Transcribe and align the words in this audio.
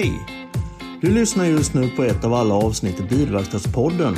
Hej! 0.00 0.26
Du 1.00 1.10
lyssnar 1.10 1.44
just 1.44 1.74
nu 1.74 1.88
på 1.88 2.04
ett 2.04 2.24
av 2.24 2.34
alla 2.34 2.54
avsnitt 2.54 3.00
i 3.00 3.02
Bilverkstadspodden. 3.02 4.14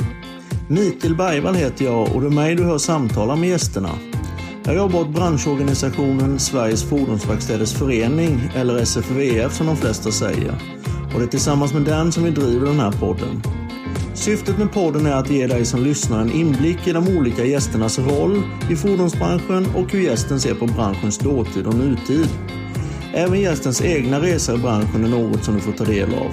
Mikael 0.67 1.15
Bergvall 1.15 1.55
heter 1.55 1.85
jag 1.85 2.15
och 2.15 2.21
det 2.21 2.27
är 2.27 2.31
mig 2.31 2.55
du 2.55 2.63
hör 2.63 2.77
samtala 2.77 3.35
med 3.35 3.49
gästerna. 3.49 3.89
Jag 4.63 4.75
jobbar 4.75 4.99
åt 4.99 5.09
branschorganisationen 5.09 6.39
Sveriges 6.39 6.83
Fordonsverkstäders 6.83 7.73
Förening, 7.73 8.49
eller 8.55 8.77
SFVF 8.77 9.53
som 9.53 9.67
de 9.67 9.77
flesta 9.77 10.11
säger. 10.11 10.55
Och 11.13 11.19
det 11.19 11.25
är 11.25 11.29
tillsammans 11.29 11.73
med 11.73 11.81
den 11.81 12.11
som 12.11 12.23
vi 12.23 12.31
driver 12.31 12.67
den 12.67 12.79
här 12.79 12.91
podden. 12.91 13.41
Syftet 14.13 14.57
med 14.57 14.71
podden 14.71 15.05
är 15.05 15.15
att 15.15 15.29
ge 15.29 15.47
dig 15.47 15.65
som 15.65 15.83
lyssnar 15.83 16.21
en 16.21 16.31
inblick 16.31 16.87
i 16.87 16.91
de 16.91 17.17
olika 17.17 17.45
gästernas 17.45 17.99
roll 17.99 18.41
i 18.69 18.75
fordonsbranschen 18.75 19.65
och 19.75 19.91
hur 19.91 20.01
gästen 20.01 20.39
ser 20.39 20.55
på 20.55 20.65
branschens 20.65 21.17
dåtid 21.17 21.67
och 21.67 21.75
nutid. 21.75 22.29
Även 23.15 23.41
gästens 23.41 23.81
egna 23.81 24.21
resor 24.21 24.55
i 24.55 24.57
branschen 24.57 25.03
är 25.03 25.09
något 25.09 25.43
som 25.43 25.55
du 25.55 25.61
får 25.61 25.71
ta 25.71 25.83
del 25.83 26.13
av. 26.13 26.31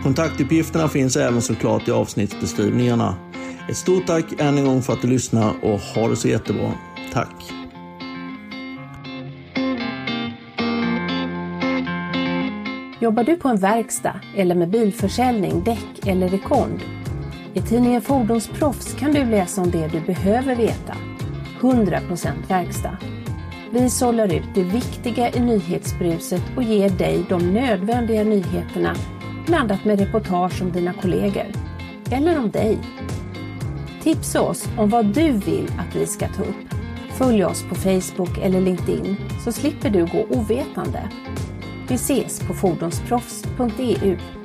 Kontaktuppgifterna 0.03 0.89
finns 0.89 1.15
även 1.15 1.41
såklart 1.41 1.87
i 1.87 1.91
avsnittsbeskrivningarna. 1.91 3.15
Ett 3.69 3.77
stort 3.77 4.07
tack 4.07 4.25
än 4.37 4.57
en 4.57 4.65
gång 4.65 4.81
för 4.81 4.93
att 4.93 5.01
du 5.01 5.07
lyssnar 5.07 5.53
och 5.63 5.79
ha 5.79 6.07
det 6.07 6.15
så 6.15 6.27
jättebra. 6.27 6.73
Tack! 7.13 7.62
Jobbar 13.03 13.23
du 13.23 13.35
på 13.35 13.49
en 13.49 13.57
verkstad 13.57 14.19
eller 14.35 14.55
med 14.55 14.69
bilförsäljning, 14.69 15.63
däck 15.63 16.07
eller 16.07 16.29
rekond? 16.29 16.79
I 17.53 17.61
tidningen 17.61 18.01
Fordonsproffs 18.01 18.93
kan 18.93 19.13
du 19.13 19.25
läsa 19.25 19.61
om 19.61 19.71
det 19.71 19.87
du 19.87 19.99
behöver 20.01 20.55
veta. 20.55 20.95
100% 21.61 22.27
verkstad. 22.47 22.97
Vi 23.71 23.89
sållar 23.89 24.33
ut 24.33 24.55
det 24.55 24.63
viktiga 24.63 25.31
i 25.31 25.39
nyhetsbruset 25.39 26.41
och 26.55 26.63
ger 26.63 26.89
dig 26.89 27.25
de 27.29 27.53
nödvändiga 27.53 28.23
nyheterna 28.23 28.95
blandat 29.45 29.85
med 29.85 29.99
reportage 29.99 30.61
om 30.61 30.71
dina 30.71 30.93
kollegor. 30.93 31.47
Eller 32.11 32.39
om 32.39 32.51
dig. 32.51 32.77
Tipsa 34.03 34.41
oss 34.41 34.69
om 34.77 34.89
vad 34.89 35.05
du 35.05 35.31
vill 35.31 35.71
att 35.79 35.95
vi 35.95 36.05
ska 36.05 36.27
ta 36.27 36.41
upp. 36.41 36.73
Följ 37.09 37.45
oss 37.45 37.63
på 37.69 37.75
Facebook 37.75 38.37
eller 38.41 38.61
LinkedIn 38.61 39.15
så 39.43 39.51
slipper 39.51 39.89
du 39.89 40.05
gå 40.05 40.25
ovetande. 40.29 41.09
Vi 41.87 41.95
ses 41.95 42.39
på 42.47 42.53
fordonsproffs.eu. 42.53 44.42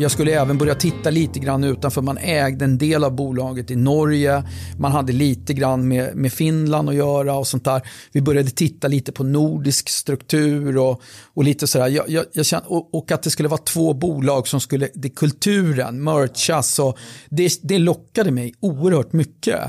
Jag 0.00 0.10
skulle 0.10 0.40
även 0.40 0.58
börja 0.58 0.74
titta 0.74 1.10
lite 1.10 1.38
grann 1.38 1.64
utanför. 1.64 2.02
Man 2.02 2.18
ägde 2.18 2.64
en 2.64 2.78
del 2.78 3.04
av 3.04 3.12
bolaget 3.12 3.70
i 3.70 3.76
Norge. 3.76 4.42
Man 4.78 4.92
hade 4.92 5.12
lite 5.12 5.54
grann 5.54 5.88
med, 5.88 6.16
med 6.16 6.32
Finland 6.32 6.88
att 6.88 6.94
göra 6.94 7.34
och 7.34 7.46
sånt 7.46 7.64
där. 7.64 7.82
Vi 8.12 8.20
började 8.20 8.50
titta 8.50 8.88
lite 8.88 9.12
på 9.12 9.24
nordisk 9.24 9.88
struktur 9.88 10.78
och, 10.78 11.02
och 11.34 11.44
lite 11.44 11.66
sådär. 11.66 11.88
Jag, 11.88 12.10
jag, 12.10 12.24
jag 12.32 12.46
kände, 12.46 12.66
och, 12.68 12.94
och, 12.94 13.12
att 13.12 13.22
det 13.22 13.30
skulle 13.30 13.48
vara 13.48 13.60
två 13.60 13.94
bolag 13.94 14.48
som 14.48 14.60
skulle, 14.60 14.88
det 14.94 15.08
kulturen, 15.08 16.04
merchas 16.04 16.78
och 16.78 16.98
det, 17.28 17.58
det 17.62 17.78
lockade 17.78 18.30
mig 18.30 18.54
oerhört 18.60 19.12
mycket. 19.12 19.60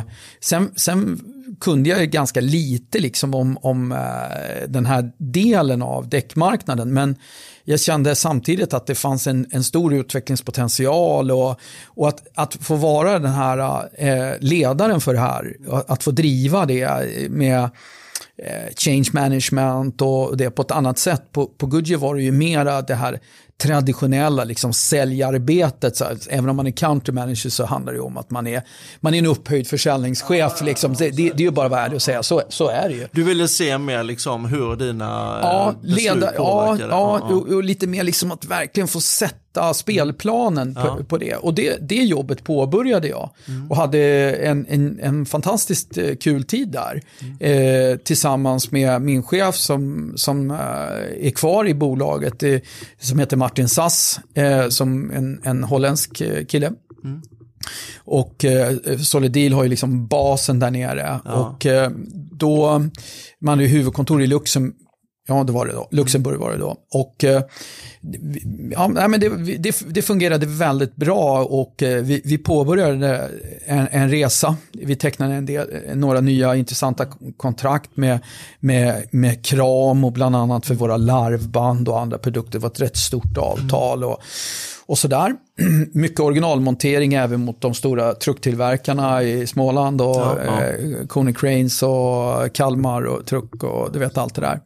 Sen, 0.42 0.72
sen 0.76 1.20
kunde 1.60 1.90
jag 1.90 2.12
ganska 2.12 2.42
lite 2.42 3.00
liksom 3.00 3.34
om, 3.34 3.58
om 3.62 3.92
eh, 3.92 4.68
den 4.68 4.86
här 4.86 5.12
delen 5.18 5.82
av 5.82 6.10
däckmarknaden. 6.10 6.94
Men 6.94 7.16
jag 7.70 7.80
kände 7.80 8.16
samtidigt 8.16 8.74
att 8.74 8.86
det 8.86 8.96
fanns 8.96 9.28
en, 9.28 9.48
en 9.52 9.64
stor 9.64 9.94
utvecklingspotential 9.94 11.32
och, 11.32 11.60
och 11.86 12.08
att, 12.08 12.28
att 12.34 12.56
få 12.56 12.76
vara 12.76 13.20
den 13.20 13.32
här 13.32 13.90
eh, 13.98 14.34
ledaren 14.40 15.02
för 15.02 15.14
det 15.14 15.20
här, 15.20 15.56
att 15.88 16.04
få 16.04 16.12
driva 16.12 16.66
det 16.66 17.06
med 17.30 17.64
eh, 18.38 18.74
change 18.78 19.10
management 19.14 20.02
och 20.02 20.38
det 20.38 20.52
på 20.52 20.62
ett 20.62 20.72
annat 20.72 20.98
sätt. 20.98 21.32
På, 21.32 21.46
på 21.46 21.66
Goodyear 21.66 22.00
var 22.00 22.16
det 22.16 22.22
ju 22.22 22.32
mera 22.32 22.82
det 22.82 22.96
här 22.96 23.20
traditionella 23.60 24.44
liksom, 24.44 24.74
säljarbetet. 24.74 25.98
Så, 25.98 26.06
även 26.30 26.50
om 26.50 26.56
man 26.56 26.68
är 26.68 26.72
country 26.72 27.14
manager 27.14 27.50
så 27.50 27.66
handlar 27.66 27.94
det 27.94 28.00
om 28.00 28.18
att 28.18 28.30
man 28.30 28.48
är, 28.48 28.64
man 29.00 29.14
är 29.14 29.18
en 29.18 29.26
upphöjd 29.26 29.68
försäljningschef. 29.68 30.62
Liksom. 30.62 30.94
Det, 30.94 31.10
det, 31.10 31.30
det 31.30 31.44
är 31.44 31.46
ju 31.46 31.52
bara 31.52 31.70
värde 31.70 31.96
att 31.96 32.02
säga, 32.02 32.24
så, 32.24 32.42
så 32.50 32.70
är 32.70 32.90
det 32.90 32.96
ju. 32.96 33.08
Du 33.12 33.24
ville 33.24 33.48
se 33.48 33.78
mer 33.78 34.04
liksom, 34.04 34.46
hur 34.46 34.76
dina 34.76 35.40
ja, 35.42 35.74
beslut 35.82 36.04
leda, 36.04 36.34
ja, 36.36 36.78
ja, 36.80 36.88
ja, 36.90 37.20
och, 37.20 37.48
och, 37.48 37.64
lite 37.64 37.88
mer 37.88 38.04
liksom 38.04 38.32
att 38.32 38.46
verkligen 38.46 38.88
få 38.88 39.02
sätta 39.02 39.74
spelplanen 39.74 40.76
ja. 40.78 40.96
på, 40.98 41.04
på, 41.04 41.18
det. 41.18 41.36
Och 41.36 41.54
det, 41.54 41.78
det 41.82 41.96
jobbet 41.96 42.44
påbörjade 42.44 43.08
jag. 43.08 43.30
Mm. 43.48 43.72
Och 43.72 43.78
hade 43.78 44.00
en, 44.36 44.66
en, 44.70 45.00
en 45.02 45.26
fantastiskt 45.26 45.98
kul 46.20 46.44
tid 46.44 46.68
där. 46.68 47.02
Mm. 47.22 47.92
Eh, 47.92 47.98
tillsammans 47.98 48.72
med 48.72 49.02
min 49.02 49.24
chef 49.24 49.56
som, 49.56 50.14
som 50.16 50.52
eh, 50.52 50.58
är 51.28 51.32
kvar 51.32 51.68
i 51.68 51.74
bolaget, 51.74 52.44
eh, 52.44 52.60
som 53.00 53.20
heter 53.20 53.38
Martin 53.38 53.49
Martin 53.50 53.70
Sass 53.70 54.20
eh, 54.34 54.70
som 54.70 55.12
en, 55.12 55.42
en 55.44 55.64
holländsk 55.64 56.22
eh, 56.22 56.46
kille. 56.46 56.72
Mm. 57.04 57.22
Och 57.98 58.46
eh, 58.46 58.78
Solidil 58.98 59.54
har 59.54 59.64
ju 59.64 59.70
liksom 59.70 60.08
basen 60.08 60.60
där 60.60 60.72
nere. 60.72 61.20
Ja. 61.26 61.32
Och 61.34 61.66
eh, 61.66 61.92
då, 62.32 62.80
man 63.42 63.52
hade 63.52 63.64
ju 63.64 63.70
huvudkontor 63.70 64.22
i 64.22 64.28
Luxem, 64.28 64.74
ja 65.30 65.44
det 65.44 65.52
var 65.52 65.66
det 65.66 65.74
då, 65.74 65.88
Luxemburg 65.92 66.40
var 66.40 66.52
det 66.52 66.58
då. 66.58 66.76
Och 66.94 67.24
eh, 67.24 67.42
ja, 68.72 68.88
men 68.88 69.20
det, 69.20 69.58
det, 69.58 69.84
det, 69.88 70.02
fungerade 70.02 70.46
väldigt 70.46 70.96
bra 70.96 71.44
och 71.44 71.84
eh, 71.84 72.04
vi, 72.04 72.22
vi 72.26 72.38
påbörjade 72.38 73.30
en, 73.66 73.88
en, 73.92 74.10
resa. 74.10 74.56
Vi 74.72 74.96
tecknade 74.96 75.34
en 75.34 75.46
del, 75.46 75.68
några 75.96 76.22
nya 76.22 76.56
intressanta 76.56 77.06
kontrakt 77.38 77.98
med, 77.98 78.20
med, 78.60 79.04
med 79.12 79.46
Kram 79.46 80.04
och 80.04 80.12
bland 80.12 80.36
annat 80.36 80.66
för 80.66 80.76
våra 80.76 80.98
larvband 80.98 81.90
och 81.90 82.00
andra 82.00 82.18
produkter. 82.18 82.52
Det 82.52 82.60
var 82.60 82.70
ett 82.70 82.82
rätt 82.82 82.98
stort 82.98 83.38
avtal. 83.38 84.04
Och, 84.04 84.20
och 84.90 84.98
sådär. 84.98 85.36
Mycket 85.94 86.20
originalmontering 86.20 87.14
även 87.14 87.40
mot 87.40 87.62
de 87.62 87.74
stora 87.74 88.14
trucktillverkarna 88.14 89.24
i 89.24 89.48
Småland 89.48 90.02
och 90.02 90.16
ja, 90.16 90.38
ja. 90.46 90.64
Eh, 91.26 91.34
Cranes 91.34 91.84
och 91.84 92.54
Kalmar 92.54 93.02
och 93.02 93.26
Truck 93.26 93.64
och 93.64 93.92
du 93.92 94.00
vet 94.00 94.18
allt 94.18 94.36
det 94.36 94.42
där. 94.42 94.60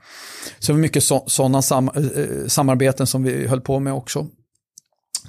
Så 0.60 0.74
mycket 0.74 1.04
sådana 1.28 1.62
sam 1.62 1.90
eh, 1.96 2.48
samarbeten 2.48 3.08
som 3.08 3.24
vi 3.24 3.48
höll 3.48 3.62
på 3.62 3.80
med 3.80 3.94
också. 3.94 4.28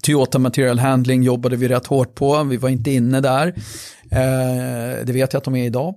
Toyota 0.02 0.38
Material 0.38 0.78
Handling 0.78 1.22
jobbade 1.22 1.56
vi 1.56 1.68
rätt 1.68 1.86
hårt 1.86 2.14
på, 2.14 2.44
vi 2.44 2.56
var 2.56 2.68
inte 2.68 2.90
inne 2.90 3.20
där. 3.20 3.46
Eh, 4.10 5.04
det 5.04 5.12
vet 5.12 5.32
jag 5.32 5.38
att 5.38 5.44
de 5.44 5.56
är 5.56 5.66
idag. 5.66 5.94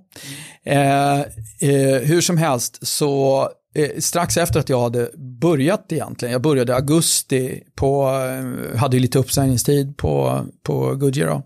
Eh, 0.64 1.20
eh, 1.20 2.00
hur 2.02 2.20
som 2.20 2.38
helst 2.38 2.86
så 2.86 3.48
eh, 3.74 3.90
strax 3.98 4.36
efter 4.36 4.60
att 4.60 4.68
jag 4.68 4.80
hade 4.80 5.10
börjat 5.40 5.92
egentligen, 5.92 6.32
jag 6.32 6.42
började 6.42 6.72
i 6.72 6.74
augusti, 6.74 7.62
på, 7.74 8.10
eh, 8.10 8.78
hade 8.78 8.98
lite 8.98 9.18
uppsägningstid 9.18 9.96
på, 9.96 10.40
på 10.62 10.94
Goodyear 10.94 11.28
då. 11.28 11.42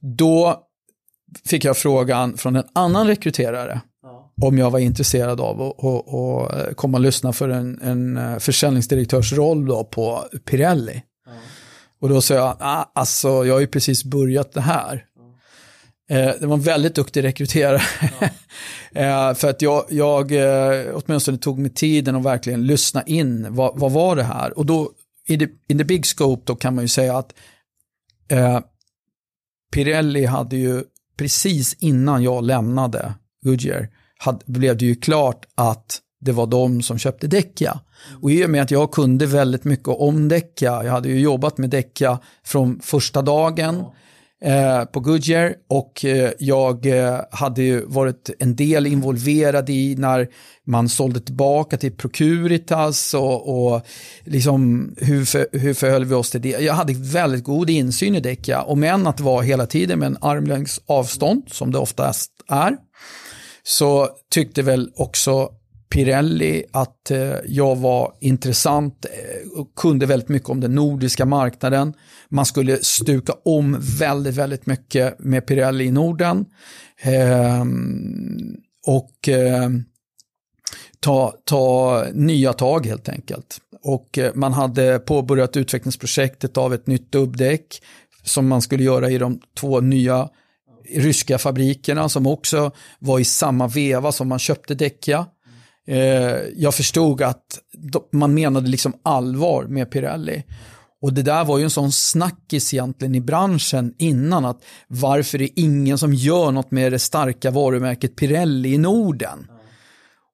då 0.00 0.62
fick 1.44 1.64
jag 1.64 1.76
frågan 1.76 2.36
från 2.36 2.56
en 2.56 2.64
annan 2.72 3.06
rekryterare 3.06 3.80
om 4.40 4.58
jag 4.58 4.70
var 4.70 4.78
intresserad 4.78 5.40
av 5.40 5.62
att 5.62 6.76
komma 6.76 6.98
och 6.98 7.02
lyssna 7.02 7.32
för 7.32 7.48
en, 7.48 7.80
en 7.82 8.16
eh, 8.16 8.38
försäljningsdirektörsroll 8.38 9.66
då 9.66 9.84
på 9.84 10.24
Pirelli. 10.44 11.02
Mm. 11.26 11.38
Och 12.00 12.08
då 12.08 12.20
sa 12.20 12.34
jag, 12.34 12.56
ah, 12.60 12.84
alltså 12.94 13.28
jag 13.28 13.54
har 13.54 13.60
ju 13.60 13.66
precis 13.66 14.04
börjat 14.04 14.52
det 14.52 14.60
här. 14.60 15.04
Mm. 16.10 16.36
det 16.40 16.46
var 16.46 16.54
en 16.54 16.62
väldigt 16.62 16.94
duktig 16.94 17.24
rekryterare. 17.24 17.82
Mm. 18.92 19.34
för 19.34 19.50
att 19.50 19.62
jag, 19.62 19.84
jag 19.90 20.32
eh, 20.32 20.84
åtminstone 20.94 21.38
tog 21.38 21.58
mig 21.58 21.70
tiden 21.70 22.14
och 22.14 22.26
verkligen 22.26 22.66
lyssna 22.66 23.02
in, 23.02 23.46
vad, 23.54 23.78
vad 23.78 23.92
var 23.92 24.16
det 24.16 24.22
här? 24.22 24.58
Och 24.58 24.66
då, 24.66 24.90
i 25.28 25.38
the, 25.38 25.46
in 25.68 25.78
the 25.78 25.84
big 25.84 26.06
scope, 26.06 26.42
då 26.44 26.56
kan 26.56 26.74
man 26.74 26.84
ju 26.84 26.88
säga 26.88 27.18
att 27.18 27.34
eh, 28.28 28.60
Pirelli 29.72 30.24
hade 30.24 30.56
ju 30.56 30.84
precis 31.16 31.76
innan 31.78 32.22
jag 32.22 32.44
lämnade 32.44 33.14
Goodyear 33.44 33.88
hade, 34.18 34.44
blev 34.46 34.76
det 34.76 34.84
ju 34.84 34.94
klart 34.94 35.46
att 35.54 36.00
det 36.20 36.32
var 36.32 36.46
de 36.46 36.82
som 36.82 36.98
köpte 36.98 37.26
Däcka. 37.26 37.80
Och 38.22 38.30
i 38.30 38.46
och 38.46 38.50
med 38.50 38.62
att 38.62 38.70
jag 38.70 38.92
kunde 38.92 39.26
väldigt 39.26 39.64
mycket 39.64 39.88
om 39.88 40.28
Däcka, 40.28 40.84
jag 40.84 40.92
hade 40.92 41.08
ju 41.08 41.20
jobbat 41.20 41.58
med 41.58 41.70
Däcka 41.70 42.18
från 42.44 42.80
första 42.82 43.22
dagen, 43.22 43.84
eh, 44.42 44.84
på 44.84 45.00
Goodyear 45.00 45.54
och 45.68 46.04
eh, 46.04 46.30
jag 46.38 46.86
eh, 46.86 47.20
hade 47.30 47.62
ju 47.62 47.84
varit 47.86 48.30
en 48.38 48.56
del 48.56 48.86
involverad 48.86 49.70
i 49.70 49.94
när 49.98 50.28
man 50.66 50.88
sålde 50.88 51.20
tillbaka 51.20 51.76
till 51.76 51.96
Procuritas 51.96 53.14
och, 53.14 53.74
och 53.74 53.82
liksom 54.24 54.90
hur, 54.98 55.24
för, 55.24 55.46
hur 55.52 55.74
förhöll 55.74 56.04
vi 56.04 56.14
oss 56.14 56.30
till 56.30 56.42
det. 56.42 56.48
Jag 56.48 56.74
hade 56.74 56.92
väldigt 56.92 57.44
god 57.44 57.70
insyn 57.70 58.14
i 58.14 58.20
Däcka, 58.20 58.62
om 58.62 58.84
än 58.84 59.06
att 59.06 59.20
vara 59.20 59.42
hela 59.42 59.66
tiden 59.66 59.98
med 59.98 60.06
en 60.06 60.18
armlängds 60.20 60.80
avstånd, 60.86 61.42
som 61.46 61.72
det 61.72 61.78
oftast 61.78 62.30
är, 62.48 62.76
så 63.62 64.08
tyckte 64.30 64.62
väl 64.62 64.90
också 64.96 65.50
Pirelli 65.92 66.64
att 66.72 67.10
eh, 67.10 67.34
jag 67.46 67.76
var 67.76 68.14
intressant 68.20 69.04
eh, 69.04 69.60
och 69.60 69.74
kunde 69.74 70.06
väldigt 70.06 70.28
mycket 70.28 70.48
om 70.48 70.60
den 70.60 70.74
nordiska 70.74 71.26
marknaden. 71.26 71.94
Man 72.28 72.46
skulle 72.46 72.78
stuka 72.82 73.32
om 73.44 73.76
väldigt, 73.98 74.34
väldigt 74.34 74.66
mycket 74.66 75.18
med 75.18 75.46
Pirelli 75.46 75.84
i 75.84 75.90
Norden. 75.90 76.44
Ehm, 77.02 78.56
och 78.86 79.28
eh, 79.28 79.68
ta, 81.00 81.34
ta 81.44 82.04
nya 82.12 82.52
tag 82.52 82.86
helt 82.86 83.08
enkelt. 83.08 83.58
Och 83.82 84.18
man 84.34 84.52
hade 84.52 84.98
påbörjat 84.98 85.56
utvecklingsprojektet 85.56 86.56
av 86.56 86.74
ett 86.74 86.86
nytt 86.86 87.12
dubbdäck 87.12 87.82
som 88.22 88.48
man 88.48 88.62
skulle 88.62 88.84
göra 88.84 89.10
i 89.10 89.18
de 89.18 89.40
två 89.60 89.80
nya 89.80 90.28
ryska 90.94 91.38
fabrikerna 91.38 92.08
som 92.08 92.26
också 92.26 92.70
var 92.98 93.18
i 93.18 93.24
samma 93.24 93.68
veva 93.68 94.12
som 94.12 94.28
man 94.28 94.38
köpte 94.38 94.74
Däcka. 94.74 95.26
Eh, 95.88 96.40
jag 96.56 96.74
förstod 96.74 97.22
att 97.22 97.58
man 98.12 98.34
menade 98.34 98.68
liksom 98.68 98.92
allvar 99.02 99.64
med 99.64 99.90
Pirelli. 99.90 100.44
Och 101.02 101.12
det 101.12 101.22
där 101.22 101.44
var 101.44 101.58
ju 101.58 101.64
en 101.64 101.70
sån 101.70 101.92
snackis 101.92 102.74
egentligen 102.74 103.14
i 103.14 103.20
branschen 103.20 103.94
innan 103.98 104.44
att 104.44 104.62
varför 104.88 105.38
är 105.38 105.38
det 105.38 105.60
ingen 105.60 105.98
som 105.98 106.14
gör 106.14 106.52
något 106.52 106.70
med 106.70 106.92
det 106.92 106.98
starka 106.98 107.50
varumärket 107.50 108.16
Pirelli 108.16 108.74
i 108.74 108.78
Norden? 108.78 109.46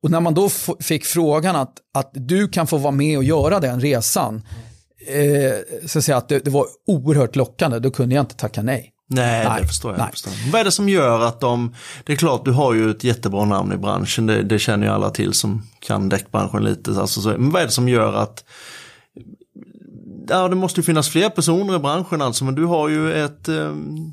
Och 0.03 0.11
när 0.11 0.21
man 0.21 0.35
då 0.35 0.49
fick 0.81 1.05
frågan 1.05 1.57
att, 1.57 1.75
att 1.95 2.11
du 2.13 2.49
kan 2.49 2.67
få 2.67 2.77
vara 2.77 2.95
med 2.95 3.19
och 3.19 3.25
göra 3.25 3.61
den 3.61 3.81
resan, 3.81 4.43
eh, 5.07 5.87
så 5.87 5.99
att, 5.99 6.05
säga 6.05 6.17
att 6.17 6.29
det, 6.29 6.39
det 6.39 6.51
var 6.51 6.67
oerhört 6.87 7.37
lockande, 7.37 7.79
då 7.79 7.91
kunde 7.91 8.15
jag 8.15 8.23
inte 8.23 8.37
tacka 8.37 8.63
nej. 8.63 8.93
Nej, 9.11 9.49
nej, 9.49 9.61
det 9.61 9.67
förstår 9.67 9.93
jag. 9.93 9.99
Nej. 9.99 10.11
Förstår. 10.11 10.33
Vad 10.53 10.61
är 10.61 10.65
det 10.65 10.73
som 10.73 10.89
gör 10.89 11.21
att 11.21 11.41
de, 11.41 11.75
det 12.05 12.13
är 12.13 12.17
klart 12.17 12.45
du 12.45 12.51
har 12.51 12.75
ju 12.75 12.91
ett 12.91 13.05
jättebra 13.05 13.45
namn 13.45 13.73
i 13.73 13.77
branschen, 13.77 14.27
det, 14.27 14.43
det 14.43 14.59
känner 14.59 14.87
ju 14.87 14.93
alla 14.93 15.11
till 15.11 15.33
som 15.33 15.63
kan 15.81 16.09
däckbranschen 16.09 16.65
lite. 16.65 16.91
Alltså, 17.01 17.21
så, 17.21 17.29
men 17.29 17.51
vad 17.51 17.63
är 17.63 17.67
det 17.67 17.73
som 17.73 17.89
gör 17.89 18.13
att 18.13 18.45
ja, 20.29 20.49
det 20.49 20.57
måste 20.57 20.81
ju 20.81 20.85
finnas 20.85 21.09
fler 21.09 21.29
personer 21.29 21.77
i 21.77 21.79
branschen 21.79 22.23
alltså, 22.23 22.45
men 22.45 22.55
du 22.55 22.65
har 22.65 22.89
ju 22.89 23.25
ett... 23.25 23.49
Eh, 23.49 23.55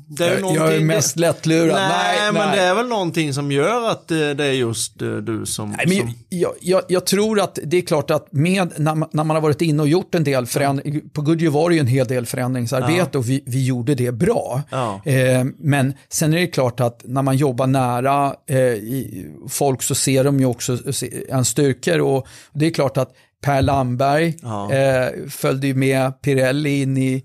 det 0.08 0.24
är 0.24 0.40
jag, 0.40 0.56
jag 0.56 0.74
är 0.74 0.80
mest 0.80 1.16
lättlurad. 1.16 1.74
Nej, 1.74 2.18
nej, 2.20 2.32
men 2.32 2.48
nej. 2.48 2.56
det 2.56 2.62
är 2.62 2.74
väl 2.74 2.88
någonting 2.88 3.34
som 3.34 3.52
gör 3.52 3.90
att 3.90 4.08
det 4.08 4.44
är 4.44 4.52
just 4.52 5.02
eh, 5.02 5.08
du 5.08 5.46
som... 5.46 5.70
Nej, 5.70 5.86
men 5.86 5.98
som... 5.98 6.14
Jag, 6.28 6.52
jag, 6.60 6.82
jag, 6.88 7.06
tror 7.06 7.40
att 7.40 7.58
det 7.64 7.76
är 7.76 7.82
klart 7.82 8.10
att 8.10 8.32
med, 8.32 8.72
när, 8.76 8.94
man, 8.94 9.08
när 9.12 9.24
man 9.24 9.36
har 9.36 9.40
varit 9.40 9.62
inne 9.62 9.82
och 9.82 9.88
gjort 9.88 10.14
en 10.14 10.24
del 10.24 10.46
förändringar, 10.46 11.00
på 11.12 11.22
Goodyear 11.22 11.52
var 11.52 11.68
det 11.68 11.74
ju 11.74 11.80
en 11.80 11.86
hel 11.86 12.06
del 12.06 12.26
förändringsarbete 12.26 13.10
ja. 13.12 13.18
och 13.18 13.28
vi, 13.28 13.42
vi 13.46 13.66
gjorde 13.66 13.94
det 13.94 14.12
bra. 14.12 14.62
Ja. 14.70 15.00
Eh, 15.04 15.44
men 15.58 15.94
sen 16.08 16.34
är 16.34 16.38
det 16.38 16.46
klart 16.46 16.80
att 16.80 17.00
när 17.04 17.22
man 17.22 17.36
jobbar 17.36 17.66
nära 17.66 18.34
eh, 18.46 18.58
folk 19.48 19.82
så 19.82 19.94
ser 19.94 20.24
de 20.24 20.40
ju 20.40 20.46
också 20.46 20.78
en 21.28 21.44
styrkor 21.44 22.00
och 22.00 22.26
det 22.52 22.66
är 22.66 22.70
klart 22.70 22.96
att 22.96 23.12
Per 23.42 23.62
Lamberg 23.62 24.36
ja. 24.42 24.72
eh, 24.72 25.08
följde 25.28 25.66
ju 25.66 25.74
med 25.74 26.22
Pirelli 26.22 26.82
in 26.82 26.96
i 26.96 27.22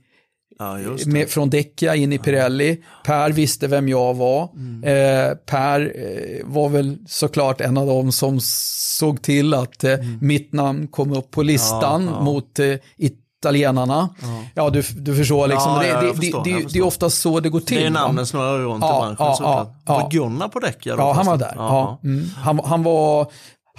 Ja, 0.61 0.77
med, 1.05 1.29
från 1.29 1.49
Decca 1.49 1.95
in 1.95 2.13
i 2.13 2.17
Pirelli. 2.17 2.83
Per 3.03 3.31
visste 3.31 3.67
vem 3.67 3.89
jag 3.89 4.13
var. 4.13 4.49
Mm. 4.55 4.83
Eh, 4.83 5.35
per 5.35 5.81
eh, 5.81 6.45
var 6.45 6.69
väl 6.69 6.97
såklart 7.07 7.61
en 7.61 7.77
av 7.77 7.87
dem 7.87 8.11
som 8.11 8.39
såg 8.41 9.21
till 9.21 9.53
att 9.53 9.83
eh, 9.83 9.93
mm. 9.93 10.17
mitt 10.21 10.53
namn 10.53 10.87
kom 10.87 11.13
upp 11.13 11.31
på 11.31 11.43
listan 11.43 12.05
ja, 12.05 12.11
ja. 12.11 12.21
mot 12.21 12.59
eh, 12.59 12.75
italienarna. 12.97 14.09
Ja, 14.55 14.69
du, 14.69 14.81
du 14.81 15.15
förstår 15.15 15.47
liksom. 15.47 15.79
det, 15.79 16.07
det, 16.07 16.15
förstår, 16.15 16.43
det, 16.43 16.73
det, 16.73 16.79
är 16.79 16.85
oftast 16.85 17.21
så 17.21 17.39
det 17.39 17.49
går 17.49 17.59
till. 17.59 17.77
Det 17.77 17.85
är 17.85 17.89
namnen 17.89 18.25
snurrar 18.25 18.59
runt 18.59 18.83
ja, 18.83 18.97
i 18.97 18.99
branschen 18.99 19.15
ja, 19.19 19.35
såklart. 19.35 19.75
Var 19.85 20.11
Gunnar 20.11 20.47
på 20.47 20.59
Decca? 20.59 20.89
Ja, 20.89 21.13
han 21.13 21.25
var 21.25 21.37
där. 21.37 21.53
Ja. 21.55 21.99
Mm. 22.03 22.25
Han, 22.37 22.59
han 22.65 22.83
var 22.83 23.31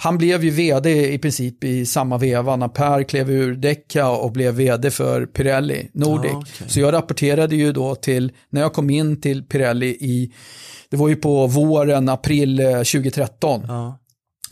han 0.03 0.17
blev 0.17 0.43
ju 0.43 0.49
vd 0.49 1.13
i 1.13 1.17
princip 1.17 1.63
i 1.63 1.85
samma 1.85 2.17
veva 2.17 2.55
när 2.55 2.67
Per 2.67 3.03
klev 3.03 3.31
ur 3.31 3.55
Decca 3.55 4.09
och 4.09 4.31
blev 4.31 4.53
vd 4.53 4.91
för 4.91 5.25
Pirelli 5.25 5.89
Nordic. 5.93 6.31
Ah, 6.31 6.37
okay. 6.37 6.67
Så 6.69 6.79
jag 6.79 6.93
rapporterade 6.93 7.55
ju 7.55 7.71
då 7.71 7.95
till, 7.95 8.31
när 8.49 8.61
jag 8.61 8.73
kom 8.73 8.89
in 8.89 9.21
till 9.21 9.43
Pirelli 9.43 9.87
i, 9.87 10.33
det 10.89 10.97
var 10.97 11.09
ju 11.09 11.15
på 11.15 11.47
våren, 11.47 12.09
april 12.09 12.57
2013. 12.57 13.69
Ah 13.69 13.91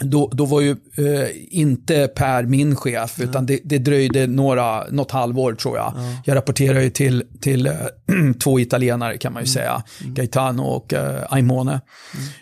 då, 0.04 0.30
då 0.34 0.46
var 0.46 0.62
ju 0.62 0.72
eh, 0.72 1.30
inte 1.50 2.08
Per 2.08 2.44
min 2.44 2.76
chef, 2.76 3.20
utan 3.20 3.36
mm. 3.36 3.46
det, 3.46 3.60
det, 3.64 3.78
dröjde 3.78 4.28
några, 4.28 4.84
något 4.90 5.12
halvår 5.12 5.54
tror 5.54 5.78
jag. 5.78 5.94
Mm. 5.98 6.16
Jag 6.26 6.36
rapporterade 6.36 6.84
ju 6.84 6.90
till, 6.90 7.24
till 7.42 7.68
äh, 7.68 7.74
två 8.44 8.60
italienare 8.60 9.18
kan 9.18 9.34
man 9.34 9.44
ju 9.44 9.46
mm. 9.46 9.54
säga, 9.54 9.84
mm. 10.02 10.14
Gaetano 10.14 10.64
och 10.64 10.94
äh, 10.94 11.24
Aimone. 11.30 11.82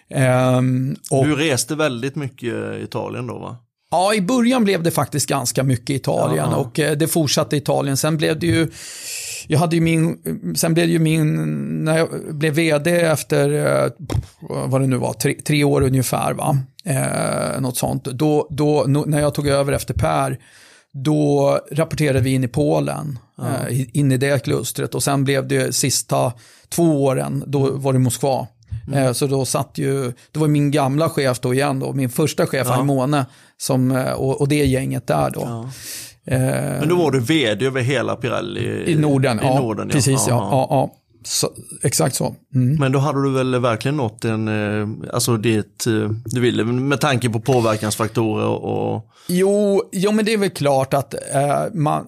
Ähm, 0.09 0.95
och, 1.11 1.25
du 1.25 1.35
reste 1.35 1.75
väldigt 1.75 2.15
mycket 2.15 2.53
i 2.53 2.83
Italien 2.83 3.27
då 3.27 3.39
va? 3.39 3.57
Ja, 3.91 4.13
i 4.13 4.21
början 4.21 4.63
blev 4.63 4.83
det 4.83 4.91
faktiskt 4.91 5.29
ganska 5.29 5.63
mycket 5.63 5.89
Italien 5.89 6.47
ja. 6.51 6.55
och 6.57 6.71
det 6.73 7.07
fortsatte 7.11 7.57
Italien. 7.57 7.97
Sen 7.97 8.17
blev 8.17 8.39
det 8.39 8.47
ju 8.47 8.67
jag 9.51 9.59
hade 9.59 9.75
ju 9.75 9.81
min, 9.81 10.17
sen 10.55 10.73
blev 10.73 10.87
det 10.87 10.93
ju 10.93 10.99
min, 10.99 11.35
när 11.85 11.97
jag 11.97 12.09
blev 12.35 12.53
vd 12.53 12.91
efter, 12.91 13.49
eh, 13.83 13.91
vad 14.39 14.81
det 14.81 14.87
nu 14.87 14.97
var, 14.97 15.13
tre, 15.13 15.33
tre 15.33 15.63
år 15.63 15.81
ungefär, 15.81 16.33
va? 16.33 16.57
Eh, 16.85 17.61
något 17.61 17.77
sånt. 17.77 18.03
Då, 18.03 18.47
då, 18.49 18.85
när 18.87 19.19
jag 19.19 19.33
tog 19.33 19.47
över 19.47 19.73
efter 19.73 19.93
Per, 19.93 20.39
då 20.91 21.59
rapporterade 21.71 22.19
vi 22.19 22.33
in 22.33 22.43
i 22.43 22.47
Polen, 22.47 23.19
ja. 23.37 23.43
eh, 23.69 23.97
in 23.97 24.11
i 24.11 24.17
det 24.17 24.43
klustret. 24.43 24.95
Och 24.95 25.03
sen 25.03 25.23
blev 25.23 25.47
det 25.47 25.75
sista 25.75 26.33
två 26.69 27.03
åren, 27.03 27.43
då 27.47 27.71
var 27.71 27.93
det 27.93 27.99
Moskva. 27.99 28.47
Mm. 28.91 29.07
Eh, 29.07 29.13
så 29.13 29.27
då 29.27 29.45
satt 29.45 29.77
ju, 29.77 30.13
det 30.31 30.39
var 30.39 30.47
min 30.47 30.71
gamla 30.71 31.09
chef 31.09 31.39
då 31.39 31.53
igen 31.53 31.79
då, 31.79 31.93
min 31.93 32.09
första 32.09 32.47
chef, 32.47 32.67
ja. 32.69 32.77
Aimone, 32.77 33.25
som, 33.57 33.91
eh, 33.91 34.11
och, 34.11 34.41
och 34.41 34.47
det 34.47 34.65
gänget 34.65 35.07
där 35.07 35.29
då. 35.29 35.41
Ja. 35.41 35.69
Men 36.79 36.89
då 36.89 36.95
var 36.95 37.11
du 37.11 37.19
vd 37.19 37.65
över 37.65 37.81
hela 37.81 38.15
Pirelli? 38.15 38.91
I 38.91 38.95
Norden, 38.95 39.39
i 39.39 39.43
ja. 39.43 39.59
Norden, 39.59 39.87
ja. 39.87 39.93
Precis, 39.93 40.25
ja, 40.27 40.67
ja. 40.69 40.91
Så, 41.29 41.49
exakt 41.83 42.15
så. 42.15 42.35
Mm. 42.55 42.75
Men 42.75 42.91
då 42.91 42.99
hade 42.99 43.23
du 43.23 43.31
väl 43.31 43.59
verkligen 43.59 43.97
nått 43.97 44.25
en, 44.25 44.47
eh, 44.47 45.13
alltså 45.13 45.37
det 45.37 45.87
eh, 45.87 46.09
du 46.25 46.41
ville, 46.41 46.63
med 46.63 47.01
tanke 47.01 47.29
på 47.29 47.39
påverkansfaktorer 47.39 48.47
och... 48.47 49.09
Jo, 49.27 49.83
jo 49.91 50.11
men 50.11 50.25
det 50.25 50.33
är 50.33 50.37
väl 50.37 50.49
klart 50.49 50.93
att 50.93 51.13
eh, 51.13 51.73
man, 51.73 52.07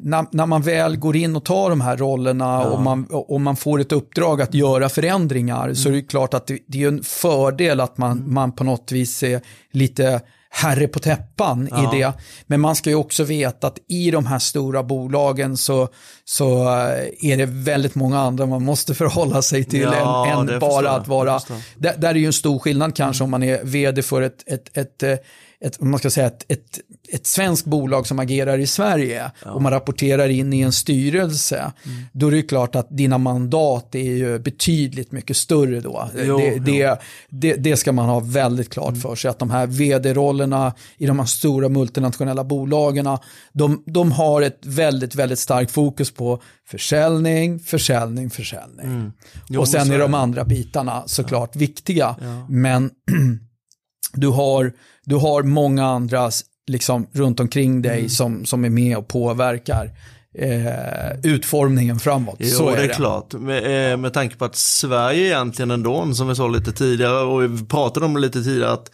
när, 0.00 0.36
när, 0.36 0.46
man 0.46 0.62
väl 0.62 0.96
går 0.96 1.16
in 1.16 1.36
och 1.36 1.44
tar 1.44 1.70
de 1.70 1.80
här 1.80 1.96
rollerna 1.96 2.44
ja. 2.44 2.64
och, 2.64 2.80
man, 2.80 3.06
och 3.10 3.40
man 3.40 3.56
får 3.56 3.80
ett 3.80 3.92
uppdrag 3.92 4.42
att 4.42 4.54
göra 4.54 4.88
förändringar 4.88 5.62
mm. 5.62 5.76
så 5.76 5.88
är 5.88 5.92
det 5.92 6.02
klart 6.02 6.34
att 6.34 6.46
det, 6.46 6.58
det 6.66 6.82
är 6.84 6.88
en 6.88 7.02
fördel 7.02 7.80
att 7.80 7.98
man, 7.98 8.18
mm. 8.18 8.34
man 8.34 8.52
på 8.52 8.64
något 8.64 8.92
vis 8.92 9.22
är 9.22 9.40
lite 9.72 10.20
herre 10.50 10.88
på 10.88 10.98
täppan 10.98 11.68
ja. 11.70 11.94
i 11.94 11.98
det. 11.98 12.12
Men 12.46 12.60
man 12.60 12.76
ska 12.76 12.90
ju 12.90 12.96
också 12.96 13.24
veta 13.24 13.66
att 13.66 13.78
i 13.88 14.10
de 14.10 14.26
här 14.26 14.38
stora 14.38 14.82
bolagen 14.82 15.56
så, 15.56 15.88
så 16.24 16.62
eh, 16.62 17.30
är 17.30 17.36
det 17.36 17.46
väldigt 17.46 17.94
många 17.94 18.20
andra 18.20 18.46
man 18.46 18.64
måste 18.64 18.94
förhålla 19.00 19.42
sig 19.42 19.64
till 19.64 19.80
ja, 19.80 20.26
än, 20.26 20.48
än 20.48 20.58
bara 20.58 20.90
att 20.90 21.08
vara... 21.08 21.40
Där, 21.76 21.94
där, 21.96 22.08
är 22.08 22.14
ju 22.14 22.26
en 22.26 22.32
stor 22.32 22.58
skillnad 22.58 22.96
kanske 22.96 23.24
mm. 23.24 23.26
om 23.26 23.30
man 23.30 23.42
är 23.42 23.64
vd 23.64 24.02
för 24.02 24.22
ett, 24.22 24.42
ett, 24.46 24.76
ett, 24.76 25.24
ett 25.64 25.80
man 25.80 25.98
ska 25.98 26.10
säga 26.10 26.26
ett, 26.26 26.44
ett, 26.48 26.78
ett 27.08 27.26
svenskt 27.26 27.66
bolag 27.66 28.06
som 28.06 28.18
agerar 28.18 28.58
i 28.58 28.66
Sverige 28.66 29.30
ja. 29.44 29.50
och 29.50 29.62
man 29.62 29.72
rapporterar 29.72 30.28
in 30.28 30.52
i 30.52 30.60
en 30.60 30.72
styrelse, 30.72 31.72
mm. 31.84 32.02
då 32.12 32.26
är 32.26 32.30
det 32.30 32.42
klart 32.42 32.74
att 32.74 32.96
dina 32.96 33.18
mandat 33.18 33.94
är 33.94 34.12
ju 34.12 34.38
betydligt 34.38 35.12
mycket 35.12 35.36
större 35.36 35.80
då. 35.80 36.10
Jo, 36.16 36.38
det, 36.38 36.58
det, 36.58 37.00
det, 37.28 37.54
det, 37.54 37.76
ska 37.76 37.92
man 37.92 38.08
ha 38.08 38.20
väldigt 38.20 38.70
klart 38.70 38.88
mm. 38.88 39.00
för 39.00 39.14
sig, 39.14 39.30
att 39.30 39.38
de 39.38 39.50
här 39.50 39.66
vd-rollerna 39.66 40.74
i 40.98 41.06
de 41.06 41.18
här 41.18 41.26
stora 41.26 41.68
multinationella 41.68 42.44
bolagen, 42.44 43.18
de, 43.52 43.82
de 43.86 44.12
har 44.12 44.42
ett 44.42 44.60
väldigt, 44.66 45.14
väldigt 45.14 45.38
starkt 45.38 45.70
fokus 45.70 46.10
på 46.10 46.42
försäljning, 46.68 47.58
försäljning, 47.58 48.30
försäljning. 48.30 48.86
Mm. 48.86 49.12
Jo, 49.48 49.60
och 49.60 49.68
sen 49.68 49.90
är 49.90 49.98
de 49.98 50.14
andra 50.14 50.44
bitarna 50.44 51.02
såklart 51.06 51.50
ja. 51.52 51.58
viktiga, 51.58 52.16
ja. 52.20 52.46
men 52.48 52.90
du 54.14 54.28
har, 54.28 54.72
du 55.06 55.16
har 55.16 55.42
många 55.42 55.86
andra 55.86 56.30
liksom, 56.66 57.06
runt 57.12 57.40
omkring 57.40 57.82
dig 57.82 57.98
mm. 57.98 58.08
som, 58.08 58.44
som 58.44 58.64
är 58.64 58.70
med 58.70 58.96
och 58.96 59.08
påverkar 59.08 59.90
eh, 60.38 61.20
utformningen 61.22 61.98
framåt. 61.98 62.36
Jo, 62.38 62.48
så 62.48 62.68
är 62.68 62.76
det 62.76 62.82
är 62.82 62.88
det. 62.88 62.94
klart. 62.94 63.32
Med, 63.32 63.92
eh, 63.92 63.96
med 63.96 64.12
tanke 64.12 64.36
på 64.36 64.44
att 64.44 64.56
Sverige 64.56 65.26
egentligen 65.26 65.70
ändå, 65.70 66.14
som 66.14 66.28
vi 66.28 66.34
sa 66.34 66.48
lite 66.48 66.72
tidigare 66.72 67.20
och 67.24 67.42
vi 67.42 67.64
pratade 67.64 68.06
om 68.06 68.16
lite 68.16 68.42
tidigare, 68.42 68.72
att 68.72 68.90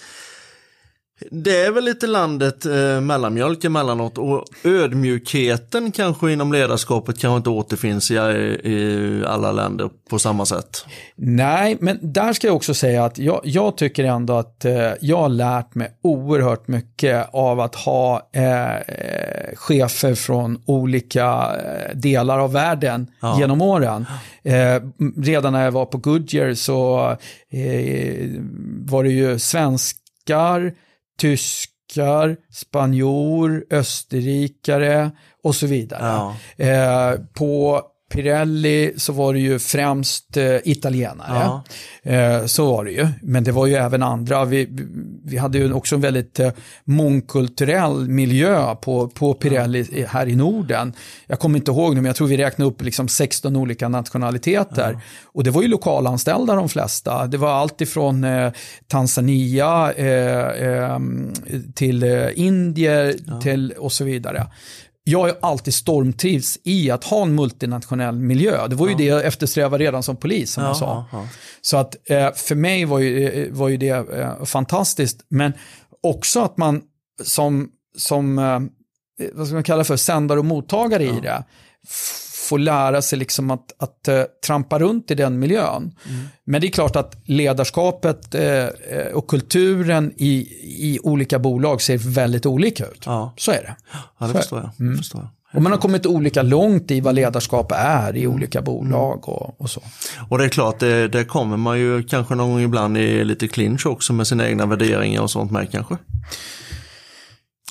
Det 1.30 1.64
är 1.64 1.72
väl 1.72 1.84
lite 1.84 2.06
landet 2.06 2.66
eh, 2.66 3.00
mellanmjölk 3.00 3.64
emellanåt 3.64 4.18
och 4.18 4.44
ödmjukheten 4.64 5.92
kanske 5.92 6.32
inom 6.32 6.52
ledarskapet 6.52 7.18
kanske 7.18 7.36
inte 7.36 7.50
återfinns 7.50 8.10
i, 8.10 8.14
i 8.14 9.22
alla 9.26 9.52
länder 9.52 9.90
på 10.10 10.18
samma 10.18 10.46
sätt. 10.46 10.86
Nej, 11.14 11.76
men 11.80 11.98
där 12.02 12.32
ska 12.32 12.46
jag 12.46 12.56
också 12.56 12.74
säga 12.74 13.04
att 13.04 13.18
jag, 13.18 13.40
jag 13.44 13.76
tycker 13.76 14.04
ändå 14.04 14.34
att 14.34 14.64
eh, 14.64 14.92
jag 15.00 15.16
har 15.16 15.28
lärt 15.28 15.74
mig 15.74 15.88
oerhört 16.02 16.68
mycket 16.68 17.28
av 17.32 17.60
att 17.60 17.74
ha 17.74 18.30
eh, 18.32 19.54
chefer 19.54 20.14
från 20.14 20.62
olika 20.66 21.24
eh, 21.24 21.96
delar 21.96 22.38
av 22.38 22.52
världen 22.52 23.06
ja. 23.20 23.40
genom 23.40 23.62
åren. 23.62 24.06
Eh, 24.42 24.82
redan 25.16 25.52
när 25.52 25.64
jag 25.64 25.72
var 25.72 25.86
på 25.86 25.98
Goodyear 25.98 26.54
så 26.54 27.10
eh, 27.50 28.28
var 28.80 29.04
det 29.04 29.10
ju 29.10 29.38
svenskar, 29.38 30.72
tyskar, 31.18 32.36
spanjor, 32.50 33.64
österrikare 33.70 35.10
och 35.42 35.54
så 35.54 35.66
vidare. 35.66 36.02
Ja. 36.02 36.36
Eh, 36.64 37.20
på 37.34 37.82
Pirelli 38.08 38.92
så 38.96 39.12
var 39.12 39.32
det 39.32 39.40
ju 39.40 39.58
främst 39.58 40.36
eh, 40.36 40.56
italienare. 40.64 41.60
Ja. 42.02 42.12
Eh, 42.12 42.46
så 42.46 42.66
var 42.66 42.84
det 42.84 42.90
ju. 42.90 43.08
Men 43.22 43.44
det 43.44 43.52
var 43.52 43.66
ju 43.66 43.74
även 43.74 44.02
andra. 44.02 44.44
Vi, 44.44 44.68
vi 45.24 45.36
hade 45.36 45.58
ju 45.58 45.72
också 45.72 45.94
en 45.94 46.00
väldigt 46.00 46.40
eh, 46.40 46.50
mångkulturell 46.84 48.08
miljö 48.08 48.74
på, 48.74 49.08
på 49.08 49.34
Pirelli 49.34 49.86
ja. 49.92 50.06
här 50.08 50.26
i 50.26 50.36
Norden. 50.36 50.92
Jag 51.26 51.38
kommer 51.38 51.58
inte 51.58 51.70
ihåg 51.70 51.94
nu, 51.94 52.00
men 52.00 52.06
jag 52.06 52.16
tror 52.16 52.28
vi 52.28 52.36
räknade 52.36 52.70
upp 52.70 52.82
liksom 52.82 53.08
16 53.08 53.56
olika 53.56 53.88
nationaliteter. 53.88 54.90
Ja. 54.92 55.00
Och 55.24 55.44
det 55.44 55.50
var 55.50 55.62
ju 55.62 55.68
lokalanställda 55.68 56.54
de 56.54 56.68
flesta. 56.68 57.26
Det 57.26 57.36
var 57.36 57.50
allt 57.50 57.80
ifrån 57.80 58.24
eh, 58.24 58.52
Tanzania 58.88 59.92
eh, 59.92 60.68
eh, 60.68 60.98
till 61.74 62.30
indier 62.34 63.40
till 63.40 63.72
och 63.72 63.92
så 63.92 64.04
vidare 64.04 64.46
jag 65.08 65.20
har 65.20 65.36
alltid 65.42 65.74
stormtrivs 65.74 66.58
i 66.62 66.90
att 66.90 67.04
ha 67.04 67.22
en 67.22 67.34
multinationell 67.34 68.18
miljö. 68.18 68.68
Det 68.68 68.76
var 68.76 68.86
ju 68.86 68.92
ja. 68.92 68.98
det 68.98 69.04
jag 69.04 69.24
eftersträvade 69.24 69.84
redan 69.84 70.02
som 70.02 70.16
polis, 70.16 70.52
som 70.52 70.62
ja, 70.62 70.68
jag 70.68 70.76
sa. 70.76 71.04
Ja, 71.12 71.28
Så 71.60 71.76
att 71.76 71.96
eh, 72.10 72.32
för 72.34 72.54
mig 72.54 72.84
var 72.84 72.98
ju, 72.98 73.28
eh, 73.28 73.52
var 73.52 73.68
ju 73.68 73.76
det 73.76 73.88
eh, 73.88 74.44
fantastiskt. 74.44 75.24
Men 75.28 75.52
också 76.02 76.40
att 76.40 76.56
man 76.56 76.82
som, 77.24 77.68
som 77.96 78.36
vad 79.32 79.46
ska 79.46 79.54
man 79.54 79.64
kalla 79.64 79.84
för, 79.84 79.96
sändare 79.96 80.38
och 80.38 80.44
mottagare 80.44 81.04
i 81.04 81.20
det, 81.22 81.44
få 82.46 82.56
lära 82.56 83.02
sig 83.02 83.18
liksom 83.18 83.50
att, 83.50 83.74
att 83.78 84.08
uh, 84.08 84.22
trampa 84.46 84.78
runt 84.78 85.10
i 85.10 85.14
den 85.14 85.38
miljön. 85.38 85.94
Mm. 86.08 86.28
Men 86.44 86.60
det 86.60 86.66
är 86.66 86.70
klart 86.70 86.96
att 86.96 87.16
ledarskapet 87.24 88.34
uh, 88.34 89.14
och 89.14 89.26
kulturen 89.26 90.12
i, 90.16 90.34
i 90.62 90.98
olika 91.02 91.38
bolag 91.38 91.82
ser 91.82 91.98
väldigt 91.98 92.46
olika 92.46 92.84
ut. 92.86 93.02
Ja. 93.06 93.34
Så 93.36 93.50
är 93.50 93.62
det. 93.62 93.76
Ja, 94.18 94.26
det 94.26 94.32
förstår 94.32 94.58
jag. 94.58 94.86
Mm. 94.86 94.98
förstår 94.98 95.20
jag. 95.20 95.30
Och 95.56 95.62
man 95.62 95.72
har 95.72 95.78
kommit 95.78 96.06
olika 96.06 96.42
långt 96.42 96.90
i 96.90 97.00
vad 97.00 97.14
ledarskap 97.14 97.72
är 97.74 98.16
i 98.16 98.24
mm. 98.24 98.36
olika 98.36 98.62
bolag 98.62 99.28
och, 99.28 99.60
och 99.60 99.70
så. 99.70 99.82
Och 100.28 100.38
det 100.38 100.44
är 100.44 100.48
klart, 100.48 100.80
det, 100.80 101.08
det, 101.08 101.24
kommer 101.24 101.56
man 101.56 101.78
ju 101.78 102.02
kanske 102.02 102.34
någon 102.34 102.50
gång 102.50 102.60
ibland 102.60 102.98
i 102.98 103.24
lite 103.24 103.48
clinch 103.48 103.86
också 103.86 104.12
med 104.12 104.26
sina 104.26 104.48
egna 104.48 104.66
värderingar 104.66 105.22
och 105.22 105.30
sånt 105.30 105.50
med 105.50 105.70
kanske. 105.72 105.96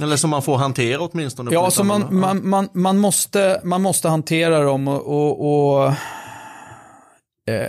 Eller 0.02 0.16
som 0.16 0.30
man 0.30 0.42
får 0.42 0.58
hantera 0.58 1.02
åtminstone. 1.02 1.52
Ja, 1.54 1.72
så 1.72 1.84
man, 1.84 2.20
man, 2.20 2.50
man, 2.50 2.70
man, 2.74 2.98
måste, 2.98 3.62
man 3.64 3.82
måste 3.82 4.10
hantera 4.10 4.64
dem 4.64 4.88
och, 4.88 5.02
och, 5.08 5.82
och 5.82 5.94
eh, 7.48 7.68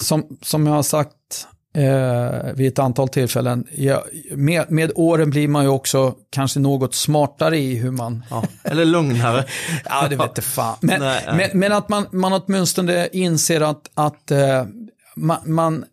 som, 0.00 0.38
som 0.42 0.66
jag 0.66 0.74
har 0.74 0.82
sagt 0.82 1.46
eh, 1.74 2.52
vid 2.54 2.68
ett 2.68 2.78
antal 2.78 3.08
tillfällen, 3.08 3.66
ja, 3.70 4.04
med, 4.30 4.70
med 4.70 4.92
åren 4.94 5.30
blir 5.30 5.48
man 5.48 5.64
ju 5.64 5.68
också 5.68 6.14
kanske 6.30 6.60
något 6.60 6.94
smartare 6.94 7.58
i 7.58 7.74
hur 7.74 7.90
man... 7.90 8.24
Ja, 8.30 8.44
eller 8.64 8.84
lugnare. 8.84 9.44
ja, 9.84 10.06
det 10.10 10.16
vet 10.16 10.44
fan. 10.44 10.76
Men, 10.80 11.00
nej, 11.00 11.24
nej. 11.26 11.36
men, 11.36 11.60
men, 11.60 11.72
att 11.72 11.88
man, 11.88 12.06
man 12.10 12.32
åtminstone 12.32 13.08
inser 13.12 13.60
att, 13.60 13.90
att 13.94 14.30
eh, 14.30 14.64
man, 15.16 15.38
man 15.44 15.84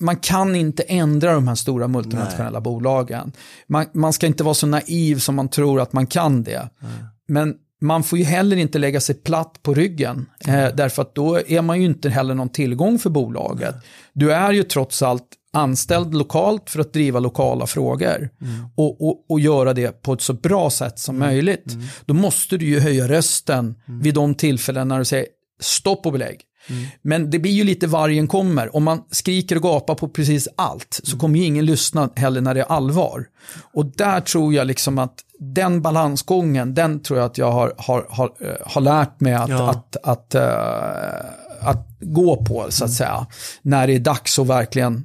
man 0.00 0.16
kan 0.16 0.56
inte 0.56 0.82
ändra 0.82 1.34
de 1.34 1.48
här 1.48 1.54
stora 1.54 1.88
multinationella 1.88 2.58
Nej. 2.58 2.60
bolagen. 2.60 3.32
Man, 3.66 3.86
man, 3.94 4.12
ska 4.12 4.26
inte 4.26 4.44
vara 4.44 4.54
så 4.54 4.66
naiv 4.66 5.18
som 5.18 5.34
man 5.34 5.48
tror 5.48 5.80
att 5.80 5.92
man 5.92 6.06
kan 6.06 6.42
det. 6.42 6.68
Nej. 6.78 6.90
Men 7.28 7.54
man 7.80 8.02
får 8.02 8.18
ju 8.18 8.24
heller 8.24 8.56
inte 8.56 8.78
lägga 8.78 9.00
sig 9.00 9.14
platt 9.14 9.62
på 9.62 9.74
ryggen. 9.74 10.26
Eh, 10.46 10.68
därför 10.74 11.02
att 11.02 11.14
då 11.14 11.40
är 11.46 11.62
man 11.62 11.80
ju 11.80 11.86
inte 11.86 12.10
heller 12.10 12.34
någon 12.34 12.48
tillgång 12.48 12.98
för 12.98 13.10
bolaget. 13.10 13.74
Nej. 13.74 13.84
Du 14.12 14.32
är 14.32 14.52
ju 14.52 14.62
trots 14.62 15.02
allt 15.02 15.26
anställd 15.52 16.14
lokalt 16.14 16.70
för 16.70 16.80
att 16.80 16.92
driva 16.92 17.20
lokala 17.20 17.66
frågor. 17.66 18.30
Mm. 18.40 18.68
Och, 18.74 19.08
och, 19.08 19.24
och, 19.28 19.40
göra 19.40 19.74
det 19.74 20.02
på 20.02 20.12
ett 20.12 20.20
så 20.20 20.32
bra 20.32 20.70
sätt 20.70 20.98
som 20.98 21.16
mm. 21.16 21.28
möjligt. 21.28 21.72
Mm. 21.72 21.86
Då 22.04 22.14
måste 22.14 22.56
du 22.56 22.66
ju 22.66 22.80
höja 22.80 23.08
rösten 23.08 23.74
mm. 23.88 24.00
vid 24.00 24.14
de 24.14 24.34
tillfällen 24.34 24.88
när 24.88 24.98
du 24.98 25.04
säger 25.04 25.26
stopp 25.60 26.06
och 26.06 26.12
belägg. 26.12 26.40
Mm. 26.70 26.86
Men 27.02 27.30
det 27.30 27.38
blir 27.38 27.52
ju 27.52 27.64
lite 27.64 27.86
vargen 27.86 28.28
kommer. 28.28 28.76
Om 28.76 28.84
man 28.84 29.02
skriker 29.10 29.56
och 29.56 29.62
gapar 29.62 29.94
på 29.94 30.08
precis 30.08 30.48
allt 30.56 31.00
så 31.02 31.18
kommer 31.18 31.38
ju 31.38 31.44
ingen 31.44 31.66
lyssna 31.66 32.10
heller 32.16 32.40
när 32.40 32.54
det 32.54 32.60
är 32.60 32.72
allvar. 32.72 33.26
Och 33.72 33.86
där 33.86 34.20
tror 34.20 34.54
jag 34.54 34.66
liksom 34.66 34.98
att 34.98 35.14
den 35.38 35.82
balansgången, 35.82 36.74
den 36.74 37.02
tror 37.02 37.18
jag 37.18 37.26
att 37.26 37.38
jag 37.38 37.52
har, 37.52 37.74
har, 37.78 38.06
har, 38.10 38.32
eh, 38.40 38.54
har 38.66 38.80
lärt 38.80 39.20
mig 39.20 39.34
att, 39.34 39.50
ja. 39.50 39.70
att, 39.70 39.96
att, 40.02 40.34
uh, 40.34 41.68
att 41.68 41.86
gå 42.00 42.36
på, 42.44 42.66
så 42.68 42.84
att 42.84 42.88
mm. 42.88 42.94
säga. 42.94 43.26
När 43.62 43.86
det 43.86 43.94
är 43.94 43.98
dags 43.98 44.38
att 44.38 44.46
verkligen 44.46 45.04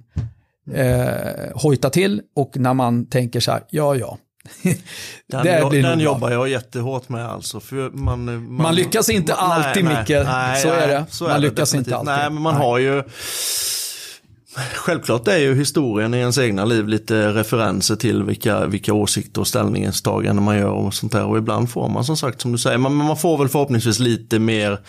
uh, 0.77 1.51
hojta 1.53 1.89
till 1.89 2.21
och 2.35 2.57
när 2.57 2.73
man 2.73 3.05
tänker 3.05 3.39
så 3.39 3.51
här, 3.51 3.63
ja 3.69 3.95
ja, 3.95 4.17
den, 5.27 5.45
jag, 5.45 5.71
den 5.71 5.99
jobbar 5.99 6.31
jag 6.31 6.49
jättehårt 6.49 7.09
med 7.09 7.25
alltså. 7.25 7.59
För 7.59 7.89
man, 7.89 8.25
man, 8.25 8.53
man 8.61 8.75
lyckas 8.75 9.09
inte 9.09 9.31
man, 9.33 9.51
alltid 9.51 9.85
nej, 9.85 9.97
Micke, 9.97 10.25
nej, 10.25 10.61
så 10.61 10.69
är 10.69 10.87
det. 10.87 11.05
Så 11.09 11.23
man 11.23 11.33
är 11.33 11.39
lyckas 11.39 11.71
det, 11.71 11.77
inte 11.77 11.95
alltid. 11.95 12.13
Nej, 12.13 12.29
men 12.29 12.41
man 12.41 12.53
nej. 12.53 12.63
har 12.63 12.77
ju 12.77 13.03
Självklart 14.75 15.27
är 15.27 15.37
ju 15.37 15.55
historien 15.55 16.13
i 16.13 16.17
ens 16.17 16.37
egna 16.37 16.65
liv 16.65 16.87
lite 16.87 17.33
referenser 17.33 17.95
till 17.95 18.23
vilka, 18.23 18.65
vilka 18.65 18.93
åsikter 18.93 19.41
och 19.41 19.47
ställningstaganden 19.47 20.45
man 20.45 20.57
gör 20.57 20.71
och 20.71 20.93
sånt 20.93 21.11
där. 21.11 21.25
Och 21.25 21.37
ibland 21.37 21.69
får 21.69 21.89
man 21.89 22.05
som 22.05 22.17
sagt 22.17 22.41
som 22.41 22.51
du 22.51 22.57
säger, 22.57 22.77
man, 22.77 22.95
man 22.95 23.17
får 23.17 23.37
väl 23.37 23.49
förhoppningsvis 23.49 23.99
lite 23.99 24.39
mer 24.39 24.79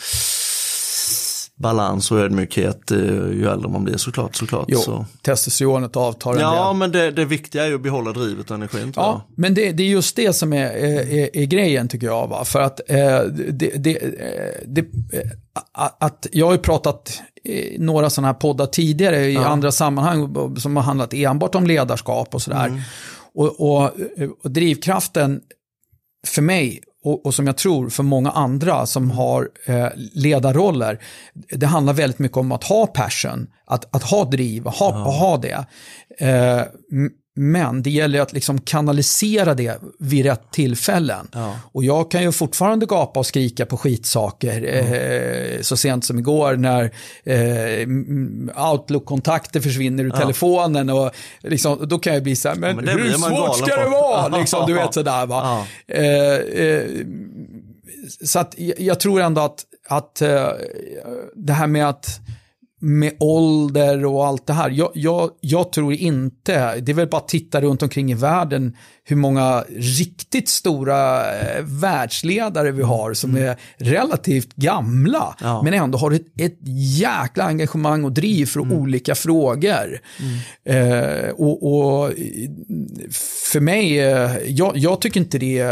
balans 1.57 2.11
och 2.11 2.19
ödmjukhet 2.19 2.91
eh, 2.91 2.99
ju 2.99 3.49
äldre 3.53 3.71
man 3.71 3.85
blir 3.85 3.97
såklart. 3.97 4.37
såklart 4.37 4.65
jo, 4.69 4.79
så. 4.79 5.07
testosteronet 5.23 5.97
avtar 5.97 6.41
Ja, 6.41 6.73
men 6.73 6.93
det, 6.93 7.11
det 7.11 7.25
viktiga 7.25 7.65
är 7.65 7.69
ju 7.69 7.75
att 7.75 7.81
behålla 7.81 8.13
drivet 8.13 8.51
och 8.51 8.57
energin. 8.57 8.93
Ja, 8.97 9.23
men 9.37 9.55
det, 9.55 9.73
det, 9.73 9.83
är 9.83 9.89
just 9.89 10.17
det 10.17 10.33
som 10.33 10.53
är, 10.53 10.67
är, 10.67 11.37
är 11.37 11.45
grejen 11.45 11.89
tycker 11.89 12.07
jag. 12.07 12.29
Va? 12.29 12.45
För 12.45 12.61
att 12.61 12.91
eh, 12.91 13.21
det, 13.53 13.97
eh, 13.97 15.21
eh, 15.21 15.31
att 15.99 16.27
jag 16.33 16.47
har 16.47 16.53
ju 16.53 16.59
pratat 16.59 17.23
i 17.45 17.77
några 17.79 18.11
sådana 18.11 18.29
här 18.29 18.35
poddar 18.35 18.67
tidigare 18.67 19.27
i 19.27 19.35
ja. 19.35 19.47
andra 19.47 19.73
sammanhang 19.73 20.35
som 20.59 20.77
har 20.77 20.83
handlat 20.83 21.15
enbart 21.15 21.55
om 21.55 21.67
ledarskap 21.67 22.35
och 22.35 22.43
sådär. 22.43 22.67
Mm. 22.67 22.81
Och, 23.35 23.61
och, 23.61 23.91
och 24.45 24.51
drivkraften 24.51 25.41
för 26.27 26.43
mig 26.43 26.81
och, 27.07 27.27
och, 27.27 27.35
som 27.35 27.47
jag 27.47 27.57
tror 27.57 27.89
för 27.89 28.03
många 28.03 28.31
andra 28.31 28.87
som 28.87 29.11
har 29.11 29.49
eh, 29.67 29.89
ledarroller, 30.13 30.99
det 31.51 31.67
handlar 31.67 31.93
väldigt 31.93 32.19
mycket 32.19 32.37
om 32.37 32.53
att 32.53 32.65
ha 32.65 32.87
passion, 32.87 33.47
att, 33.67 33.95
att 33.97 34.03
ha 34.03 34.25
driv, 34.25 34.69
att 34.69 34.77
ha, 34.77 34.91
ja. 34.91 35.09
att 35.09 35.19
ha 35.21 35.37
det. 35.37 35.67
Eh, 36.19 36.63
men 37.39 37.83
det 37.83 37.91
gäller 37.91 38.21
att 38.21 38.33
liksom 38.33 38.61
kanalisera 38.61 39.55
det 39.55 39.81
vid 39.99 40.25
rätt 40.25 40.51
tillfällen. 40.51 41.29
Ja. 41.33 41.59
Och 41.73 41.85
jag 41.85 42.11
kan 42.11 42.23
ju 42.23 42.33
fortfarande 42.33 42.87
gapa 42.87 43.21
och 43.21 43.27
skrika 43.27 43.67
på 43.67 43.77
skitsaker. 43.77 44.59
Mm. 44.59 44.93
Eh, 44.93 45.61
så 45.61 45.77
sent 45.77 46.05
som 46.05 46.19
igår 46.19 46.57
när 46.57 46.85
eh, 47.25 48.71
Outlook-kontakter 48.73 49.61
försvinner 49.61 50.05
ur 50.05 50.11
ja. 50.15 50.21
telefonen. 50.21 50.91
Och 50.91 51.11
liksom, 51.41 51.89
då 51.89 51.99
kan 51.99 52.15
jag 52.15 52.23
bli 52.23 52.37
så 52.37 52.49
här, 52.49 52.57
men, 52.57 52.77
ja, 52.77 52.77
men 52.77 52.89
hur 52.89 53.13
svårt 53.13 53.59
ska 53.59 53.77
det 53.77 53.89
vara? 53.89 54.29
Liksom, 54.39 54.67
du 54.67 54.75
vet 54.75 54.95
sådär 54.95 55.27
va. 55.27 55.67
Eh, 55.87 56.05
eh, 56.65 56.85
så 58.25 58.39
att 58.39 58.55
jag 58.79 59.01
tror 59.01 59.21
ändå 59.21 59.41
att, 59.41 59.65
att 59.89 60.23
eh, 60.23 60.49
det 61.35 61.53
här 61.53 61.67
med 61.67 61.89
att 61.89 62.21
med 62.81 63.13
ålder 63.21 64.05
och 64.07 64.27
allt 64.27 64.47
det 64.47 64.53
här. 64.53 64.71
Jag, 64.71 64.91
jag, 64.95 65.31
jag, 65.41 65.73
tror 65.73 65.93
inte, 65.93 66.81
det 66.81 66.93
är 66.93 66.97
väl 66.97 67.09
bara 67.09 67.17
att 67.17 67.29
titta 67.29 67.61
runt 67.61 67.83
omkring 67.83 68.13
i 68.13 68.15
världen 68.15 68.77
hur 69.09 69.17
många 69.17 69.65
riktigt 69.69 70.49
stora 70.49 71.33
eh, 71.39 71.63
världsledare 71.63 72.71
vi 72.71 72.83
har 72.83 73.15
som 73.15 73.31
mm. 73.31 73.49
är 73.49 73.57
relativt 73.77 74.55
gamla. 74.55 75.37
Ja. 75.41 75.63
Men 75.63 75.75
ändå 75.75 75.99
har 75.99 76.11
ett, 76.11 76.41
ett 76.41 76.59
jäkla 76.99 77.45
engagemang 77.45 78.05
och 78.05 78.13
driv 78.13 78.47
för 78.47 78.61
mm. 78.61 78.79
olika 78.79 79.15
frågor. 79.15 80.01
Mm. 80.65 81.25
Eh, 81.25 81.31
och, 81.31 81.63
och, 81.63 82.11
för 83.53 83.61
mig, 83.61 84.01
eh, 84.01 84.31
jag, 84.47 84.77
jag, 84.77 85.01
tycker 85.01 85.21
inte 85.21 85.39
det, 85.39 85.63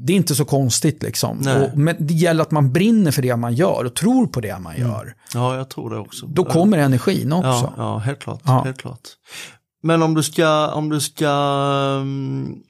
det 0.00 0.12
är 0.12 0.16
inte 0.16 0.34
så 0.34 0.44
konstigt 0.44 1.02
liksom. 1.02 1.38
Och, 1.38 1.78
men 1.78 1.96
det 1.98 2.14
gäller 2.14 2.42
att 2.42 2.50
man 2.50 2.72
brinner 2.72 3.10
för 3.10 3.22
det 3.22 3.36
man 3.36 3.54
gör 3.54 3.84
och 3.84 3.94
tror 3.94 4.26
på 4.26 4.40
det 4.40 4.58
man 4.58 4.74
mm. 4.74 4.88
gör. 4.88 5.14
Ja, 5.34 5.56
jag 5.56 5.68
tror 5.70 5.90
det 5.90 5.98
också. 5.98 6.26
Då 6.26 6.44
kommer 6.44 6.78
energin 6.78 7.32
också. 7.32 7.48
Ja, 7.48 7.72
ja 7.76 7.98
helt 7.98 8.18
klart. 8.18 8.40
Ja. 8.44 8.62
Helt 8.64 8.78
klart. 8.78 9.08
Men 9.82 10.02
om 10.02 10.14
du 10.14 10.22
ska, 10.22 10.68
om 10.68 10.88
du 10.88 11.00
ska 11.00 11.30
um, 12.00 12.62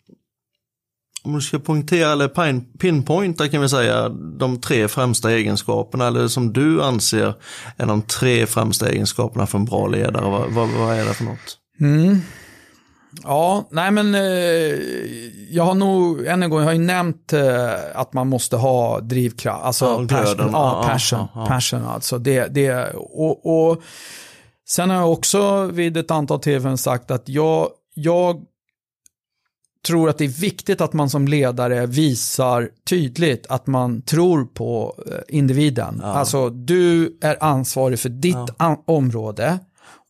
om 1.24 1.34
du 1.34 1.40
ska 1.40 1.58
poängtera 1.58 2.12
eller 2.12 2.60
pinpointa 2.78 3.48
kan 3.48 3.60
vi 3.60 3.68
säga 3.68 4.08
de 4.08 4.60
tre 4.60 4.88
främsta 4.88 5.32
egenskaperna 5.32 6.06
eller 6.06 6.28
som 6.28 6.52
du 6.52 6.82
anser 6.82 7.34
är 7.76 7.86
de 7.86 8.02
tre 8.02 8.46
främsta 8.46 8.88
egenskaperna 8.88 9.46
för 9.46 9.58
en 9.58 9.64
bra 9.64 9.86
ledare. 9.86 10.30
Vad, 10.30 10.50
vad, 10.50 10.68
vad 10.68 10.96
är 10.96 11.04
det 11.04 11.14
för 11.14 11.24
något? 11.24 11.58
Mm. 11.80 12.20
Ja, 13.22 13.68
nej 13.70 13.90
men 13.90 14.14
eh, 14.14 14.20
jag 15.50 15.64
har 15.64 15.74
nog, 15.74 16.26
än 16.26 16.42
en 16.42 16.50
gång, 16.50 16.58
jag 16.58 16.66
har 16.66 16.72
ju 16.72 16.78
nämnt 16.78 17.32
eh, 17.32 17.72
att 17.94 18.12
man 18.12 18.28
måste 18.28 18.56
ha 18.56 19.00
drivkraft, 19.00 19.64
alltså 19.64 19.84
ja, 19.84 20.06
passion, 20.08 20.50
ja, 20.52 20.84
passion, 20.86 21.18
ja, 21.18 21.28
ja, 21.34 21.46
passion 21.46 21.84
alltså. 21.84 22.18
Det, 22.18 22.46
det, 22.46 22.90
och, 22.94 23.70
och 23.70 23.82
sen 24.70 24.90
har 24.90 24.96
jag 24.96 25.12
också 25.12 25.66
vid 25.66 25.96
ett 25.96 26.10
antal 26.10 26.40
tillfällen 26.40 26.78
sagt 26.78 27.10
att 27.10 27.28
jag, 27.28 27.70
jag 27.94 28.44
tror 29.86 30.08
att 30.08 30.18
det 30.18 30.24
är 30.24 30.40
viktigt 30.40 30.80
att 30.80 30.92
man 30.92 31.10
som 31.10 31.28
ledare 31.28 31.86
visar 31.86 32.70
tydligt 32.88 33.46
att 33.46 33.66
man 33.66 34.02
tror 34.02 34.44
på 34.44 34.94
eh, 35.06 35.36
individen. 35.36 35.98
Ja. 36.02 36.06
Alltså, 36.06 36.50
du 36.50 37.18
är 37.20 37.42
ansvarig 37.44 37.98
för 37.98 38.08
ditt 38.08 38.36
ja. 38.58 38.82
område 38.86 39.58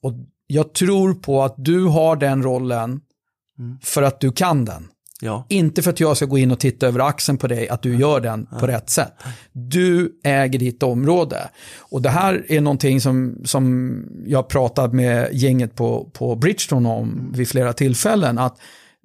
och 0.02 0.12
jag 0.46 0.72
tror 0.74 1.14
på 1.14 1.42
att 1.42 1.54
du 1.56 1.84
har 1.84 2.16
den 2.16 2.42
rollen 2.42 3.00
mm. 3.58 3.78
för 3.82 4.02
att 4.02 4.20
du 4.20 4.32
kan 4.32 4.64
den. 4.64 4.88
Ja. 5.22 5.46
Inte 5.48 5.82
för 5.82 5.90
att 5.90 6.00
jag 6.00 6.16
ska 6.16 6.26
gå 6.26 6.38
in 6.38 6.50
och 6.50 6.60
titta 6.60 6.86
över 6.86 7.00
axeln 7.00 7.38
på 7.38 7.46
dig, 7.46 7.68
att 7.68 7.82
du 7.82 7.96
gör 7.96 8.20
den 8.20 8.46
på 8.46 8.66
rätt 8.66 8.90
sätt. 8.90 9.12
Du 9.52 10.20
äger 10.24 10.58
ditt 10.58 10.82
område. 10.82 11.48
Och 11.78 12.02
det 12.02 12.10
här 12.10 12.44
är 12.48 12.60
någonting 12.60 13.00
som, 13.00 13.40
som 13.44 14.04
jag 14.26 14.48
pratat 14.48 14.92
med 14.92 15.28
gänget 15.32 15.74
på, 15.74 16.10
på 16.14 16.36
Bridgestone 16.36 16.88
om 16.88 17.12
mm. 17.12 17.32
vid 17.32 17.48
flera 17.48 17.72
tillfällen. 17.72 18.38
Att 18.38 18.58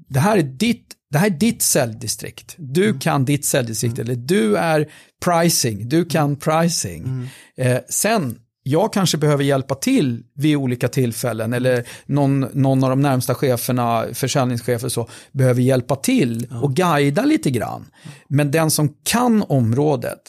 det 0.10 0.20
här 0.20 0.38
är 0.38 0.43
ditt, 0.43 0.88
det 1.12 1.17
här 1.17 1.27
är 1.27 1.38
ditt 1.38 1.62
säljdistrikt. 1.62 2.55
Du 2.58 2.86
mm. 2.86 3.00
kan 3.00 3.25
ditt 3.25 3.46
säljdistrikt, 3.46 4.00
mm. 4.00 4.12
eller 4.12 4.22
du 4.22 4.58
är 4.58 4.89
pricing, 5.25 5.89
du 5.89 6.05
kan 6.05 6.25
mm. 6.25 6.39
pricing. 6.39 7.03
Mm. 7.03 7.27
Eh, 7.58 7.82
sen, 7.89 8.39
jag 8.63 8.93
kanske 8.93 9.17
behöver 9.17 9.43
hjälpa 9.43 9.75
till 9.75 10.24
vid 10.34 10.58
olika 10.58 10.88
tillfällen 10.88 11.53
eller 11.53 11.88
någon, 12.05 12.39
någon 12.39 12.84
av 12.84 12.89
de 12.89 13.01
närmsta 13.01 13.36
cheferna, 13.36 14.05
försäljningschefer 14.13 14.89
så, 14.89 15.10
behöver 15.32 15.62
hjälpa 15.62 15.96
till 15.96 16.48
och 16.62 16.74
guida 16.74 17.25
lite 17.25 17.51
grann. 17.51 17.86
Men 18.27 18.51
den 18.51 18.72
som 18.72 18.93
kan 19.03 19.43
området, 19.43 20.22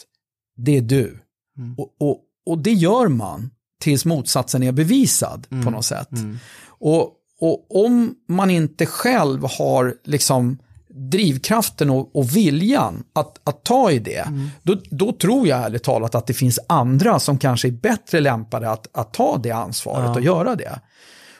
det 0.57 0.77
är 0.77 0.81
du. 0.81 1.19
Mm. 1.57 1.75
Och, 1.77 1.95
och, 1.99 2.19
och 2.45 2.57
det 2.57 2.73
gör 2.73 3.07
man 3.07 3.49
tills 3.81 4.05
motsatsen 4.05 4.63
är 4.63 4.71
bevisad 4.71 5.47
mm. 5.51 5.65
på 5.65 5.71
något 5.71 5.85
sätt. 5.85 6.11
Mm. 6.11 6.37
Och 6.67 7.11
och 7.39 7.85
om 7.85 8.15
man 8.27 8.49
inte 8.49 8.85
själv 8.85 9.43
har 9.57 9.95
liksom 10.03 10.57
drivkraften 10.95 11.89
och, 11.89 12.15
och 12.15 12.35
viljan 12.35 13.03
att, 13.13 13.39
att 13.43 13.63
ta 13.63 13.91
i 13.91 13.99
det, 13.99 14.27
mm. 14.27 14.49
då, 14.63 14.75
då, 14.89 15.11
tror 15.11 15.47
jag 15.47 15.65
ärligt 15.65 15.83
talat 15.83 16.15
att 16.15 16.27
det 16.27 16.33
finns 16.33 16.59
andra 16.67 17.19
som 17.19 17.37
kanske 17.37 17.67
är 17.67 17.71
bättre 17.71 18.19
lämpade 18.19 18.69
att, 18.69 18.87
att 18.97 19.13
ta 19.13 19.37
det 19.43 19.51
ansvaret 19.51 20.05
ja. 20.05 20.13
och 20.13 20.21
göra 20.21 20.55
det. 20.55 20.79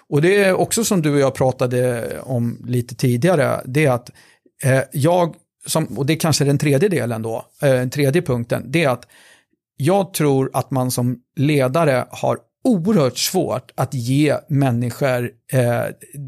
Och 0.09 0.21
det 0.21 0.43
är 0.43 0.53
också 0.53 0.83
som 0.83 1.01
du 1.01 1.13
och 1.13 1.19
jag 1.19 1.35
pratade 1.35 2.07
om 2.21 2.57
lite 2.65 2.95
tidigare, 2.95 3.61
det 3.65 3.85
är 3.85 3.91
att 3.91 4.11
eh, 4.63 4.81
jag, 4.91 5.35
som, 5.65 5.85
och 5.85 6.05
det 6.05 6.13
är 6.13 6.19
kanske 6.19 6.45
den 6.45 6.57
tredje 6.57 6.89
delen 6.89 7.21
då, 7.21 7.45
eh, 7.61 7.69
den 7.69 7.89
tredje 7.89 8.21
punkten, 8.21 8.71
det 8.71 8.83
är 8.83 8.89
att 8.89 9.07
jag 9.77 10.13
tror 10.13 10.49
att 10.53 10.71
man 10.71 10.91
som 10.91 11.17
ledare 11.35 12.05
har 12.09 12.37
oerhört 12.63 13.17
svårt 13.17 13.71
att 13.75 13.93
ge 13.93 14.37
människor 14.47 15.31
eh, 15.53 15.83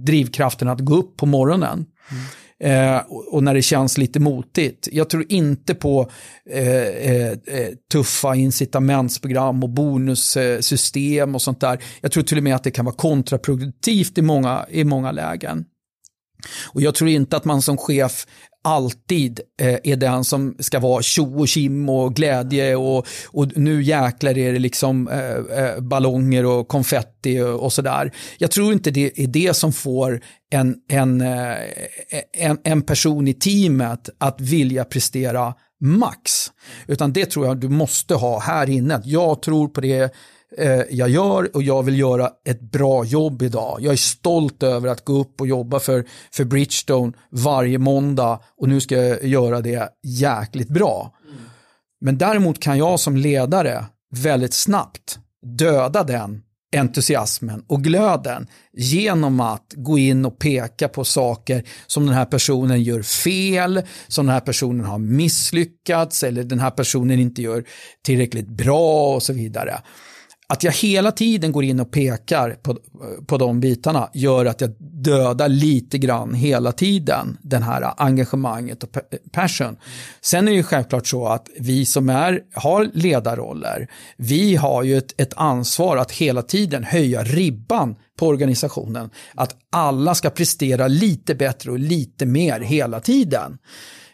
drivkraften 0.06 0.68
att 0.68 0.80
gå 0.80 0.96
upp 0.96 1.18
på 1.18 1.26
morgonen. 1.26 1.86
Mm. 2.12 2.24
Eh, 2.64 2.98
och 3.08 3.44
när 3.44 3.54
det 3.54 3.62
känns 3.62 3.98
lite 3.98 4.20
motigt. 4.20 4.88
Jag 4.92 5.10
tror 5.10 5.26
inte 5.30 5.76
på 5.76 6.12
eh, 6.50 6.88
eh, 6.88 7.32
eh, 7.32 7.70
tuffa 7.92 8.36
incitamentsprogram 8.36 9.64
och 9.64 9.70
bonussystem 9.70 11.36
och 11.36 11.42
sånt 11.42 11.60
där. 11.60 11.84
Jag 12.02 12.12
tror 12.12 12.24
till 12.24 12.38
och 12.38 12.44
med 12.44 12.56
att 12.56 12.64
det 12.64 12.72
kan 12.72 12.86
vara 12.86 12.96
kontraproduktivt 12.96 14.18
i 14.18 14.22
många, 14.22 14.66
i 14.70 14.84
många 14.84 15.12
lägen. 15.12 15.66
Och 16.74 16.82
jag 16.82 16.96
tror 16.96 17.10
inte 17.10 17.38
att 17.38 17.46
man 17.46 17.62
som 17.62 17.78
chef 17.78 18.28
alltid 18.68 19.40
eh, 19.62 19.78
är 19.84 19.96
den 19.96 20.24
som 20.24 20.56
ska 20.60 20.80
vara 20.80 21.02
tjo 21.02 21.42
och 21.42 21.48
kim 21.48 21.90
och 21.90 22.16
glädje 22.16 22.76
och, 22.76 23.08
och 23.28 23.58
nu 23.58 23.84
jäklar 23.84 24.38
är 24.38 24.54
det 24.54 24.60
liksom 24.60 25.08
eh, 25.08 25.64
eh, 25.64 25.80
ballonger 25.80 26.46
och 26.46 26.68
konfetti 26.68 27.42
och, 27.42 27.64
och 27.64 27.74
sådär. 27.74 28.12
Jag 28.38 28.52
tror 28.52 28.74
inte 28.74 28.92
det 28.92 29.20
är 29.20 29.28
det 29.28 29.56
som 29.56 29.74
får 29.74 30.22
en, 30.52 30.76
en, 30.90 31.22
eh, 31.22 31.58
en, 32.34 32.58
en 32.64 32.82
person 32.82 33.28
i 33.28 33.34
teamet 33.34 34.10
att 34.18 34.42
vilja 34.42 34.86
prestera 34.86 35.54
max. 35.82 36.32
Utan 36.88 37.14
det 37.14 37.26
tror 37.26 37.46
jag 37.46 37.60
du 37.60 37.70
måste 37.70 38.16
ha 38.16 38.40
här 38.40 38.70
inne. 38.70 39.02
Jag 39.06 39.42
tror 39.42 39.68
på 39.68 39.82
det 39.82 40.14
eh, 40.58 40.82
jag 40.90 41.10
gör 41.10 41.56
och 41.56 41.64
jag 41.64 41.84
vill 41.84 42.00
göra 42.00 42.32
ett 42.46 42.62
bra 42.62 43.06
jobb 43.06 43.42
idag. 43.42 43.78
Jag 43.82 43.94
är 43.94 43.98
stolt 43.98 44.64
över 44.64 44.90
att 44.90 45.06
gå 45.06 45.14
upp 45.14 45.42
och 45.42 45.48
jobba 45.48 45.80
för, 45.80 46.06
för 46.32 46.44
Bridgestone 46.44 47.14
varje 47.32 47.78
måndag 47.78 48.40
och 48.58 48.70
nu 48.70 48.82
ska 48.82 48.96
jag 48.96 49.24
göra 49.24 49.62
det 49.62 49.90
jäkligt 50.04 50.70
bra. 50.70 51.16
Mm. 51.24 51.38
Men 52.02 52.18
däremot 52.18 52.60
kan 52.60 52.78
jag 52.78 53.00
som 53.00 53.18
ledare 53.18 53.86
väldigt 54.16 54.54
snabbt 54.54 55.20
döda 55.58 56.04
den 56.04 56.42
entusiasmen 56.76 57.64
och 57.68 57.84
glöden 57.84 58.48
genom 58.74 59.40
att 59.40 59.74
gå 59.76 59.98
in 59.98 60.26
och 60.26 60.40
peka 60.40 60.88
på 60.88 61.04
saker 61.04 61.64
som 61.88 62.06
den 62.06 62.16
här 62.16 62.26
personen 62.26 62.84
gör 62.84 63.02
fel, 63.02 63.82
som 64.08 64.26
den 64.26 64.34
här 64.34 64.42
personen 64.42 64.86
har 64.86 64.98
misslyckats 64.98 66.24
eller 66.24 66.44
den 66.44 66.60
här 66.60 66.72
personen 66.72 67.20
inte 67.20 67.42
gör 67.42 67.64
tillräckligt 68.04 68.48
bra 68.48 69.16
och 69.16 69.24
så 69.24 69.34
vidare 69.34 69.82
att 70.50 70.64
jag 70.64 70.72
hela 70.72 71.12
tiden 71.12 71.52
går 71.52 71.64
in 71.64 71.80
och 71.80 71.92
pekar 71.92 72.52
på, 72.62 72.78
på 73.28 73.38
de 73.38 73.60
bitarna 73.60 74.10
gör 74.14 74.46
att 74.46 74.62
jag 74.62 74.74
dödar 74.80 75.50
lite 75.50 75.98
grann 75.98 76.34
hela 76.34 76.72
tiden 76.72 77.38
den 77.42 77.64
här 77.64 77.94
engagemanget 77.98 78.84
och 78.84 78.98
passion. 79.32 79.78
Sen 80.22 80.48
är 80.48 80.52
det 80.52 80.58
ju 80.58 80.64
självklart 80.64 81.08
så 81.08 81.28
att 81.28 81.48
vi 81.60 81.86
som 81.86 82.10
är, 82.10 82.42
har 82.54 82.90
ledarroller, 82.94 83.88
vi 84.18 84.56
har 84.56 84.84
ju 84.84 84.98
ett, 84.98 85.22
ett 85.22 85.34
ansvar 85.36 85.98
att 85.98 86.12
hela 86.12 86.42
tiden 86.42 86.84
höja 86.84 87.24
ribban 87.24 87.96
på 88.20 88.28
organisationen. 88.28 89.10
Att 89.36 89.56
alla 89.72 90.16
ska 90.16 90.30
prestera 90.30 90.88
lite 90.88 91.36
bättre 91.36 91.72
och 91.72 91.80
lite 91.80 92.26
mer 92.26 92.60
hela 92.60 93.00
tiden. 93.00 93.58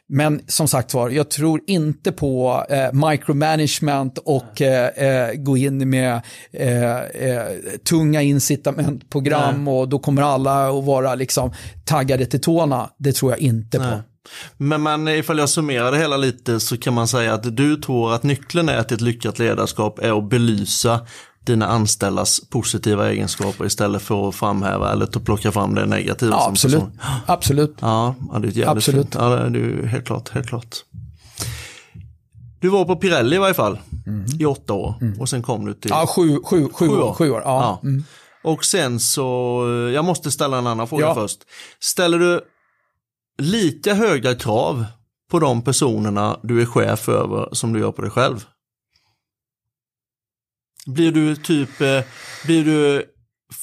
Men 0.09 0.41
som 0.47 0.67
sagt 0.67 0.93
var, 0.93 1.09
jag 1.09 1.29
tror 1.29 1.61
inte 1.67 2.11
på 2.11 2.65
eh, 2.69 3.09
micromanagement 3.09 4.17
och 4.17 4.61
eh, 4.61 4.87
eh, 4.87 5.33
gå 5.33 5.57
in 5.57 5.89
med 5.89 6.21
eh, 6.51 6.99
eh, 7.01 7.47
tunga 7.89 8.21
incitamentprogram 8.21 9.63
Nej. 9.63 9.73
och 9.73 9.89
då 9.89 9.99
kommer 9.99 10.21
alla 10.21 10.69
att 10.69 10.85
vara 10.85 11.15
liksom 11.15 11.53
taggade 11.85 12.25
till 12.25 12.41
tårna. 12.41 12.89
Det 12.97 13.11
tror 13.11 13.31
jag 13.31 13.39
inte 13.39 13.77
Nej. 13.77 13.91
på. 13.91 14.01
Men, 14.57 14.83
men 14.83 15.07
ifall 15.07 15.37
jag 15.37 15.49
summerar 15.49 15.91
det 15.91 15.97
hela 15.97 16.17
lite 16.17 16.59
så 16.59 16.77
kan 16.77 16.93
man 16.93 17.07
säga 17.07 17.33
att 17.33 17.55
du 17.55 17.75
tror 17.75 18.13
att 18.13 18.23
nyckeln 18.23 18.69
är 18.69 18.83
till 18.83 18.95
ett 18.95 19.01
lyckat 19.01 19.39
ledarskap 19.39 19.99
är 19.99 20.17
att 20.17 20.29
belysa 20.29 21.07
dina 21.45 21.67
anställdas 21.67 22.41
positiva 22.49 23.09
egenskaper 23.11 23.65
istället 23.65 24.01
för 24.01 24.29
att 24.29 24.35
framhäva 24.35 24.91
eller 24.91 25.05
att 25.05 25.25
plocka 25.25 25.51
fram 25.51 25.75
det 25.75 25.85
negativa. 25.85 26.35
Ja, 26.35 26.47
absolut. 26.49 26.79
Person. 26.79 26.99
absolut. 27.25 27.75
Ja, 27.79 28.15
det 28.31 28.35
är 28.35 28.41
jävligt 28.41 28.67
absolut. 28.67 29.01
Fint. 29.01 29.15
Ja, 29.15 29.29
det 29.29 29.59
är 29.59 29.85
helt 29.85 30.05
klart, 30.05 30.29
helt 30.29 30.47
klart. 30.47 30.75
Du 32.59 32.69
var 32.69 32.85
på 32.85 32.95
Pirelli 32.95 33.35
i 33.35 33.39
varje 33.39 33.53
fall 33.53 33.79
mm. 34.07 34.25
i 34.39 34.45
åtta 34.45 34.73
år 34.73 34.95
mm. 35.01 35.21
och 35.21 35.29
sen 35.29 35.43
kom 35.43 35.65
du 35.65 35.73
till... 35.73 35.91
Ja, 35.91 36.07
sju, 36.07 36.39
sju, 36.43 36.63
sju, 36.63 36.69
sju 36.73 36.89
år. 36.89 37.13
Sju 37.13 37.31
år 37.31 37.41
ja. 37.45 37.79
ja. 37.83 37.89
Mm. 37.89 38.03
Och 38.43 38.65
sen 38.65 38.99
så, 38.99 39.61
jag 39.93 40.05
måste 40.05 40.31
ställa 40.31 40.57
en 40.57 40.67
annan 40.67 40.87
fråga 40.87 41.05
ja. 41.05 41.15
först. 41.15 41.39
Ställer 41.79 42.19
du 42.19 42.41
lika 43.37 43.93
höga 43.93 44.35
krav 44.35 44.85
på 45.31 45.39
de 45.39 45.61
personerna 45.61 46.39
du 46.43 46.61
är 46.61 46.65
chef 46.65 47.09
över 47.09 47.49
som 47.51 47.73
du 47.73 47.79
gör 47.79 47.91
på 47.91 48.01
dig 48.01 48.11
själv? 48.11 48.45
Blir 50.85 51.11
du 51.11 51.35
typ, 51.35 51.81
eh, 51.81 52.01
blir 52.45 52.65
du 52.65 53.05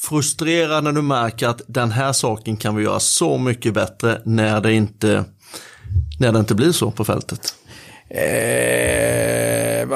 frustrerad 0.09 0.83
när 0.83 0.91
du 0.91 1.01
märker 1.01 1.47
att 1.47 1.61
den 1.67 1.91
här 1.91 2.13
saken 2.13 2.57
kan 2.57 2.75
vi 2.75 2.83
göra 2.83 2.99
så 2.99 3.37
mycket 3.37 3.73
bättre 3.73 4.21
när 4.25 4.61
det 4.61 4.73
inte, 4.73 5.25
när 6.19 6.31
det 6.31 6.39
inte 6.39 6.55
blir 6.55 6.71
så 6.71 6.91
på 6.91 7.05
fältet? 7.05 7.55
Eh, 8.09 9.87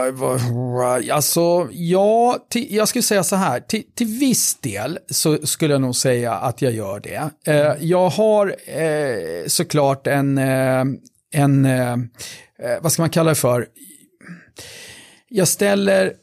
alltså, 1.16 1.68
ja, 1.72 2.38
till, 2.50 2.76
jag 2.76 2.88
skulle 2.88 3.02
säga 3.02 3.24
så 3.24 3.36
här, 3.36 3.60
till, 3.60 3.84
till 3.96 4.08
viss 4.08 4.56
del 4.56 5.00
så 5.10 5.38
skulle 5.48 5.74
jag 5.74 5.82
nog 5.82 5.96
säga 5.96 6.34
att 6.34 6.62
jag 6.62 6.74
gör 6.74 7.00
det. 7.00 7.30
Eh, 7.54 7.74
jag 7.80 8.10
har 8.10 8.56
eh, 8.66 9.48
såklart 9.48 10.08
en, 10.08 10.38
eh, 10.38 10.84
en 11.34 11.66
eh, 11.66 11.92
eh, 11.94 11.98
vad 12.82 12.92
ska 12.92 13.02
man 13.02 13.10
kalla 13.10 13.30
det 13.30 13.36
för? 13.36 13.68
Jag 15.30 15.48
ställer 15.48 16.14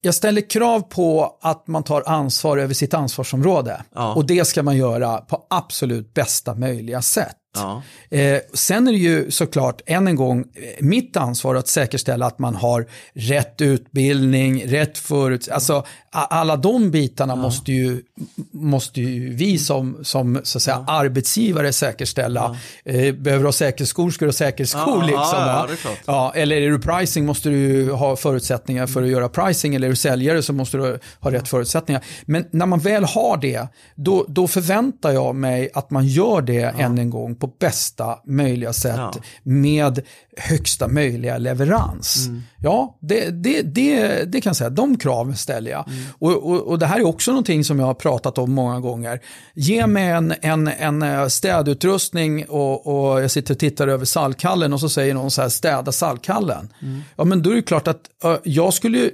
jag 0.00 0.14
ställer 0.14 0.50
krav 0.50 0.80
på 0.80 1.38
att 1.40 1.66
man 1.66 1.82
tar 1.82 2.02
ansvar 2.06 2.58
över 2.58 2.74
sitt 2.74 2.94
ansvarsområde. 2.94 3.84
Ja. 3.94 4.14
Och 4.14 4.26
det 4.26 4.46
ska 4.46 4.62
man 4.62 4.76
göra 4.76 5.18
på 5.18 5.46
absolut 5.50 6.14
bästa 6.14 6.54
möjliga 6.54 7.02
sätt. 7.02 7.36
Ja. 7.56 7.82
Eh, 8.10 8.40
sen 8.54 8.88
är 8.88 8.92
det 8.92 8.98
ju 8.98 9.30
såklart, 9.30 9.82
än 9.86 10.08
en 10.08 10.16
gång, 10.16 10.44
mitt 10.80 11.16
ansvar 11.16 11.54
att 11.54 11.68
säkerställa 11.68 12.26
att 12.26 12.38
man 12.38 12.54
har 12.54 12.86
rätt 13.14 13.60
utbildning, 13.60 14.66
rätt 14.66 14.98
förut... 14.98 15.48
Alltså, 15.52 15.84
alla 16.18 16.56
de 16.56 16.90
bitarna 16.90 17.32
ja. 17.32 17.36
måste, 17.36 17.72
ju, 17.72 18.02
måste 18.50 19.00
ju 19.00 19.34
vi 19.34 19.58
som, 19.58 19.98
som 20.02 20.40
så 20.42 20.58
att 20.58 20.62
säga, 20.62 20.84
ja. 20.86 20.92
arbetsgivare 20.92 21.72
säkerställa. 21.72 22.56
Eh, 22.84 23.14
behöver 23.14 23.38
du 23.38 23.46
ha 23.46 23.52
säkerhetsskor 23.52 24.10
ska 24.10 24.24
du 24.24 24.28
ha 24.28 24.32
säkerhetsskor. 24.32 25.02
liksom, 25.02 25.90
ja, 26.06 26.32
eller 26.34 26.56
är 26.56 26.70
du 26.70 26.78
pricing 26.78 27.26
måste 27.26 27.48
du 27.48 27.92
ha 27.92 28.16
förutsättningar 28.16 28.86
för 28.86 29.02
att 29.02 29.08
göra 29.08 29.28
pricing. 29.28 29.74
Eller 29.74 29.86
är 29.86 29.90
du 29.90 29.96
säljare 29.96 30.42
så 30.42 30.52
måste 30.52 30.76
du 30.76 30.98
ha 31.20 31.30
rätt 31.30 31.48
förutsättningar. 31.48 32.04
Men 32.24 32.44
när 32.50 32.66
man 32.66 32.78
väl 32.78 33.04
har 33.04 33.36
det, 33.36 33.68
då, 33.94 34.24
då 34.28 34.48
förväntar 34.48 35.10
jag 35.10 35.34
mig 35.34 35.70
att 35.74 35.90
man 35.90 36.06
gör 36.06 36.42
det 36.42 36.74
än 36.78 36.98
en 36.98 37.10
gång 37.10 37.34
på 37.46 37.56
bästa 37.58 38.18
möjliga 38.26 38.72
sätt 38.72 38.96
ja. 38.96 39.12
med 39.42 40.00
högsta 40.36 40.88
möjliga 40.88 41.38
leverans. 41.38 42.26
Mm. 42.26 42.42
Ja, 42.62 42.98
det, 43.00 43.30
det, 43.30 43.62
det, 43.62 44.24
det 44.24 44.40
kan 44.40 44.50
jag 44.50 44.56
säga, 44.56 44.70
de 44.70 44.98
kraven 44.98 45.36
ställer 45.36 45.70
jag. 45.70 45.88
Mm. 45.88 46.04
Och, 46.18 46.50
och, 46.50 46.60
och, 46.60 46.78
det 46.78 46.86
här 46.86 46.98
är 46.98 47.06
också 47.06 47.30
någonting 47.30 47.64
som 47.64 47.78
jag 47.78 47.86
har 47.86 47.94
pratat 47.94 48.38
om 48.38 48.52
många 48.52 48.80
gånger. 48.80 49.20
Ge 49.54 49.86
mig 49.86 50.10
en, 50.10 50.34
en, 50.40 50.68
en 50.68 51.02
eh, 51.02 51.26
städutrustning 51.26 52.44
och, 52.48 52.86
och 52.86 53.22
jag 53.22 53.30
sitter 53.30 53.54
och 53.54 53.58
tittar 53.58 53.88
över 53.88 54.04
salkallen 54.04 54.72
och 54.72 54.80
så 54.80 54.88
säger 54.88 55.14
någon 55.14 55.30
så 55.30 55.42
här, 55.42 55.48
städa 55.48 55.92
salkallen. 55.92 56.72
Mm. 56.82 57.02
Ja, 57.16 57.24
men 57.24 57.42
då 57.42 57.50
är 57.50 57.54
det 57.54 57.62
klart 57.62 57.88
att 57.88 58.00
jag, 58.42 58.74
skulle, 58.74 59.10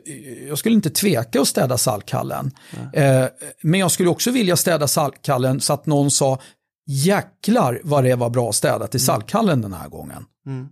jag 0.49 0.59
skulle 0.59 0.75
inte 0.75 0.91
tveka 0.91 1.41
att 1.41 1.49
städa 1.49 1.79
salkallen. 1.79 2.51
Uh, 2.97 3.27
men 3.63 3.81
jag 3.81 3.91
skulle 3.91 4.09
också 4.09 4.31
vilja 4.31 4.57
städa 4.57 4.89
salkallen 4.89 5.61
så 5.61 5.73
att 5.73 5.87
någon 5.87 6.11
sa, 6.11 6.39
jäklar 6.87 7.81
vad 7.85 8.05
det 8.05 8.15
var 8.15 8.31
bra 8.31 8.53
städat 8.53 8.95
i 8.95 8.99
mm. 8.99 9.07
Saltkallen 9.07 9.61
den 9.61 9.73
här 9.73 9.89
gången. 9.89 10.25
Mm. 10.47 10.69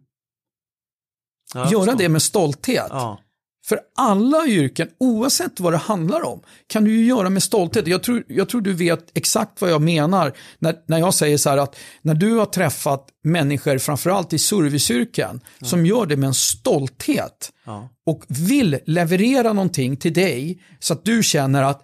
Ja, 1.55 1.71
Göra 1.71 1.95
det 1.95 2.09
med 2.09 2.23
stolthet. 2.23 2.87
Ja. 2.91 3.21
För 3.67 3.81
alla 3.97 4.47
yrken, 4.47 4.89
oavsett 5.01 5.61
vad 5.61 5.73
det 5.73 5.77
handlar 5.77 6.25
om, 6.27 6.41
kan 6.67 6.85
du 6.85 6.97
ju 6.97 7.05
göra 7.05 7.31
med 7.31 7.43
stolthet. 7.43 7.87
Jag 7.87 8.03
tror, 8.03 8.25
jag 8.29 8.49
tror 8.49 8.61
du 8.61 8.73
vet 8.73 9.11
exakt 9.15 9.61
vad 9.61 9.71
jag 9.71 9.83
menar 9.83 10.33
när, 10.59 10.77
när 10.87 10.99
jag 10.99 11.15
säger 11.15 11.39
så 11.39 11.51
här 11.51 11.57
att 11.57 11.77
när 12.03 12.15
du 12.15 12.35
har 12.35 12.47
träffat 12.47 13.09
människor, 13.25 13.79
framförallt 13.79 14.33
i 14.33 14.39
serviceyrken, 14.39 15.41
ja. 15.59 15.67
som 15.67 15.87
gör 15.87 16.07
det 16.07 16.17
med 16.17 16.27
en 16.27 16.35
stolthet 16.35 17.53
ja. 17.65 17.89
och 18.07 18.25
vill 18.29 18.79
leverera 18.85 19.53
någonting 19.53 19.97
till 19.97 20.13
dig 20.13 20.63
så 20.79 20.93
att 20.93 21.05
du 21.05 21.23
känner 21.23 21.63
att 21.63 21.83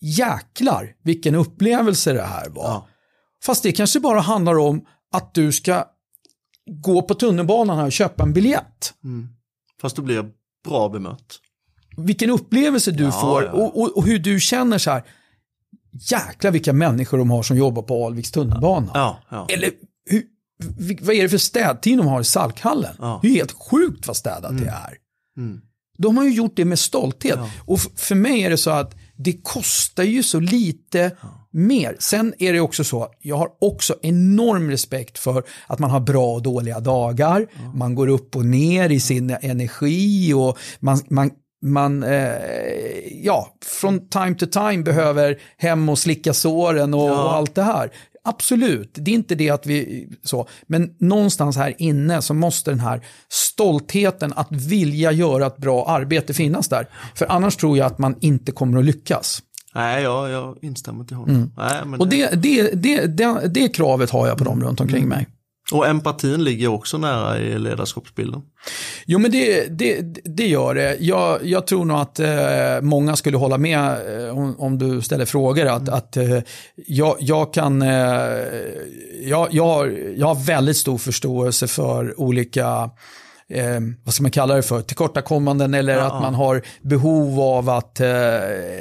jäklar 0.00 0.94
vilken 1.04 1.34
upplevelse 1.34 2.12
det 2.12 2.22
här 2.22 2.48
var. 2.48 2.64
Ja. 2.64 2.88
Fast 3.44 3.62
det 3.62 3.72
kanske 3.72 4.00
bara 4.00 4.20
handlar 4.20 4.58
om 4.58 4.86
att 5.12 5.34
du 5.34 5.52
ska 5.52 5.84
gå 6.70 7.02
på 7.02 7.14
tunnelbanan 7.14 7.84
och 7.84 7.92
köpa 7.92 8.22
en 8.22 8.32
biljett. 8.32 8.94
Mm. 9.04 9.28
Fast 9.80 9.96
då 9.96 10.02
blir 10.02 10.16
jag 10.16 10.30
bra 10.64 10.88
bemött. 10.88 11.40
Vilken 11.96 12.30
upplevelse 12.30 12.90
du 12.90 13.04
ja, 13.04 13.10
får 13.10 13.44
ja. 13.44 13.52
Och, 13.52 13.80
och, 13.80 13.96
och, 13.96 14.04
hur 14.04 14.18
du 14.18 14.40
känner 14.40 14.78
så 14.78 14.90
här. 14.90 15.02
Jäklar 15.92 16.50
vilka 16.50 16.72
människor 16.72 17.18
de 17.18 17.30
har 17.30 17.42
som 17.42 17.56
jobbar 17.56 17.82
på 17.82 18.06
Alviks 18.06 18.30
tunnelbana. 18.30 18.90
Ja, 18.94 19.46
Eller 19.48 19.70
hur, 20.10 20.22
vad 21.04 21.14
är 21.14 21.22
det 21.22 21.28
för 21.28 21.38
städteam 21.38 21.98
de 21.98 22.06
har 22.06 22.20
i 22.20 22.24
Salkhallen? 22.24 22.96
Det 23.22 23.28
är 23.28 23.32
helt 23.32 23.52
sjukt 23.52 24.06
vad 24.06 24.16
städat 24.16 24.50
mm. 24.50 24.64
det 24.64 24.70
är. 24.70 24.96
Mm. 25.36 25.60
De 25.98 26.16
har 26.16 26.24
ju 26.24 26.30
gjort 26.30 26.52
det 26.56 26.64
med 26.64 26.78
stolthet. 26.78 27.38
Och 27.64 27.80
för 27.80 28.14
mig 28.14 28.42
är 28.42 28.50
det 28.50 28.56
så 28.56 28.70
att 28.70 28.94
det 29.16 29.32
kostar 29.42 30.02
ju 30.02 30.22
så 30.22 30.40
lite 30.40 31.16
mer. 31.50 31.96
Sen 31.98 32.34
är 32.38 32.52
det 32.52 32.60
också 32.60 32.84
så, 32.84 33.08
jag 33.20 33.36
har 33.36 33.48
också 33.60 33.94
enorm 34.02 34.70
respekt 34.70 35.18
för 35.18 35.42
att 35.66 35.78
man 35.78 35.90
har 35.90 36.00
bra 36.00 36.34
och 36.34 36.42
dåliga 36.42 36.80
dagar. 36.80 37.36
Mm. 37.36 37.78
Man 37.78 37.94
går 37.94 38.08
upp 38.08 38.36
och 38.36 38.44
ner 38.44 38.90
i 38.90 39.00
sin 39.00 39.36
energi 39.40 40.34
och 40.34 40.58
man, 40.80 41.00
man 41.10 41.30
man, 41.62 42.02
eh, 42.02 43.22
ja, 43.22 43.54
från 43.80 44.08
time 44.08 44.34
to 44.34 44.46
time 44.46 44.82
behöver 44.82 45.38
hem 45.56 45.88
och 45.88 45.98
slicka 45.98 46.34
såren 46.34 46.94
och, 46.94 47.08
ja. 47.08 47.24
och, 47.24 47.34
allt 47.34 47.54
det 47.54 47.62
här. 47.62 47.90
Absolut, 48.24 48.90
det 48.94 49.10
är 49.10 49.14
inte 49.14 49.34
det 49.34 49.50
att 49.50 49.66
vi 49.66 50.08
så, 50.22 50.48
men 50.66 50.94
någonstans 50.98 51.56
här 51.56 51.74
inne 51.78 52.22
så 52.22 52.34
måste 52.34 52.70
den 52.70 52.80
här 52.80 53.06
stoltheten 53.28 54.32
att 54.36 54.52
vilja 54.52 55.12
göra 55.12 55.46
ett 55.46 55.56
bra 55.56 55.86
arbete 55.86 56.34
finnas 56.34 56.68
där. 56.68 56.88
För 57.14 57.26
annars 57.26 57.56
tror 57.56 57.78
jag 57.78 57.86
att 57.86 57.98
man 57.98 58.16
inte 58.20 58.52
kommer 58.52 58.78
att 58.78 58.84
lyckas. 58.84 59.42
Nej, 59.78 60.02
jag, 60.02 60.30
jag 60.30 60.56
instämmer 60.62 61.04
till 61.04 61.16
honom. 61.16 61.34
Mm. 61.34 61.50
Nej, 61.56 61.98
och 61.98 62.08
det, 62.08 62.30
det, 62.42 62.70
det, 62.72 63.06
det, 63.06 63.48
det 63.48 63.68
kravet 63.68 64.10
har 64.10 64.28
jag 64.28 64.38
på 64.38 64.44
dem 64.44 64.62
runt 64.62 64.80
omkring 64.80 65.04
mm. 65.04 65.08
mig. 65.08 65.26
Och 65.72 65.86
empatin 65.86 66.44
ligger 66.44 66.68
också 66.68 66.98
nära 66.98 67.38
i 67.38 67.58
ledarskapsbilden. 67.58 68.42
Jo 69.06 69.18
men 69.18 69.30
det, 69.30 69.78
det, 69.78 70.00
det 70.24 70.46
gör 70.46 70.74
det. 70.74 70.96
Jag, 71.00 71.38
jag 71.46 71.66
tror 71.66 71.84
nog 71.84 71.98
att 71.98 72.20
eh, 72.20 72.80
många 72.82 73.16
skulle 73.16 73.36
hålla 73.36 73.58
med 73.58 73.88
eh, 74.26 74.38
om, 74.38 74.54
om, 74.58 74.78
du 74.78 75.02
ställer 75.02 75.24
frågor. 75.24 75.66
Att, 75.66 75.88
mm. 75.88 75.94
att 75.94 76.16
eh, 76.16 76.38
jag, 76.86 77.16
jag 77.20 77.52
kan, 77.52 77.82
eh, 77.82 77.88
jag, 79.22 79.48
jag, 79.50 79.66
har, 79.66 79.86
jag 80.16 80.26
har 80.26 80.44
väldigt 80.44 80.76
stor 80.76 80.98
förståelse 80.98 81.66
för 81.66 82.20
olika 82.20 82.90
eh, 83.50 83.80
vad 84.04 84.14
ska 84.14 84.22
man 84.22 84.30
kalla 84.30 84.54
det 84.54 84.62
för, 84.62 84.82
tillkortakommanden 84.82 85.74
eller 85.74 85.96
ja. 85.96 86.04
att 86.06 86.22
man 86.22 86.34
har 86.34 86.62
behov 86.82 87.40
av 87.40 87.70
att, 87.70 88.00
eh, 88.00 88.08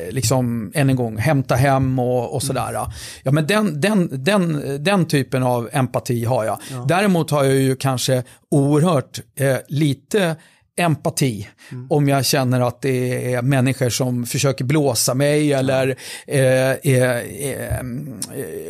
liksom, 0.10 0.72
än 0.76 0.90
en 0.90 0.96
gång, 0.96 1.18
hämta 1.18 1.56
hem 1.56 2.00
och, 2.00 2.36
och 2.36 2.44
sådär. 2.44 2.70
Mm. 2.70 2.90
Ja, 3.24 3.32
men 3.32 3.48
den, 3.48 3.82
den, 3.82 4.10
den, 4.24 4.64
den 4.84 5.06
typen 5.06 5.44
av 5.44 5.70
empati 5.72 6.26
har 6.26 6.46
jag. 6.46 6.60
Ja. 6.72 6.86
Däremot 6.88 7.32
har 7.32 7.44
jag 7.44 7.56
ju 7.56 7.76
kanske 7.76 8.24
oerhört 8.50 9.20
eh, 9.40 9.58
lite 9.68 10.36
empati 10.78 11.48
mm. 11.72 11.88
om 11.90 12.08
jag 12.08 12.26
känner 12.26 12.62
att 12.62 12.82
det 12.82 13.34
är 13.34 13.42
människor 13.42 13.90
som 13.90 14.26
försöker 14.26 14.66
blåsa 14.66 15.14
mig 15.14 15.54
eller 15.54 15.96
eh, 16.28 16.72
eh, 16.72 17.18
eh, 17.18 17.86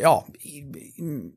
ja, 0.02 0.26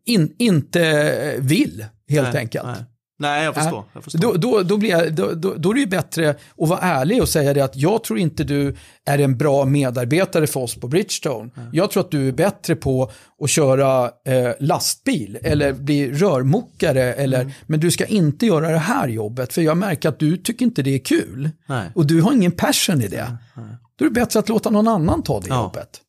in, 0.05 0.35
inte 0.37 1.35
vill 1.39 1.85
helt 2.09 2.33
nej, 2.33 2.37
enkelt. 2.37 2.65
Nej. 2.65 2.83
Nej, 3.21 3.43
jag 3.43 3.55
förstår. 3.55 3.83
Jag 3.93 4.03
förstår. 4.03 4.19
Då, 4.19 4.33
då, 4.33 4.63
då, 4.63 4.77
blir 4.77 4.89
jag, 4.89 5.13
då, 5.13 5.33
då, 5.33 5.69
är 5.69 5.73
det 5.73 5.79
ju 5.79 5.85
bättre 5.85 6.29
att 6.29 6.69
vara 6.69 6.79
ärlig 6.79 7.21
och 7.21 7.29
säga 7.29 7.53
det 7.53 7.61
att 7.61 7.75
jag 7.75 8.03
tror 8.03 8.19
inte 8.19 8.43
du 8.43 8.75
är 9.05 9.19
en 9.19 9.37
bra 9.37 9.65
medarbetare 9.65 10.47
för 10.47 10.59
oss 10.59 10.75
på 10.75 10.87
Bridgestone. 10.87 11.49
Mm. 11.57 11.69
Jag 11.73 11.91
tror 11.91 12.03
att 12.03 12.11
du 12.11 12.27
är 12.27 12.31
bättre 12.31 12.75
på 12.75 13.11
att 13.43 13.49
köra 13.49 14.05
eh, 14.05 14.51
lastbil 14.59 15.37
eller 15.43 15.73
bli 15.73 16.11
rörmokare. 16.11 17.13
Eller, 17.13 17.41
mm. 17.41 17.53
Men 17.65 17.79
du 17.79 17.91
ska 17.91 18.05
inte 18.05 18.45
göra 18.45 18.69
det 18.69 18.77
här 18.77 19.07
jobbet 19.07 19.53
för 19.53 19.61
jag 19.61 19.77
märker 19.77 20.09
att 20.09 20.19
du 20.19 20.37
tycker 20.37 20.65
inte 20.65 20.81
det 20.81 20.95
är 20.95 20.99
kul. 20.99 21.49
Nej. 21.65 21.91
Och 21.95 22.05
du 22.05 22.21
har 22.21 22.33
ingen 22.33 22.51
passion 22.51 23.01
i 23.01 23.07
det. 23.07 23.37
Mm. 23.57 23.69
Då 23.95 24.05
är 24.05 24.09
det 24.09 24.13
bättre 24.13 24.39
att 24.39 24.49
låta 24.49 24.69
någon 24.69 24.87
annan 24.87 25.23
ta 25.23 25.39
det 25.39 25.47
ja. 25.49 25.63
jobbet. 25.63 26.01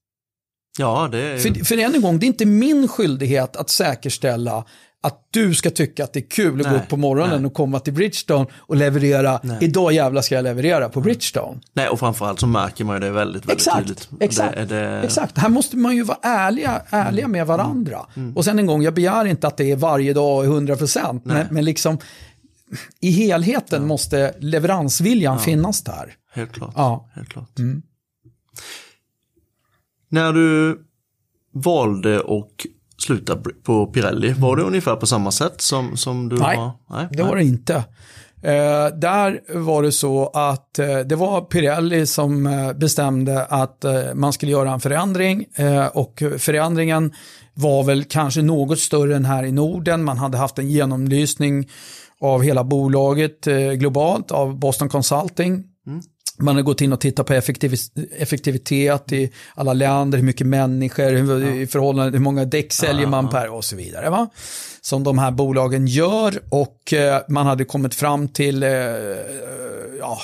Ja, 0.79 1.09
det 1.13 1.19
är... 1.19 1.39
för, 1.39 1.65
för 1.65 1.79
än 1.79 1.95
en 1.95 2.01
gång, 2.01 2.19
det 2.19 2.27
är 2.27 2.29
inte 2.29 2.47
min 2.47 2.89
skyldighet 2.89 3.57
att 3.57 3.71
säkerställa 3.71 4.65
att 5.05 5.27
du 5.31 5.55
ska 5.55 5.71
tycka 5.71 6.05
att 6.05 6.13
det 6.13 6.19
är 6.19 6.29
kul 6.29 6.61
att 6.61 6.67
nej, 6.67 6.73
gå 6.73 6.83
upp 6.83 6.89
på 6.89 6.97
morgonen 6.97 7.43
nej. 7.43 7.47
och 7.47 7.55
komma 7.55 7.81
till 7.81 7.93
Bridgestone 7.93 8.47
och 8.57 8.77
leverera, 8.77 9.41
nej. 9.43 9.59
idag 9.61 9.93
jävlar 9.93 10.23
ska 10.23 10.35
jag 10.35 10.43
leverera 10.43 10.89
på 10.89 11.01
Bridgestone. 11.01 11.61
Nej, 11.73 11.89
och 11.89 11.99
framförallt 11.99 12.41
så 12.41 12.47
märker 12.47 12.85
man 12.85 12.97
ju 12.97 13.01
det 13.01 13.11
väldigt, 13.11 13.45
väldigt 13.45 13.57
exakt, 13.57 13.79
tydligt. 13.79 14.09
Exakt, 14.21 14.55
det, 14.55 14.65
det... 14.65 15.01
exakt. 15.03 15.39
Här 15.39 15.49
måste 15.49 15.77
man 15.77 15.97
ju 15.97 16.03
vara 16.03 16.19
ärliga, 16.23 16.83
ärliga 16.91 17.25
mm. 17.25 17.33
med 17.33 17.47
varandra. 17.47 18.07
Mm. 18.15 18.27
mm. 18.27 18.37
Och 18.37 18.45
sen 18.45 18.59
en 18.59 18.67
gång, 18.67 18.83
jag 18.83 18.95
begär 18.95 19.25
inte 19.25 19.47
att 19.47 19.57
det 19.57 19.71
är 19.71 19.77
varje 19.77 20.13
dag 20.13 20.47
100%, 20.47 21.21
men, 21.25 21.47
men 21.51 21.65
liksom 21.65 21.99
i 23.01 23.11
helheten 23.11 23.83
ja. 23.83 23.89
måste 23.89 24.35
leveransviljan 24.39 25.35
ja. 25.35 25.43
finnas 25.43 25.83
där. 25.83 26.15
Helt 26.33 26.53
klart. 26.53 26.73
Ja. 26.77 27.11
Helt 27.15 27.29
klart. 27.29 27.59
Mm. 27.59 27.83
När 30.09 30.33
du 30.33 30.79
valde 31.53 32.21
och 32.21 32.67
sluta 33.03 33.37
på 33.63 33.87
Pirelli. 33.87 34.33
Var 34.33 34.57
det 34.57 34.63
ungefär 34.63 34.97
på 34.97 35.07
samma 35.07 35.31
sätt 35.31 35.61
som, 35.61 35.97
som 35.97 36.29
du 36.29 36.37
nej, 36.37 36.57
var? 36.57 36.71
Nej, 36.91 37.09
det 37.11 37.23
var 37.23 37.37
det 37.37 37.45
inte. 37.45 37.75
Eh, 38.43 38.87
där 38.97 39.59
var 39.59 39.83
det 39.83 39.93
så 39.93 40.27
att 40.27 40.79
eh, 40.79 40.99
det 40.99 41.17
var 41.17 41.41
Pirelli 41.41 42.07
som 42.07 42.47
eh, 42.47 42.73
bestämde 42.73 43.45
att 43.45 43.85
eh, 43.85 44.15
man 44.15 44.33
skulle 44.33 44.53
göra 44.53 44.73
en 44.73 44.81
förändring 44.81 45.45
eh, 45.57 45.87
och 45.87 46.23
förändringen 46.39 47.13
var 47.55 47.85
väl 47.85 48.05
kanske 48.05 48.43
något 48.43 48.79
större 48.79 49.17
än 49.17 49.25
här 49.25 49.45
i 49.45 49.53
Norden. 49.53 50.05
Man 50.05 50.19
hade 50.19 50.39
haft 50.39 50.59
en 50.59 50.71
genomlysning 50.71 51.69
av 52.21 52.43
hela 52.43 52.65
bolaget 52.65 53.47
eh, 53.47 53.73
globalt 53.73 54.31
av 54.31 54.59
Boston 54.59 54.89
Consulting. 54.89 55.65
Mm. 55.87 56.03
Man 56.39 56.57
har 56.57 56.63
gått 56.63 56.81
in 56.81 56.93
och 56.93 57.01
tittat 57.01 57.27
på 57.27 57.35
effektivitet 58.19 59.13
i 59.13 59.33
alla 59.55 59.73
länder, 59.73 60.19
hur 60.19 60.25
mycket 60.25 60.47
människor, 60.47 61.11
hur, 61.11 61.55
i 61.55 61.67
förhållande 61.67 62.19
hur 62.19 62.25
många 62.25 62.45
däck 62.45 62.73
säljer 62.73 63.07
man 63.07 63.29
per 63.29 63.49
och 63.49 63.65
så 63.65 63.77
vidare. 63.77 64.11
Va? 64.11 64.29
Som 64.81 65.05
de 65.05 65.19
här 65.19 65.31
bolagen 65.31 65.87
gör 65.87 66.43
och 66.49 66.93
eh, 66.93 67.21
man 67.29 67.47
hade 67.47 67.65
kommit 67.65 67.95
fram 67.95 68.29
till, 68.29 68.63
eh, 68.63 68.71
ja, 69.99 70.19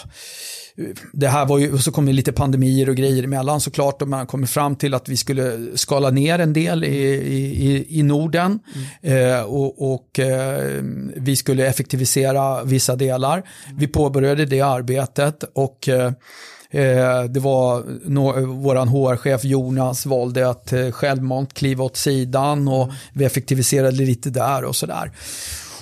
det 1.12 1.28
här 1.28 1.46
var 1.46 1.58
ju, 1.58 1.78
så 1.78 1.92
kom 1.92 2.06
det 2.06 2.12
lite 2.12 2.32
pandemier 2.32 2.88
och 2.88 2.96
grejer 2.96 3.22
emellan 3.22 3.60
såklart 3.60 4.02
och 4.02 4.08
man 4.08 4.26
kom 4.26 4.46
fram 4.46 4.76
till 4.76 4.94
att 4.94 5.08
vi 5.08 5.16
skulle 5.16 5.58
skala 5.74 6.10
ner 6.10 6.38
en 6.38 6.52
del 6.52 6.84
i, 6.84 6.88
i, 6.88 7.86
i 7.98 8.02
Norden 8.02 8.58
mm. 9.02 9.32
eh, 9.32 9.42
och, 9.42 9.92
och 9.94 10.18
eh, 10.18 10.82
vi 11.16 11.36
skulle 11.36 11.66
effektivisera 11.66 12.64
vissa 12.64 12.96
delar. 12.96 13.34
Mm. 13.36 13.78
Vi 13.78 13.86
påbörjade 13.86 14.44
det 14.44 14.60
arbetet 14.60 15.44
och 15.54 15.88
eh, 15.88 16.12
eh 16.70 17.24
det 17.24 17.40
var 17.40 17.82
no, 18.04 18.46
våran 18.46 18.88
HR-chef 18.88 19.44
Jonas 19.44 20.06
valde 20.06 20.50
att 20.50 20.72
eh, 20.72 20.90
självmant 20.90 21.54
kliva 21.54 21.84
åt 21.84 21.96
sidan 21.96 22.68
och 22.68 22.92
vi 23.12 23.24
effektiviserade 23.24 23.96
lite 23.96 24.30
där 24.30 24.64
och 24.64 24.76
sådär. 24.76 25.12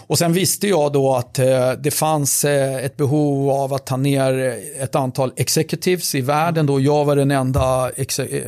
Och 0.08 0.18
sen 0.18 0.32
visste 0.32 0.68
jag 0.68 0.92
då 0.92 1.14
att 1.14 1.38
eh, 1.38 1.72
det 1.72 1.90
fanns 1.90 2.44
eh, 2.44 2.84
ett 2.84 2.96
behov 2.96 3.50
av 3.50 3.74
att 3.74 3.86
ta 3.86 3.96
ner 3.96 4.58
ett 4.80 4.94
antal 4.94 5.32
executives 5.36 6.14
i 6.14 6.20
världen. 6.20 6.66
Då 6.66 6.80
jag 6.80 7.04
var 7.04 7.16
den 7.16 7.30
enda, 7.30 7.90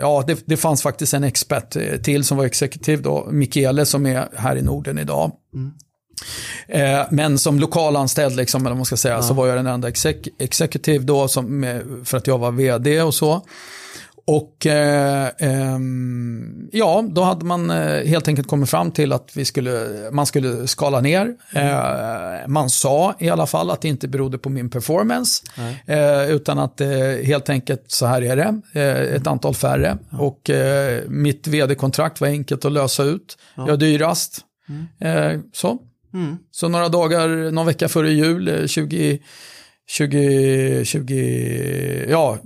ja 0.01 0.25
det, 0.27 0.42
det 0.44 0.57
fanns 0.57 0.83
faktiskt 0.83 1.14
en 1.14 1.25
expert 1.25 1.77
eh, 1.77 1.83
till 2.03 2.25
som 2.25 2.37
var 2.37 2.44
executive 2.44 3.03
då, 3.03 3.29
Michele 3.31 3.87
som 3.87 4.07
är 4.07 4.29
här 4.37 4.57
i 4.57 4.62
Norden 4.62 4.99
idag. 4.99 5.33
Mm. 5.55 5.73
Eh, 6.68 7.07
men 7.11 7.38
som 7.38 7.59
lokalanställd, 7.59 8.37
liksom, 8.37 8.66
eller 8.66 8.77
man 8.77 8.85
ska 8.85 8.97
säga, 8.97 9.14
ja. 9.14 9.23
så 9.23 9.35
var 9.35 9.47
jag 9.47 9.57
den 9.57 9.66
enda 9.66 9.88
exec 9.88 10.16
executive 10.38 11.05
då, 11.05 11.29
som, 11.29 11.81
för 12.05 12.16
att 12.16 12.27
jag 12.27 12.38
var 12.38 12.53
vd 12.53 13.03
och 13.03 13.14
så. 13.14 13.42
Och 14.29 14.67
eh, 14.67 15.27
eh, 15.38 15.79
ja, 16.73 17.05
då 17.11 17.23
hade 17.23 17.45
man 17.45 17.71
eh, 17.71 18.07
helt 18.07 18.29
enkelt 18.29 18.49
kommit 18.49 18.71
fram 18.71 18.91
till 18.91 19.12
att 19.12 19.31
vi 19.37 19.45
skulle, 19.45 19.87
man 20.12 20.27
skulle 20.27 20.67
skala 20.67 21.01
ner. 21.01 21.35
Eh, 21.53 22.49
man 22.49 22.71
sa 22.71 23.14
i 23.19 23.31
alla 23.31 23.47
fall 23.47 23.71
att 23.71 23.81
det 23.81 23.88
inte 23.88 24.09
berodde 24.09 24.38
på 24.38 24.49
min 24.49 24.71
performance, 24.71 25.45
eh, 25.87 26.31
utan 26.31 26.59
att 26.59 26.81
helt 27.23 27.51
enkelt 27.51 27.85
så 27.87 28.07
här 28.07 28.23
är 28.23 28.37
det, 28.37 29.17
ett 29.17 29.27
antal 29.27 29.55
färre. 29.55 29.99
Och 30.11 30.51
mitt 31.07 31.47
vd-kontrakt 31.47 32.21
var 32.21 32.29
enkelt 32.29 32.64
att 32.64 32.73
lösa 32.73 33.03
ut. 33.03 33.38
Ja. 33.55 33.62
Jag 33.67 33.73
är 33.73 33.77
dyrast. 33.77 34.41
Mm. 35.01 35.43
så. 35.53 35.79
Mm. 36.14 36.37
Så 36.51 36.69
några 36.69 36.88
dagar, 36.88 37.51
någon 37.51 37.67
vecka 37.67 37.88
före 37.88 38.11
jul, 38.11 38.69
20, 38.69 39.19
20, 39.91 40.85
20, 40.85 42.07
ja, 42.09 42.38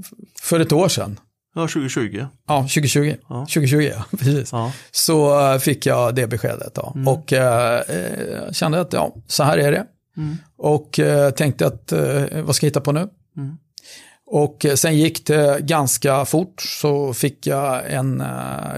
för 0.42 0.61
ett 0.61 0.73
år 0.73 0.88
sedan. 0.88 1.18
Ja, 1.55 1.61
2020. 1.61 2.27
Ja, 2.47 2.61
2020. 2.61 3.15
Ja. 3.29 3.35
2020, 3.41 3.91
ja, 3.97 4.05
precis. 4.19 4.53
Ja. 4.53 4.73
Så 4.91 5.53
uh, 5.53 5.59
fick 5.59 5.87
jag 5.87 6.15
det 6.15 6.27
beskedet. 6.27 6.75
Då. 6.75 6.93
Mm. 6.95 7.09
Och 7.09 7.33
uh, 7.33 8.53
kände 8.53 8.81
att 8.81 8.93
ja, 8.93 9.15
så 9.27 9.43
här 9.43 9.59
är 9.59 9.73
det. 9.73 9.85
Mm. 10.17 10.37
Och 10.59 10.99
uh, 10.99 11.31
tänkte 11.31 11.67
att 11.67 11.93
vad 12.45 12.57
ska 12.57 12.67
jag 12.67 12.71
hitta 12.71 12.81
på 12.81 12.93
nu? 12.93 13.09
Mm. 13.37 13.57
Och 14.27 14.67
sen 14.75 14.99
gick 14.99 15.27
det 15.27 15.61
ganska 15.61 16.25
fort 16.25 16.62
så 16.62 17.15
fick 17.15 17.47
jag 17.47 17.93
en, 17.93 18.23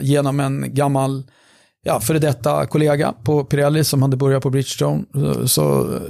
genom 0.01 0.41
en 0.41 0.75
gammal 0.75 1.23
ja, 1.85 2.01
före 2.01 2.19
detta 2.19 2.67
kollega 2.67 3.15
på 3.25 3.45
Pirelli 3.45 3.85
som 3.85 4.03
hade 4.03 4.17
börjat 4.17 4.43
på 4.43 4.51
Bridgestone 4.51 5.05
så, 5.47 5.95
eh, 5.95 6.01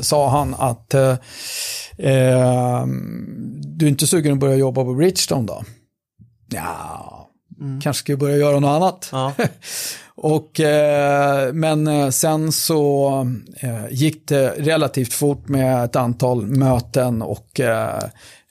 sa 0.00 0.28
han 0.28 0.54
att 0.58 0.94
eh, 0.94 1.10
eh, 1.98 2.86
du 3.76 3.86
är 3.86 3.90
inte 3.90 4.06
sugen 4.06 4.32
att 4.32 4.38
börja 4.38 4.56
jobba 4.56 4.84
på 4.84 4.94
Bridgestone 4.94 5.46
då? 5.46 5.64
Ja, 6.48 7.30
mm. 7.60 7.80
kanske 7.80 8.00
ska 8.00 8.16
börja 8.16 8.36
göra 8.36 8.60
något 8.60 8.76
annat. 8.76 9.08
Ja. 9.12 9.32
Och, 10.18 10.60
eh, 10.60 11.52
men 11.52 11.86
eh, 11.86 12.08
sen 12.08 12.52
så 12.52 13.10
eh, 13.60 13.84
gick 13.90 14.28
det 14.28 14.54
relativt 14.58 15.12
fort 15.12 15.48
med 15.48 15.84
ett 15.84 15.96
antal 15.96 16.46
möten 16.46 17.22
och 17.22 17.60
eh, 17.60 18.02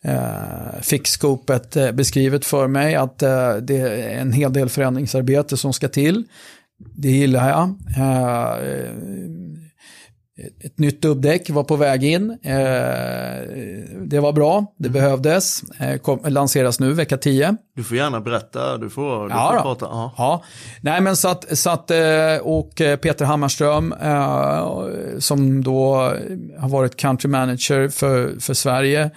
eh, 0.04 0.82
fick 0.82 1.08
skopet 1.08 1.76
eh, 1.76 1.92
beskrivet 1.92 2.46
för 2.46 2.68
mig 2.68 2.96
att 2.96 3.24
eh, 3.24 3.56
det 3.56 3.78
är 3.78 4.20
en 4.20 4.32
hel 4.32 4.54
del 4.54 4.70
förändringsarbete 4.70 5.58
som 5.58 5.74
ska 5.74 5.88
till. 5.88 6.24
Det 6.78 7.12
gillar 7.12 7.50
jag. 7.50 7.76
Ett 10.38 10.80
nytt 10.80 11.02
dubbdäck 11.02 11.50
var 11.50 11.64
på 11.64 11.76
väg 11.76 12.04
in. 12.04 12.30
Eh, 12.30 12.56
det 14.06 14.20
var 14.20 14.32
bra, 14.32 14.66
det 14.78 14.88
mm. 14.88 15.02
behövdes. 15.02 15.64
Eh, 15.80 15.98
kom, 15.98 16.20
lanseras 16.26 16.80
nu 16.80 16.94
vecka 16.94 17.18
10. 17.18 17.58
Du 17.76 17.84
får 17.84 17.98
gärna 17.98 18.22
berätta, 18.22 18.78
du 18.78 18.90
får, 18.90 19.24
du 19.24 19.36
ja, 19.36 19.52
får 19.54 19.62
prata. 19.62 19.86
Ja. 19.86 20.14
ja. 20.18 20.44
Nej 20.82 21.02
men 21.02 21.16
så 21.16 21.28
att, 21.28 21.58
så 21.58 21.70
att 21.70 21.92
eh, 21.92 22.38
och 22.42 22.72
Peter 22.76 23.26
Hammarström 23.26 23.96
som 25.20 25.64
då 25.64 25.96
har 26.60 26.70
varit 26.70 26.96
country 26.96 27.30
manager 27.30 27.90
för, 27.90 28.40
för 28.40 28.54
Sverige 28.54 29.12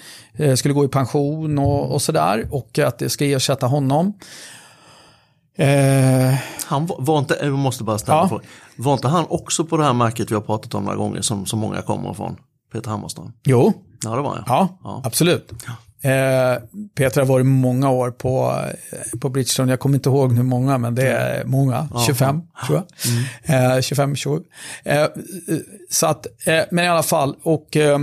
skulle 0.56 0.74
gå 0.74 0.84
i 0.84 0.88
pension 0.88 1.58
och, 1.58 1.92
och 1.94 2.02
sådär 2.02 2.44
och 2.50 2.78
att 2.78 2.98
det 2.98 3.08
ska 3.08 3.24
ersätta 3.24 3.66
honom. 3.66 4.12
Han 6.64 6.86
var, 6.86 6.96
var, 6.98 7.18
inte, 7.18 7.38
jag 7.42 7.52
måste 7.52 7.84
bara 7.84 7.98
ställa 7.98 8.28
ja. 8.30 8.40
Var 8.78 8.92
inte 8.92 9.08
han 9.08 9.26
också 9.28 9.64
på 9.64 9.76
det 9.76 9.84
här 9.84 9.92
märket 9.92 10.30
vi 10.30 10.34
har 10.34 10.42
pratat 10.42 10.74
om 10.74 10.84
några 10.84 10.96
gånger 10.96 11.22
som, 11.22 11.46
som 11.46 11.58
många 11.58 11.82
kommer 11.82 12.10
ifrån? 12.10 12.36
Peter 12.72 12.90
Hammarström? 12.90 13.32
Jo. 13.44 13.72
Ja, 14.04 14.16
det 14.16 14.22
var 14.22 14.36
jag. 14.36 14.44
Ja, 14.46 14.78
ja. 14.84 15.02
absolut. 15.04 15.52
Ja. 15.66 15.72
Eh, 16.02 16.58
Peter 16.94 17.20
har 17.20 17.26
varit 17.28 17.46
många 17.46 17.90
år 17.90 18.10
på, 18.10 18.62
eh, 18.92 19.18
på 19.18 19.28
Bridgestone, 19.28 19.72
jag 19.72 19.80
kommer 19.80 19.94
inte 19.94 20.08
ihåg 20.08 20.32
hur 20.32 20.42
många, 20.42 20.78
men 20.78 20.94
det 20.94 21.08
är 21.08 21.44
många, 21.44 21.88
25 22.06 22.42
ja. 22.54 22.66
tror 22.66 22.78
jag. 22.78 22.86
Mm. 23.52 23.76
Eh, 23.76 23.80
25, 23.80 24.16
27. 24.16 24.42
Eh, 24.84 25.06
så 25.90 26.06
att, 26.06 26.26
eh, 26.46 26.60
men 26.70 26.84
i 26.84 26.88
alla 26.88 27.02
fall, 27.02 27.36
och 27.42 27.76
eh, 27.76 27.98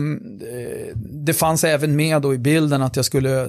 det 0.96 1.34
fanns 1.34 1.64
även 1.64 1.96
med 1.96 2.22
då 2.22 2.34
i 2.34 2.38
bilden 2.38 2.82
att 2.82 2.96
jag 2.96 3.06
skulle 3.06 3.48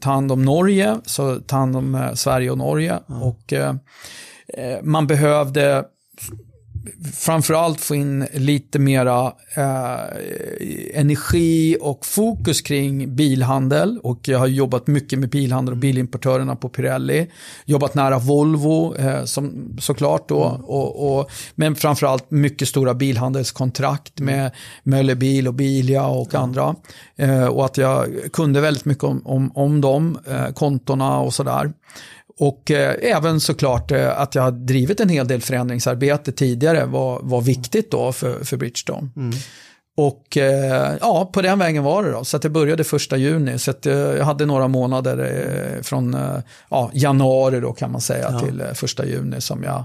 ta 0.00 0.10
hand 0.10 0.32
om 0.32 0.42
Norge, 0.42 0.96
så 1.04 1.36
ta 1.36 1.56
hand 1.56 1.76
om 1.76 2.10
Sverige 2.14 2.50
och 2.50 2.58
Norge. 2.58 2.98
Och 3.06 3.52
man 4.82 5.06
behövde 5.06 5.84
framförallt 7.12 7.80
få 7.80 7.94
in 7.94 8.26
lite 8.32 8.78
mera 8.78 9.32
eh, 9.54 10.00
energi 10.94 11.76
och 11.80 12.06
fokus 12.06 12.60
kring 12.60 13.16
bilhandel. 13.16 13.98
Och 14.02 14.28
jag 14.28 14.38
har 14.38 14.46
jobbat 14.46 14.86
mycket 14.86 15.18
med 15.18 15.28
bilhandel 15.28 15.72
och 15.72 15.78
bilimportörerna 15.78 16.56
på 16.56 16.68
Pirelli. 16.68 17.30
Jobbat 17.64 17.94
nära 17.94 18.18
Volvo 18.18 18.96
eh, 18.96 19.24
som, 19.24 19.76
såklart 19.80 20.28
då. 20.28 20.44
Mm. 20.44 20.64
Och, 20.64 21.18
och, 21.18 21.30
men 21.54 21.76
framförallt 21.76 22.30
mycket 22.30 22.68
stora 22.68 22.94
bilhandelskontrakt 22.94 24.20
med 24.20 24.50
Möller 24.82 25.14
Bil 25.14 25.48
och 25.48 25.54
Bilia 25.54 26.06
och 26.06 26.34
mm. 26.34 26.42
andra. 26.42 26.74
Eh, 27.16 27.46
och 27.46 27.64
att 27.64 27.76
jag 27.76 28.08
kunde 28.32 28.60
väldigt 28.60 28.84
mycket 28.84 29.04
om, 29.04 29.26
om, 29.26 29.52
om 29.54 29.80
dem, 29.80 30.18
eh, 30.26 30.52
kontona 30.52 31.18
och 31.18 31.34
sådär. 31.34 31.72
Och 32.38 32.70
eh, 32.70 32.94
även 33.02 33.40
såklart 33.40 33.90
eh, 33.90 34.20
att 34.20 34.34
jag 34.34 34.42
har 34.42 34.50
drivit 34.50 35.00
en 35.00 35.08
hel 35.08 35.28
del 35.28 35.40
förändringsarbete 35.40 36.32
tidigare 36.32 36.84
var, 36.84 37.20
var 37.22 37.40
viktigt 37.40 37.90
då 37.90 38.12
för, 38.12 38.44
för 38.44 38.56
Bridgestone. 38.56 39.08
Mm. 39.16 39.32
Och 39.96 40.36
eh, 40.36 40.96
ja, 41.00 41.30
på 41.32 41.42
den 41.42 41.58
vägen 41.58 41.82
var 41.82 42.04
det 42.04 42.10
då. 42.10 42.24
Så 42.24 42.36
att 42.36 42.42
det 42.42 42.50
började 42.50 42.84
första 42.84 43.16
juni. 43.16 43.58
Så 43.58 43.70
att, 43.70 43.86
eh, 43.86 43.94
jag 43.94 44.24
hade 44.24 44.46
några 44.46 44.68
månader 44.68 45.18
eh, 45.18 45.82
från 45.82 46.14
eh, 46.14 46.38
ja, 46.70 46.90
januari 46.94 47.60
då 47.60 47.72
kan 47.72 47.92
man 47.92 48.00
säga 48.00 48.28
ja. 48.30 48.40
till 48.40 48.62
första 48.74 49.06
juni 49.06 49.40
som 49.40 49.62
jag 49.62 49.84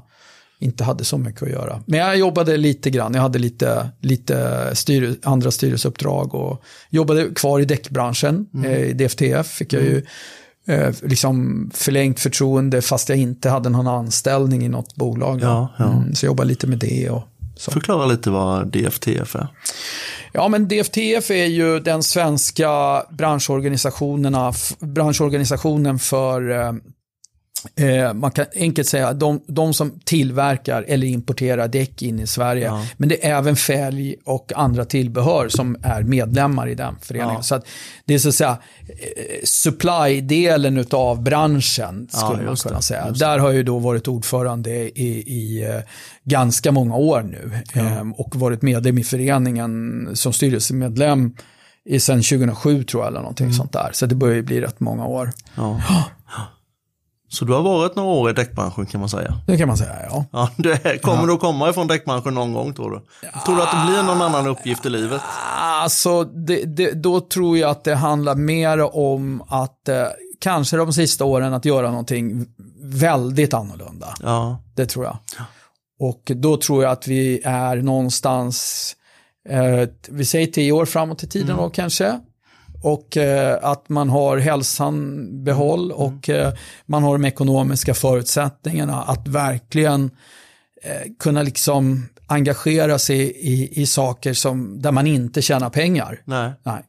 inte 0.60 0.84
hade 0.84 1.04
så 1.04 1.18
mycket 1.18 1.44
att 1.44 1.50
göra. 1.50 1.84
Men 1.86 2.00
jag 2.00 2.18
jobbade 2.18 2.58
lite 2.58 2.90
grann. 2.90 3.14
Jag 3.14 3.22
hade 3.22 3.40
lite, 3.40 3.90
lite 4.00 4.70
styr, 4.74 5.16
andra 5.24 5.52
styrelseuppdrag 5.52 6.36
och 6.36 6.64
jobbade 6.90 7.30
kvar 7.36 7.60
i 7.60 7.66
däckbranschen. 7.66 8.48
Mm. 8.54 8.72
I 8.72 8.94
DFTF 8.94 9.48
fick 9.48 9.74
jag 9.74 9.84
ju 9.84 9.92
mm 9.92 10.06
eh, 10.68 10.94
liksom 11.02 11.70
förlängt 11.74 12.20
förtroende 12.20 12.82
fast 12.82 13.10
jag 13.10 13.18
inte 13.18 13.50
hade 13.50 13.70
någon 13.70 13.88
anställning 13.88 14.66
i 14.66 14.70
något 14.70 14.96
bolag. 14.96 15.40
Ja, 15.42 15.74
ja. 15.78 15.86
Mm, 15.86 16.16
så 16.16 16.26
jag 16.26 16.30
jobbar 16.30 16.46
lite 16.46 16.68
med 16.68 16.78
det. 16.78 17.10
Och 17.10 17.24
så. 17.56 17.72
Förklara 17.72 18.06
lite 18.06 18.30
vad 18.30 18.68
DFTF 18.68 19.36
är. 19.36 19.48
Ja, 20.32 20.48
men 20.48 20.68
DFTF 20.68 21.32
är 21.32 21.46
ju 21.46 21.80
den 21.80 22.04
svenska 22.04 23.04
branschorganisationerna, 23.10 24.54
branschorganisationen 24.80 26.00
för 26.00 26.72
eh, 27.76 28.00
Eh, 28.00 28.14
man 28.14 28.32
kan 28.32 28.46
enkelt 28.56 28.88
säga 28.88 29.14
de, 29.14 29.42
de 29.48 29.74
som 29.74 30.00
tillverkar 30.04 30.86
eller 30.88 31.08
importerar 31.08 31.68
däck 31.68 32.02
in 32.02 32.20
i 32.20 32.28
Sverige. 32.28 32.66
Ja. 32.66 32.86
Men 32.98 33.10
det 33.10 33.26
är 33.26 33.38
även 33.38 33.56
fälg 33.56 34.16
och 34.26 34.52
andra 34.56 34.86
tillbehör 34.86 35.50
som 35.50 35.78
är 35.84 36.04
medlemmar 36.04 36.68
i 36.70 36.76
den 36.76 36.96
föreningen. 37.02 37.36
Ja. 37.36 37.42
Så 37.42 37.62
det 38.06 38.14
är 38.14 38.20
så 38.20 38.30
att 38.30 38.36
säga 38.36 38.58
eh, 38.88 39.44
supply-delen 39.44 40.86
av 40.92 41.24
branschen 41.24 42.08
skulle 42.10 42.42
ja, 42.42 42.48
man 42.48 42.56
kunna 42.56 42.82
säga. 42.82 43.12
Där 43.12 43.40
har 43.40 43.48
jag 43.48 43.56
ju 43.56 43.64
då 43.64 43.80
varit 43.80 44.08
ordförande 44.08 44.72
i, 45.00 45.24
i 45.28 45.68
uh, 45.68 45.82
ganska 46.24 46.72
många 46.72 46.96
år 46.96 47.22
nu. 47.22 47.52
Um, 48.02 48.14
och 48.14 48.36
varit 48.36 48.62
medlem 48.62 48.98
i 48.98 49.04
föreningen 49.04 50.10
som 50.14 50.34
styrelsemedlem 50.34 51.34
i 51.86 52.00
sen 52.00 52.22
2007 52.22 52.84
tror 52.84 53.04
jag 53.04 53.08
eller 53.08 53.20
någonting 53.20 53.46
mm. 53.46 53.54
sånt 53.54 53.74
där. 53.74 53.90
Så 53.94 54.06
det 54.06 54.16
börjar 54.16 54.36
ju 54.36 54.42
bli 54.42 54.62
rätt 54.62 54.80
många 54.80 55.06
år. 55.06 55.32
Ja. 55.56 55.82
Så 57.30 57.46
du 57.46 57.54
har 57.54 57.62
varit 57.62 57.96
några 57.96 58.10
år 58.10 58.30
i 58.30 58.34
däckbranschen 58.34 58.86
kan 58.86 59.00
man 59.00 59.10
säga? 59.10 59.34
Det 59.48 59.58
kan 59.58 59.68
man 59.68 59.78
säga, 59.78 59.96
ja. 60.10 60.26
ja 60.32 60.50
det 60.58 61.02
kommer 61.02 61.22
ja. 61.22 61.26
du 61.26 61.34
att 61.34 61.40
komma 61.40 61.70
ifrån 61.70 61.88
däckbranschen 61.88 62.34
någon 62.34 62.54
gång 62.54 62.74
tror 62.74 62.92
du? 62.92 63.02
Ja. 63.34 63.42
Tror 63.46 63.56
du 63.56 63.62
att 63.62 63.72
det 63.72 63.92
blir 63.92 64.04
någon 64.04 64.22
annan 64.22 64.48
uppgift 64.48 64.86
i 64.86 64.90
livet? 64.90 65.22
Alltså, 65.60 66.24
det, 66.24 66.64
det, 66.64 66.92
då 66.92 67.20
tror 67.20 67.58
jag 67.58 67.70
att 67.70 67.84
det 67.84 67.96
handlar 67.96 68.36
mer 68.36 68.96
om 68.96 69.44
att 69.48 69.90
eh, 69.90 70.06
kanske 70.40 70.78
de 70.78 70.94
sista 70.94 71.26
åren 71.26 71.54
att 71.54 71.66
göra 71.66 71.90
någonting 71.90 72.46
väldigt 72.82 73.54
annorlunda. 73.54 74.08
Ja. 74.24 74.64
Det 74.76 74.86
tror 74.86 75.06
jag. 75.06 75.18
Och 76.00 76.32
då 76.36 76.58
tror 76.58 76.84
jag 76.84 76.92
att 76.92 77.08
vi 77.08 77.42
är 77.46 77.76
någonstans, 77.76 78.96
eh, 79.50 79.90
vi 80.10 80.26
säger 80.26 80.48
tio 80.48 80.72
år 80.72 80.86
framåt 80.86 81.24
i 81.24 81.28
tiden 81.28 81.58
då 81.58 81.70
kanske. 81.70 82.20
Och 82.84 83.18
eh, 83.18 83.58
att 83.62 83.90
man 83.90 84.10
har 84.10 84.38
hälsan 84.38 85.28
behåll 85.44 85.92
och 85.92 86.30
eh, 86.30 86.54
man 86.86 87.04
har 87.04 87.14
de 87.14 87.26
ekonomiska 87.26 87.94
förutsättningarna 87.94 89.04
att 89.04 89.28
verkligen 89.28 90.12
eh, 90.84 91.12
kunna 91.20 91.42
liksom 91.42 92.06
engagera 92.28 93.00
sig 93.00 93.20
i, 93.22 93.82
i 93.82 93.86
saker 93.86 94.34
som, 94.34 94.82
där 94.82 94.92
man 94.92 95.08
inte 95.08 95.42
tjänar 95.42 95.70
pengar. 95.70 96.22
Nej. 96.26 96.52
Nej. 96.64 96.84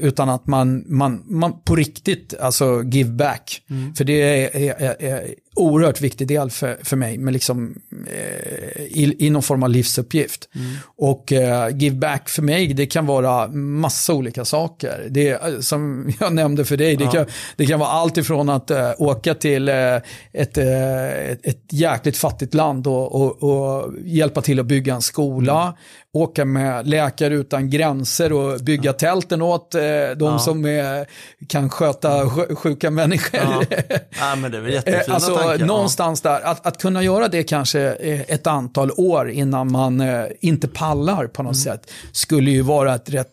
Utan 0.00 0.28
att 0.28 0.46
man, 0.46 0.84
man, 0.86 1.22
man 1.26 1.60
på 1.60 1.76
riktigt, 1.76 2.34
alltså 2.40 2.82
give 2.82 3.10
back. 3.10 3.62
För 3.96 4.04
det 4.04 4.54
är, 4.56 4.80
är 5.02 5.34
oerhört 5.54 6.00
viktig 6.00 6.28
del 6.28 6.50
för, 6.50 6.78
för 6.82 6.96
mig, 6.96 7.18
med 7.18 7.32
liksom, 7.32 7.74
eh, 8.06 8.82
i, 8.82 9.16
i 9.18 9.30
någon 9.30 9.42
form 9.42 9.62
av 9.62 9.70
livsuppgift. 9.70 10.48
Och 10.96 11.32
eh, 11.32 11.76
give 11.76 11.96
back 11.96 12.28
för 12.28 12.42
mig, 12.42 12.74
det 12.74 12.86
kan 12.86 13.06
vara 13.06 13.48
massa 13.48 14.14
olika 14.14 14.44
saker. 14.44 15.06
Det 15.10 15.28
är, 15.28 15.60
som 15.60 16.12
jag 16.20 16.32
nämnde 16.32 16.64
för 16.64 16.76
dig, 16.76 16.96
det, 16.96 17.06
kan, 17.06 17.26
det 17.56 17.66
kan 17.66 17.80
vara 17.80 17.90
allt 17.90 18.16
ifrån 18.16 18.48
att 18.48 18.70
eh, 18.70 18.92
åka 18.98 19.34
till 19.34 19.68
eh, 19.68 19.96
ett, 20.32 20.58
eh, 20.58 21.30
ett, 21.30 21.46
ett 21.46 21.62
jäkligt 21.70 22.16
fattigt 22.16 22.54
land 22.54 22.86
och, 22.86 23.14
och, 23.14 23.42
och 23.42 23.92
hjälpa 24.04 24.42
till 24.42 24.60
att 24.60 24.66
bygga 24.66 24.94
en 24.94 25.02
skola, 25.02 25.76
åka 26.14 26.44
med 26.44 26.86
Läkare 26.88 27.34
utan 27.34 27.70
gränser 27.70 28.32
och 28.32 28.60
bygga 28.60 28.92
tälten 28.92 29.42
åt 29.42 29.74
eh, 29.74 29.80
de 30.16 30.38
som 30.38 30.64
är, 30.64 31.06
kan 31.48 31.70
sköta 31.70 32.24
sj- 32.24 32.54
sjuka 32.54 32.90
människor. 32.90 33.40
Ja. 33.40 33.62
ja, 34.20 34.36
men 34.36 34.50
det 34.52 34.56
är 34.58 34.60
väl 34.62 34.72
jättefina 34.72 35.02
Eh, 35.04 35.14
Alltså 35.14 35.36
tankar. 35.36 35.66
någonstans 35.66 36.20
där, 36.20 36.40
att, 36.40 36.66
att 36.66 36.78
kunna 36.78 37.02
göra 37.02 37.28
det 37.28 37.42
kanske 37.42 37.80
eh, 37.94 38.20
ett 38.20 38.46
antal 38.46 38.90
år 38.96 39.30
innan 39.30 39.72
man 39.72 40.00
eh, 40.00 40.24
inte 40.40 40.68
pallar 40.68 41.26
på 41.26 41.42
något 41.42 41.54
Mm. 41.54 41.62
sätt, 41.78 41.90
skulle 42.12 42.50
ju 42.50 42.62
vara 42.62 42.94
ett 42.94 43.10
rätt, 43.10 43.28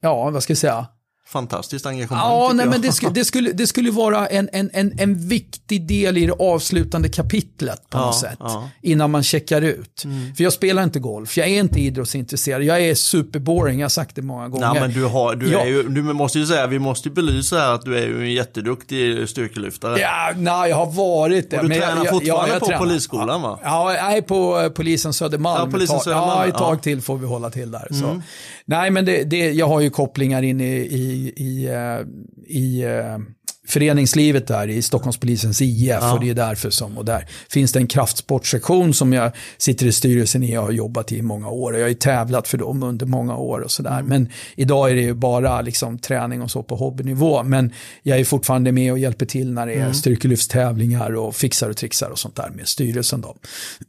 ja 0.00 0.30
vad 0.30 0.42
ska 0.42 0.50
jag 0.50 0.58
säga, 0.58 0.86
Fantastiskt 1.32 1.86
engagemang 1.86 2.18
Ja, 2.24 2.50
nej, 2.54 2.64
jag. 2.64 2.70
men 2.70 2.80
det, 2.82 2.92
skulle, 2.92 3.12
det, 3.14 3.24
skulle, 3.24 3.52
det 3.52 3.66
skulle 3.66 3.90
vara 3.90 4.26
en, 4.26 4.48
en, 4.52 4.70
en, 4.72 4.98
en 4.98 5.28
viktig 5.28 5.86
del 5.86 6.16
i 6.18 6.26
det 6.26 6.32
avslutande 6.32 7.08
kapitlet 7.08 7.90
på 7.90 7.98
Ja, 7.98 8.06
något 8.06 8.18
sätt. 8.18 8.36
ja. 8.38 8.56
Mm. 8.58 8.68
Innan 8.82 9.10
man 9.10 9.22
checkar 9.22 9.62
ut. 9.62 10.02
För 10.36 10.44
jag 10.44 10.52
spelar 10.52 10.82
inte 10.82 10.98
golf, 10.98 11.36
jag 11.36 11.48
är 11.48 11.60
inte 11.60 11.80
idrottsintresserad, 11.80 12.62
jag 12.62 12.80
är 12.80 12.94
superboring, 12.94 13.78
jag 13.78 13.84
har 13.84 13.90
sagt 13.90 14.14
det 14.16 14.22
många 14.22 14.48
gånger. 14.48 14.72
Nej, 14.72 14.80
men 14.80 14.92
du, 14.92 15.04
har, 15.04 15.34
du, 15.34 15.50
Ja. 15.52 15.60
är 15.60 15.66
ju, 15.66 15.82
du 15.82 16.02
måste 16.02 16.38
ju 16.38 16.46
säga, 16.46 16.66
vi 16.66 16.78
måste 16.78 17.08
ju 17.08 17.14
belysa 17.14 17.56
här 17.58 17.74
att 17.74 17.82
du 17.84 17.98
är 17.98 18.06
ju 18.06 18.20
en 18.22 18.32
jätteduktig 18.32 19.28
styrkelyftare. 19.28 19.98
Ja, 20.00 20.32
nej, 20.36 20.70
jag 20.70 20.76
har 20.76 20.86
varit 20.92 21.50
det. 21.50 21.58
Och 21.58 21.68
du 21.68 21.74
jag- 21.74 21.84
tränar 21.84 22.04
jag- 22.04 22.14
fortfarande 22.14 22.50
jag 22.52 22.60
på 22.60 22.66
tränar. 22.66 22.78
polisskolan, 22.80 23.42
va? 23.42 23.58
Ja, 23.62 23.94
jag 23.94 24.16
är 24.16 24.22
på 24.22 24.60
eh, 24.60 24.68
polisen 24.68 25.12
Södermalm. 25.12 25.64
Ja, 25.64 25.72
polisen 25.72 26.00
Södermalm, 26.00 26.28
Ja, 26.40 26.46
ett 26.46 26.58
tag 26.58 26.82
till 26.82 27.02
får 27.02 27.18
vi 27.18 27.26
hålla 27.26 27.50
till 27.50 27.70
där. 27.70 27.88
Så. 27.90 28.22
Nej, 28.68 28.90
men 28.90 29.04
det, 29.04 29.24
det, 29.24 29.50
jag 29.52 29.66
har 29.66 29.80
ju 29.80 29.90
kopplingar 29.90 30.42
in 30.42 30.60
i, 30.60 30.74
i, 30.74 31.32
i, 31.36 31.66
eh, 31.66 32.00
i 32.46 32.82
eh, 32.82 33.18
föreningslivet 33.68 34.46
där 34.46 34.68
i 34.68 34.82
Stockholmspolisens 34.82 35.62
IF 35.62 36.02
och 36.12 36.20
det 36.20 36.30
är 36.30 36.34
därför 36.34 36.70
som, 36.70 36.98
och 36.98 37.04
där 37.04 37.26
finns 37.50 37.72
det 37.72 37.78
en 37.78 37.86
kraftsportsektion 37.86 38.94
som 38.94 39.12
jag 39.12 39.32
sitter 39.58 39.86
i 39.86 39.92
styrelsen 39.92 40.42
i 40.42 40.58
och 40.58 40.62
har 40.62 40.70
jobbat 40.70 41.12
i 41.12 41.22
många 41.22 41.48
år. 41.48 41.72
Och 41.72 41.78
jag 41.78 41.84
har 41.84 41.88
ju 41.88 41.94
tävlat 41.94 42.48
för 42.48 42.58
dem 42.58 42.82
under 42.82 43.06
många 43.06 43.36
år 43.36 43.60
och 43.60 43.70
sådär. 43.70 44.02
Men 44.02 44.28
idag 44.56 44.90
är 44.90 44.94
det 44.94 45.00
ju 45.00 45.14
bara 45.14 45.60
liksom 45.60 45.98
träning 45.98 46.42
och 46.42 46.50
så 46.50 46.62
på 46.62 46.76
hobbynivå, 46.76 47.42
men 47.42 47.72
jag 48.02 48.20
är 48.20 48.24
fortfarande 48.24 48.72
med 48.72 48.92
och 48.92 48.98
hjälper 48.98 49.26
till 49.26 49.52
när 49.52 49.66
det 49.66 49.74
är 49.74 49.92
styrkelyftstävlingar 49.92 51.16
och 51.16 51.34
fixar 51.34 51.70
och 51.70 51.76
trixar 51.76 52.10
och 52.10 52.18
sånt 52.18 52.36
där 52.36 52.50
med 52.54 52.68
styrelsen 52.68 53.20
då. 53.20 53.36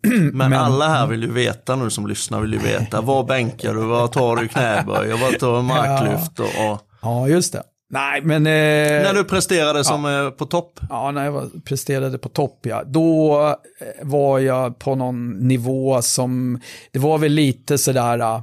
Men, 0.34 0.54
alla 0.54 0.90
här 0.90 1.08
vill 1.08 1.22
ju 1.22 1.32
veta 1.32 1.76
nu 1.76 1.90
som 1.90 2.08
lyssnar 2.08 2.42
vill 2.42 2.54
ju 2.54 2.60
veta, 2.60 3.02
vad 3.02 3.26
bänkar 3.26 3.74
du, 3.74 3.80
vad 3.80 4.12
tar 4.12 4.36
du 4.36 4.48
knäböj? 4.48 5.14
Och 5.14 5.20
vad 5.20 5.40
tar 5.40 5.58
du 5.58 5.64
marklyft? 5.68 6.40
Och, 6.40 6.72
och 6.72 6.86
Ja, 7.02 7.28
just 7.28 7.54
det. 7.54 7.64
Nej, 7.92 8.22
men... 8.22 8.48
Eh, 8.48 9.04
när 9.04 9.14
du 9.14 9.24
presterade 9.24 9.84
som 9.84 10.06
eh, 10.06 10.30
på 10.30 10.46
topp. 10.46 10.80
Ja, 10.90 11.12
när 11.12 11.26
jag 11.26 11.32
var, 11.32 11.50
presterade 11.66 12.18
på 12.18 12.30
topp, 12.30 12.60
ja. 12.62 12.84
Då 12.84 13.40
eh, 13.80 14.08
var 14.08 14.40
jag 14.40 14.80
på 14.80 14.96
någon 14.96 15.30
nivå 15.30 16.02
som, 16.02 16.62
det 16.92 17.00
var 17.00 17.18
väl 17.18 17.32
lite 17.32 17.78
sådär, 17.78 18.42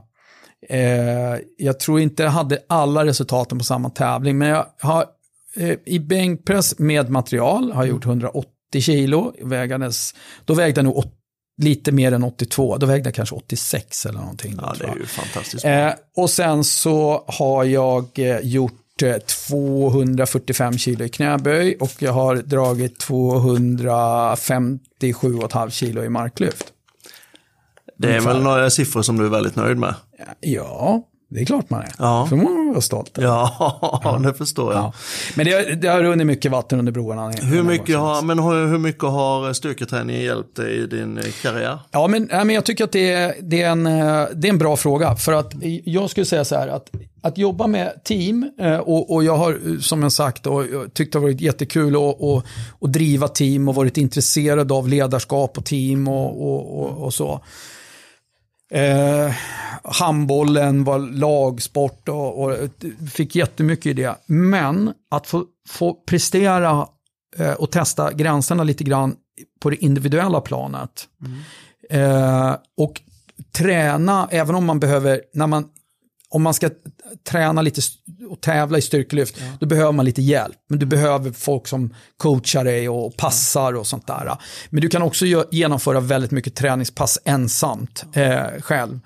eh, 0.69 1.39
jag 1.57 1.81
tror 1.81 2.01
inte 2.01 2.23
jag 2.23 2.31
hade 2.31 2.59
alla 2.67 3.05
resultaten 3.05 3.59
på 3.59 3.65
samma 3.65 3.91
tävling, 3.91 4.39
men 4.39 4.49
jag 4.49 4.67
har 4.81 5.05
eh, 5.57 5.77
i 5.87 5.99
bänkpress 5.99 6.79
med 6.79 7.11
material 7.11 7.73
har 7.73 7.83
jag 7.85 7.91
gjort 7.91 8.07
180 8.07 8.51
kilo, 8.81 9.35
vägandes, 9.43 10.15
då 10.45 10.55
vägde 10.55 10.79
jag 10.79 10.85
nog 10.85 10.97
åt, 10.97 11.13
lite 11.63 11.93
mer 11.93 12.13
än 12.13 12.25
82, 12.25 12.77
då 12.77 12.87
vägde 12.87 13.09
jag 13.09 13.15
kanske 13.15 13.35
86 13.35 14.07
eller 14.07 14.19
någonting. 14.19 14.59
Ja, 14.63 14.75
det 14.79 14.85
är 14.85 14.97
ju 14.97 15.07
fantastiskt. 15.07 15.65
Eh, 15.65 15.91
och 16.17 16.31
sen 16.31 16.65
så 16.65 17.25
har 17.29 17.65
jag 17.65 18.19
eh, 18.19 18.39
gjort 18.41 18.86
245 18.99 20.79
kilo 20.79 21.05
i 21.05 21.09
knäböj 21.09 21.77
och 21.81 21.93
jag 21.99 22.13
har 22.13 22.37
dragit 22.37 23.05
257,5 23.05 25.71
kilo 25.71 26.05
i 26.05 26.09
marklyft. 26.09 26.73
det 27.97 28.17
är 28.17 28.21
väl 28.21 28.43
några 28.43 28.71
siffror 28.71 29.03
som 29.03 29.19
du 29.19 29.25
är 29.25 29.31
väldigt 29.31 29.57
nöjd 29.57 29.77
med. 29.77 29.95
Ja, 30.41 31.03
det 31.29 31.41
är 31.41 31.45
klart 31.45 31.71
man 31.71 31.81
är. 31.81 31.93
Ja. 31.99 32.27
För 32.29 32.37
man 32.37 32.69
vara 32.69 32.81
stolt. 32.81 33.19
Ja, 33.21 34.21
det 34.23 34.35
förstår 34.35 34.73
jag. 34.73 34.83
Ja. 34.83 34.93
Men 35.35 35.47
det, 35.47 35.75
det 35.75 35.89
har 35.89 36.03
runnit 36.03 36.27
mycket 36.27 36.51
vatten 36.51 36.79
under 36.79 36.93
broarna. 36.93 37.31
Hur 37.31 37.63
mycket, 37.63 37.99
har, 37.99 38.23
men 38.23 38.39
hur, 38.39 38.67
hur 38.67 38.79
mycket 38.79 39.03
har 39.03 39.53
styrketräningen 39.53 40.23
hjälpt 40.23 40.57
dig 40.57 40.77
i 40.77 40.87
din 40.87 41.19
eh, 41.19 41.25
karriär? 41.43 41.79
Ja, 41.91 42.09
men, 42.09 42.29
men 42.31 42.51
jag 42.51 42.65
tycker 42.65 42.85
att 42.85 42.93
det 42.93 43.13
är, 43.13 43.35
det, 43.43 43.63
är 43.63 43.71
en, 43.71 43.87
eh, 43.87 44.25
det 44.35 44.49
är 44.49 44.53
en 44.53 44.59
bra 44.59 44.77
fråga. 44.77 45.17
För 45.17 45.33
att 45.33 45.53
jag 45.85 46.11
skulle 46.11 46.27
säga 46.27 46.45
så 46.45 46.55
här 46.55 46.69
att, 46.69 46.91
att 47.21 47.39
jobba 47.39 47.67
med 47.67 48.05
team 48.05 48.51
eh, 48.61 48.77
och, 48.77 49.15
och 49.15 49.25
jag 49.25 49.37
har 49.37 49.81
som 49.81 50.03
jag 50.03 50.13
sagt 50.13 50.47
och, 50.47 50.67
jag 50.67 50.95
tyckt 50.95 51.13
det 51.13 51.19
har 51.19 51.23
varit 51.23 51.41
jättekul 51.41 51.97
att 51.97 52.21
och, 52.21 52.43
och 52.79 52.91
driva 52.91 53.29
team 53.29 53.69
och 53.69 53.75
varit 53.75 53.97
intresserad 53.97 54.73
av 54.73 54.89
ledarskap 54.89 55.59
och 55.59 55.65
team 55.65 56.09
och, 56.09 56.43
och, 56.43 56.83
och, 56.83 57.05
och 57.05 57.15
så. 57.15 57.41
Eh, 58.71 59.35
handbollen 59.85 60.85
var 60.85 60.99
lagsport 60.99 62.09
och, 62.09 62.43
och 62.43 62.57
fick 63.13 63.37
jättemycket 63.37 63.87
i 63.87 63.93
det. 63.93 64.17
Men 64.27 64.93
att 65.11 65.27
få, 65.27 65.45
få 65.69 65.95
prestera 65.95 66.89
eh, 67.37 67.53
och 67.53 67.71
testa 67.73 68.13
gränserna 68.13 68.65
lite 68.65 68.85
grann 68.85 69.17
på 69.61 69.71
det 69.71 69.77
individuella 69.77 70.41
planet. 70.41 71.09
Eh, 71.91 72.57
och 72.77 73.01
träna, 73.53 74.29
även 74.31 74.55
om 74.55 74.65
man 74.65 74.81
behöver, 74.81 75.23
när 75.35 75.47
man, 75.47 75.69
om 76.37 76.43
man 76.43 76.55
ska 76.55 76.71
träna 77.29 77.63
lite 77.63 77.81
och 78.31 78.41
tävla 78.41 78.79
i 78.79 78.83
styrkelyft, 78.83 79.41
då 79.61 79.67
behöver 79.67 79.93
man 79.93 80.05
lite 80.05 80.23
hjälp. 80.23 80.57
Men 80.69 80.79
du 80.79 80.87
behöver 80.87 81.33
folk 81.33 81.67
som 81.67 81.95
coachar 82.17 82.65
dig 82.65 82.89
och 82.89 83.17
passar 83.17 83.73
och 83.73 83.87
sånt 83.87 84.07
där. 84.07 84.39
Men 84.71 84.81
du 84.81 84.89
kan 84.89 85.03
också 85.03 85.27
genomföra 85.51 86.01
väldigt 86.01 86.31
mycket 86.31 86.55
träningspass 86.55 87.19
ensamt 87.25 88.05
eh, 88.13 88.61
själv. 88.61 89.01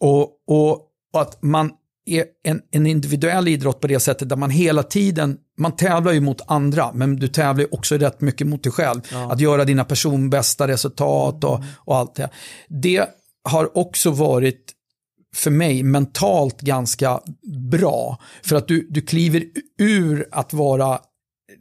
Och, 0.00 0.28
och, 0.46 0.72
och 1.12 1.20
att 1.20 1.42
man 1.42 1.70
är 2.06 2.24
en, 2.44 2.60
en 2.70 2.86
individuell 2.86 3.48
idrott 3.48 3.80
på 3.80 3.86
det 3.86 4.00
sättet 4.00 4.28
där 4.28 4.36
man 4.36 4.50
hela 4.50 4.82
tiden, 4.82 5.36
man 5.58 5.76
tävlar 5.76 6.12
ju 6.12 6.20
mot 6.20 6.40
andra, 6.46 6.92
men 6.92 7.16
du 7.16 7.28
tävlar 7.28 7.64
ju 7.64 7.68
också 7.70 7.96
rätt 7.96 8.20
mycket 8.20 8.46
mot 8.46 8.62
dig 8.62 8.72
själv. 8.72 9.00
Att 9.30 9.40
göra 9.40 9.64
dina 9.64 9.84
personbästa 9.84 10.68
resultat 10.68 11.44
och, 11.44 11.60
och 11.76 11.96
allt 11.96 12.14
det. 12.14 12.30
Det 12.68 13.08
har 13.44 13.78
också 13.78 14.10
varit 14.10 14.72
för 15.36 15.50
mig 15.50 15.82
mentalt 15.82 16.60
ganska 16.60 17.20
bra. 17.70 18.18
För 18.42 18.56
att 18.56 18.68
du, 18.68 18.86
du 18.90 19.00
kliver 19.00 19.44
ur 19.78 20.26
att 20.32 20.52
vara 20.52 20.98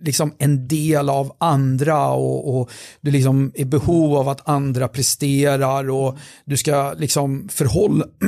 liksom 0.01 0.33
en 0.37 0.67
del 0.67 1.09
av 1.09 1.35
andra 1.37 2.07
och, 2.11 2.55
och 2.61 2.69
du 3.01 3.11
liksom 3.11 3.51
är 3.55 3.65
behov 3.65 4.15
av 4.15 4.29
att 4.29 4.49
andra 4.49 4.87
presterar 4.87 5.89
och 5.89 6.17
du 6.45 6.57
ska 6.57 6.93
liksom 6.97 7.47
förhålla, 7.51 8.05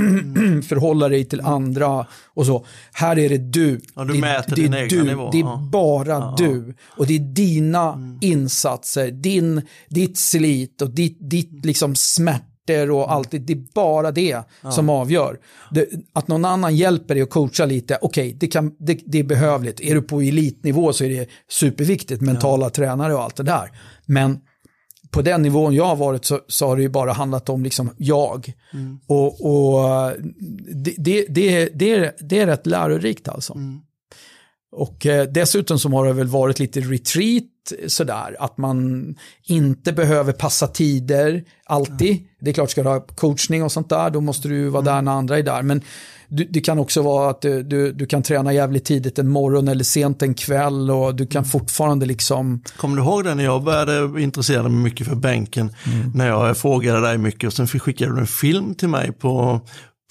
förhålla 0.67 1.09
dig 1.09 1.25
till 1.25 1.41
andra 1.41 2.05
och 2.33 2.45
så. 2.45 2.65
Här 2.93 3.17
är 3.19 3.29
det 3.29 3.37
du. 3.37 3.79
Ja, 3.95 4.03
du 4.03 4.13
det, 4.13 4.19
mäter 4.19 4.55
det 4.55 4.61
din 4.61 4.73
är 4.73 4.87
du. 4.87 5.03
nivå. 5.03 5.29
Det 5.31 5.39
är 5.39 5.41
Ja. 5.41 5.69
bara 5.71 6.35
du. 6.35 6.75
Och 6.97 7.07
det 7.07 7.15
är 7.15 7.19
dina 7.19 8.17
insatser, 8.21 9.11
din, 9.11 9.61
ditt 9.89 10.17
slit 10.17 10.81
och 10.81 10.89
ditt, 10.89 11.17
ditt 11.29 11.65
liksom 11.65 11.95
smärtor 12.67 12.91
och 12.91 13.11
allt. 13.11 13.31
Det 13.31 13.39
det 13.39 13.53
är 13.53 13.63
bara 13.73 14.11
det 14.11 14.43
som 14.71 14.89
avgör. 14.89 15.39
Det, 15.71 15.87
att 16.13 16.27
någon 16.27 16.45
annan 16.45 16.75
hjälper 16.75 17.13
dig 17.15 17.23
och 17.23 17.29
coachar 17.29 17.67
lite, 17.67 17.97
okej, 18.01 18.37
det, 18.39 18.47
kan- 18.47 18.75
det, 18.79 18.99
det 19.05 19.19
är 19.19 19.23
behövligt. 19.23 19.81
Är 19.81 19.95
du 19.95 20.01
på 20.01 20.21
elitnivå 20.21 20.93
så 20.93 21.03
är 21.03 21.09
det 21.09 21.29
superviktigt, 21.49 22.21
mentala 22.21 22.69
tränare 22.69 23.13
och 23.13 23.21
allt 23.23 23.35
det 23.35 23.43
där. 23.43 23.69
Men 24.05 24.39
på 25.11 25.21
den 25.21 25.41
nivån 25.41 25.73
jag 25.73 25.85
har 25.85 25.95
varit 25.95 26.25
så, 26.25 26.39
så 26.47 26.67
har 26.67 26.75
det 26.75 26.81
ju 26.81 26.89
bara 26.89 27.13
handlat 27.13 27.49
om 27.49 27.63
liksom 27.63 27.89
jag. 27.97 28.53
Mm. 28.73 28.99
Och, 29.07 29.45
och 29.45 30.11
det, 30.75 30.95
det, 30.97 31.25
det, 31.29 31.69
det, 31.73 31.95
är, 31.95 32.11
det 32.19 32.39
är 32.39 32.45
rätt 32.47 32.65
lärorikt 32.65 33.27
alltså. 33.27 33.53
Mm. 33.53 33.79
Och 34.75 35.05
eh, 35.05 35.27
dessutom 35.27 35.79
så 35.79 35.89
har 35.89 36.05
det 36.05 36.13
väl 36.13 36.27
varit 36.27 36.59
lite 36.59 36.79
retreat 36.79 37.43
sådär, 37.87 38.35
att 38.39 38.57
man 38.57 39.05
inte 39.43 39.93
behöver 39.93 40.33
passa 40.33 40.67
tider 40.67 41.43
alltid. 41.65 42.11
Mm. 42.11 42.23
Det 42.39 42.49
är 42.49 42.53
klart, 42.53 42.71
ska 42.71 42.83
du 42.83 42.89
ha 42.89 42.99
coachning 42.99 43.63
och 43.63 43.71
sånt 43.71 43.89
där, 43.89 44.09
då 44.09 44.21
måste 44.21 44.47
du 44.47 44.69
vara 44.69 44.83
där 44.83 45.01
när 45.01 45.11
andra 45.11 45.37
är 45.37 45.43
där. 45.43 45.61
Men 45.61 45.81
du, 46.27 46.47
det 46.49 46.61
kan 46.61 46.79
också 46.79 47.01
vara 47.01 47.29
att 47.29 47.41
du, 47.41 47.63
du, 47.63 47.91
du, 47.91 48.05
kan 48.05 48.23
träna 48.23 48.53
jävligt 48.53 48.85
tidigt 48.85 49.19
en 49.19 49.29
morgon 49.29 49.67
eller 49.67 49.83
sent 49.83 50.21
en 50.21 50.33
kväll 50.33 50.91
och 50.91 51.15
du 51.15 51.27
kan 51.27 51.39
mm. 51.39 51.49
fortfarande 51.49 52.05
liksom... 52.05 52.63
Kommer 52.77 52.95
du 52.95 53.03
ihåg 53.03 53.23
det 53.23 53.35
när 53.35 53.43
jag 53.43 53.63
började 53.63 54.21
intressera 54.21 54.63
mig 54.63 54.83
mycket 54.83 55.07
för 55.07 55.15
bänken? 55.15 55.71
Mm. 55.85 56.11
När 56.15 56.27
jag 56.27 56.57
frågade 56.57 57.01
dig 57.01 57.17
mycket 57.17 57.47
och 57.47 57.53
sen 57.53 57.67
skickade 57.67 58.15
du 58.15 58.19
en 58.19 58.27
film 58.27 58.75
till 58.75 58.89
mig 58.89 59.11
på, 59.11 59.61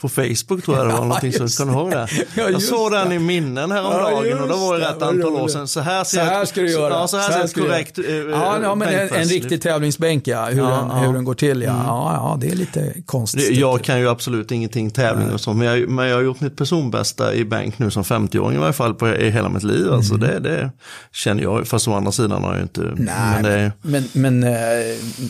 på 0.03 0.09
Facebook 0.09 0.65
tror 0.65 0.77
jag 0.77 0.87
det 0.87 0.93
var, 0.93 1.01
någonting 1.05 1.33
så 1.33 1.65
kan 1.65 1.75
ihåg 1.75 1.91
det? 1.91 2.09
Ja, 2.35 2.51
jag 2.51 2.63
såg 2.63 2.93
den 2.93 3.09
det. 3.09 3.15
i 3.15 3.19
minnen 3.19 3.71
häromdagen 3.71 4.29
ja, 4.29 4.43
och 4.43 4.49
det 4.49 4.55
var 4.55 4.79
det 4.79 4.89
rätt 4.89 5.03
antal 5.03 5.33
år 5.33 5.49
sedan. 5.49 5.69
Så 5.69 5.81
här, 5.81 6.05
ser 6.05 6.19
så 6.19 6.25
här 6.25 6.45
ska 6.45 6.61
du 6.61 6.71
göra. 6.71 6.95
Ja, 6.95 7.09
så 7.09 7.17
här, 7.17 7.27
så 7.27 7.33
här 7.33 7.47
ser 7.47 7.61
ett 7.61 7.69
korrekt 7.69 7.99
äh, 7.99 8.05
ja, 8.15 8.59
ja, 8.63 8.75
men 8.75 8.89
en, 8.89 9.09
en 9.09 9.25
riktig 9.25 9.63
tävlingsbänk 9.63 10.27
ja, 10.27 10.45
hur, 10.45 10.63
ja, 10.63 10.89
den, 10.91 10.91
hur 10.91 11.13
den 11.13 11.25
går 11.25 11.35
till 11.35 11.63
ja. 11.63 11.71
Mm. 11.71 11.87
ja. 11.87 12.13
Ja, 12.15 12.39
det 12.41 12.49
är 12.49 12.57
lite 12.57 12.95
konstigt. 13.07 13.57
Jag 13.57 13.83
kan 13.83 14.01
ju 14.01 14.09
absolut 14.09 14.51
ingenting 14.51 14.91
tävling 14.91 15.27
Nej. 15.27 15.35
och 15.35 15.41
så, 15.41 15.53
men 15.53 15.67
jag, 15.67 15.89
men 15.89 16.09
jag 16.09 16.17
har 16.17 16.23
gjort 16.23 16.41
mitt 16.41 16.57
personbästa 16.57 17.35
i 17.35 17.45
bänk 17.45 17.79
nu 17.79 17.91
som 17.91 18.03
50-åring 18.03 18.57
i 18.57 18.61
varje 18.61 18.73
fall 18.73 18.95
på, 18.95 19.09
i 19.09 19.31
hela 19.31 19.49
mitt 19.49 19.63
liv. 19.63 19.93
Alltså 19.93 20.15
mm. 20.15 20.27
det, 20.27 20.41
det 20.41 20.71
känner 21.13 21.43
jag, 21.43 21.67
fast 21.67 21.89
å 21.89 21.95
andra 21.95 22.13
sidan 22.13 22.45
har 22.45 22.51
jag 22.51 22.57
ju 22.57 22.63
inte... 22.63 22.81
Nej, 22.81 23.43
men, 23.43 23.43
det, 23.43 23.73
men, 23.83 24.09
men, 24.13 24.43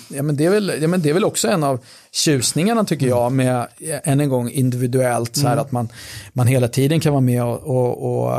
ja, 0.09 0.23
men, 0.23 0.37
det 0.37 0.45
är 0.45 0.51
väl, 0.51 0.73
ja, 0.81 0.89
men 0.89 1.03
det 1.03 1.11
är 1.11 1.15
väl 1.15 1.25
också 1.25 1.49
en 1.49 1.65
av 1.65 1.81
tjusningarna 2.13 2.85
tycker 2.85 3.07
mm. 3.07 3.19
jag 3.19 3.33
med, 3.33 3.67
än 4.05 4.21
en 4.21 4.29
gång, 4.29 4.51
individuellt, 4.51 5.37
så 5.37 5.47
här 5.47 5.53
mm. 5.53 5.65
att 5.65 5.73
man, 5.73 5.89
man 6.33 6.47
hela 6.47 6.69
tiden 6.69 7.01
kan 7.01 7.13
vara 7.13 7.21
med 7.21 7.45
och, 7.45 7.63
och, 7.63 8.33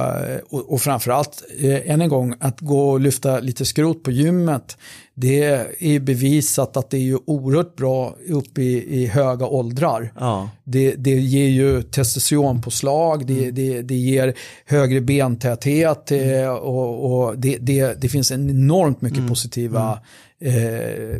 och, 0.49 0.73
och, 0.73 0.81
framförallt, 0.81 1.43
eh, 1.59 1.91
än 1.91 2.01
en 2.01 2.09
gång, 2.09 2.35
att 2.39 2.59
gå 2.59 2.89
och 2.89 2.99
lyfta 2.99 3.39
lite 3.39 3.65
skrot 3.65 4.03
på 4.03 4.11
gymmet, 4.11 4.77
det 5.15 5.43
är 5.79 5.99
bevisat 5.99 6.77
att 6.77 6.89
det 6.89 6.97
är 6.97 7.01
ju 7.01 7.17
oerhört 7.25 7.75
bra 7.75 8.15
upp 8.29 8.57
i, 8.57 9.01
i 9.01 9.05
höga 9.05 9.45
åldrar. 9.45 10.13
Ja. 10.19 10.49
Det, 10.63 10.95
det 10.95 11.15
ger 11.15 11.47
ju 11.47 11.81
testosteronpåslag, 11.81 13.25
det, 13.25 13.43
mm. 13.43 13.55
det, 13.55 13.81
det 13.81 13.95
ger 13.95 14.33
högre 14.65 15.01
bentäthet 15.01 16.11
mm. 16.11 16.49
och, 16.51 17.23
och 17.25 17.37
det, 17.37 17.57
det, 17.57 18.01
det 18.01 18.09
finns 18.09 18.31
enormt 18.31 19.01
mycket 19.01 19.17
mm. 19.17 19.29
positiva 19.29 19.99
mm. 20.41 21.13
eh, 21.13 21.17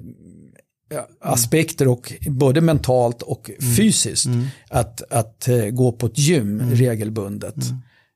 aspekter 1.22 1.88
och 1.88 2.14
både 2.28 2.62
mentalt 2.62 3.22
och 3.22 3.50
mm. 3.50 3.76
fysiskt 3.76 4.26
mm. 4.26 4.48
Att, 4.70 5.12
att 5.12 5.48
uh, 5.50 5.70
gå 5.70 5.91
på 5.91 6.06
ett 6.06 6.18
gym 6.18 6.60
mm. 6.60 6.76
regelbundet. 6.76 7.56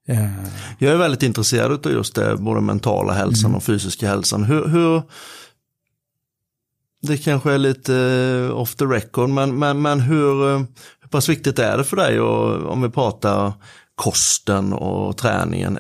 Uh. 0.09 0.28
Jag 0.80 0.93
är 0.93 0.97
väldigt 0.97 1.23
intresserad 1.23 1.86
av 1.86 1.91
just 1.91 2.15
det, 2.15 2.38
både 2.38 2.61
mentala 2.61 3.13
hälsan 3.13 3.45
mm. 3.45 3.57
och 3.57 3.63
fysiska 3.63 4.07
hälsan. 4.07 4.43
Hur, 4.43 4.67
hur, 4.67 5.01
det 7.01 7.17
kanske 7.17 7.51
är 7.51 7.57
lite 7.57 7.93
uh, 7.93 8.51
off 8.51 8.75
the 8.75 8.86
record, 8.86 9.30
men, 9.30 9.59
men, 9.59 9.82
men 9.82 9.99
hur, 9.99 10.57
hur 11.01 11.09
pass 11.09 11.30
viktigt 11.30 11.59
är 11.59 11.78
det 11.78 11.84
för 11.84 11.97
dig 11.97 12.19
och, 12.19 12.71
om 12.71 12.82
vi 12.82 12.89
pratar 12.89 13.53
kosten 13.95 14.73
och 14.73 15.17
träningen? 15.17 15.78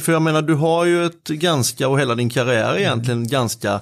För 0.00 0.12
jag 0.12 0.22
menar, 0.22 0.42
du 0.42 0.54
har 0.54 0.84
ju 0.84 1.06
ett 1.06 1.28
ganska, 1.28 1.88
och 1.88 2.00
hela 2.00 2.14
din 2.14 2.30
karriär 2.30 2.78
egentligen, 2.78 3.18
mm. 3.18 3.28
ganska 3.28 3.80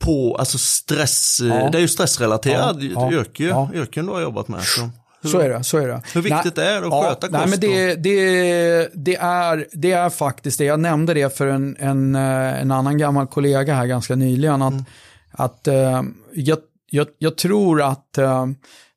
på 0.00 0.36
alltså 0.38 0.58
stress, 0.58 1.40
ja. 1.40 1.68
det 1.70 1.78
är 1.78 1.82
ju 1.82 1.88
stressrelaterad 1.88 2.82
ja, 2.82 3.12
yrke, 3.12 3.44
ja. 3.44 3.70
yrken 3.74 4.06
du 4.06 4.12
har 4.12 4.20
jobbat 4.20 4.48
med. 4.48 4.62
Så. 4.62 4.90
Hur, 5.22 5.30
så 5.30 5.38
är 5.38 5.48
det. 5.48 5.64
Så 5.64 5.78
är 5.78 5.88
det. 5.88 6.02
Hur 6.14 6.22
viktigt 6.22 6.56
nej, 6.56 6.66
är 6.66 6.80
det 6.80 6.86
att 6.86 6.92
ja, 6.92 7.02
sköta 7.02 7.28
kost? 7.28 7.32
Nej, 7.32 7.46
men 7.48 7.60
det, 7.60 7.94
det, 7.94 8.90
det, 8.94 9.16
är, 9.16 9.66
det 9.72 9.92
är 9.92 10.10
faktiskt 10.10 10.58
det. 10.58 10.64
Jag 10.64 10.80
nämnde 10.80 11.14
det 11.14 11.36
för 11.36 11.46
en, 11.46 11.76
en, 11.78 12.14
eh, 12.14 12.60
en 12.60 12.70
annan 12.70 12.98
gammal 12.98 13.26
kollega 13.26 13.74
här 13.74 13.86
ganska 13.86 14.14
nyligen. 14.14 14.62
Att, 14.62 14.72
mm. 14.72 14.84
att 15.30 15.68
uh, 15.68 16.02
jag, 16.34 16.58
jag, 16.90 17.06
jag, 17.18 17.36
tror 17.36 17.82
att 17.82 18.18
uh, 18.18 18.46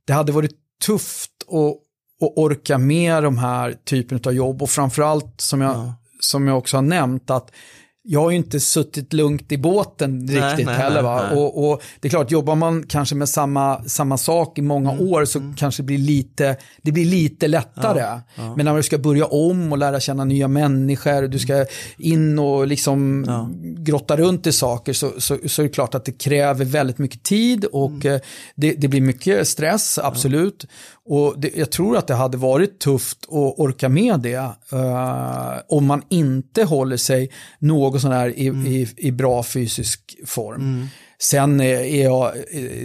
det 0.07 0.13
hade 0.13 0.31
varit 0.31 0.55
tufft 0.85 1.31
att, 1.47 2.27
att 2.27 2.37
orka 2.37 2.77
med 2.77 3.23
de 3.23 3.37
här 3.37 3.75
typen 3.85 4.19
av 4.25 4.33
jobb. 4.33 4.61
Och 4.61 4.69
framförallt 4.69 5.41
som 5.41 5.61
jag, 5.61 5.75
ja. 5.75 5.93
som 6.19 6.47
jag 6.47 6.57
också 6.57 6.77
har 6.77 6.81
nämnt 6.81 7.29
att 7.29 7.51
jag 8.05 8.21
har 8.21 8.29
ju 8.29 8.37
inte 8.37 8.59
suttit 8.59 9.13
lugnt 9.13 9.51
i 9.51 9.57
båten 9.57 10.25
nej, 10.25 10.35
riktigt 10.35 10.65
nej, 10.65 10.75
heller. 10.75 11.01
Va? 11.01 11.27
Nej, 11.27 11.37
och, 11.37 11.71
och, 11.71 11.81
det 11.99 12.07
är 12.07 12.09
klart, 12.09 12.31
jobbar 12.31 12.55
man 12.55 12.83
kanske 12.87 13.15
med 13.15 13.29
samma, 13.29 13.83
samma 13.83 14.17
sak 14.17 14.57
i 14.57 14.61
många 14.61 14.91
mm, 14.91 15.07
år 15.07 15.25
så 15.25 15.39
mm. 15.39 15.55
kanske 15.55 15.83
det 15.83 15.85
blir 15.85 15.97
lite, 15.97 16.57
det 16.81 16.91
blir 16.91 17.05
lite 17.05 17.47
lättare. 17.47 17.99
Ja, 17.99 18.21
ja. 18.35 18.55
Men 18.55 18.65
när 18.65 18.75
du 18.75 18.83
ska 18.83 18.97
börja 18.97 19.25
om 19.25 19.71
och 19.71 19.77
lära 19.77 19.99
känna 19.99 20.25
nya 20.25 20.47
människor, 20.47 21.27
du 21.27 21.39
ska 21.39 21.65
in 21.97 22.39
och 22.39 22.67
liksom 22.67 23.25
ja. 23.27 23.49
grotta 23.77 24.17
runt 24.17 24.47
i 24.47 24.51
saker 24.51 24.93
så, 24.93 25.11
så, 25.17 25.37
så, 25.47 25.61
är 25.61 25.63
det 25.63 25.73
klart 25.73 25.95
att 25.95 26.05
det 26.05 26.11
kräver 26.11 26.65
väldigt 26.65 26.97
mycket 26.97 27.23
tid 27.23 27.65
och 27.65 28.05
mm. 28.05 28.19
Det, 28.55 28.71
det, 28.71 28.87
blir 28.87 29.01
mycket 29.01 29.47
stress, 29.47 29.97
absolut. 29.97 30.65
Och 31.05 31.39
det, 31.39 31.55
jag 31.55 31.71
tror 31.71 31.97
att 31.97 32.07
det 32.07 32.13
hade 32.13 32.37
varit 32.37 32.79
tufft 32.79 33.17
att 33.23 33.59
orka 33.59 33.89
med 33.89 34.19
det 34.19 34.37
uh, 34.73 35.59
om 35.67 35.85
man 35.85 36.01
inte 36.09 36.63
håller 36.63 36.97
sig 36.97 37.29
något 37.59 38.01
sån 38.01 38.11
här 38.11 38.39
i, 38.39 38.47
mm. 38.47 38.67
i, 38.67 38.89
i, 38.97 39.11
bra 39.11 39.43
fysisk 39.43 40.15
form. 40.25 40.61
Mm. 40.61 40.87
Sen 41.23 41.61
är 41.61 42.03
jag, 42.03 42.31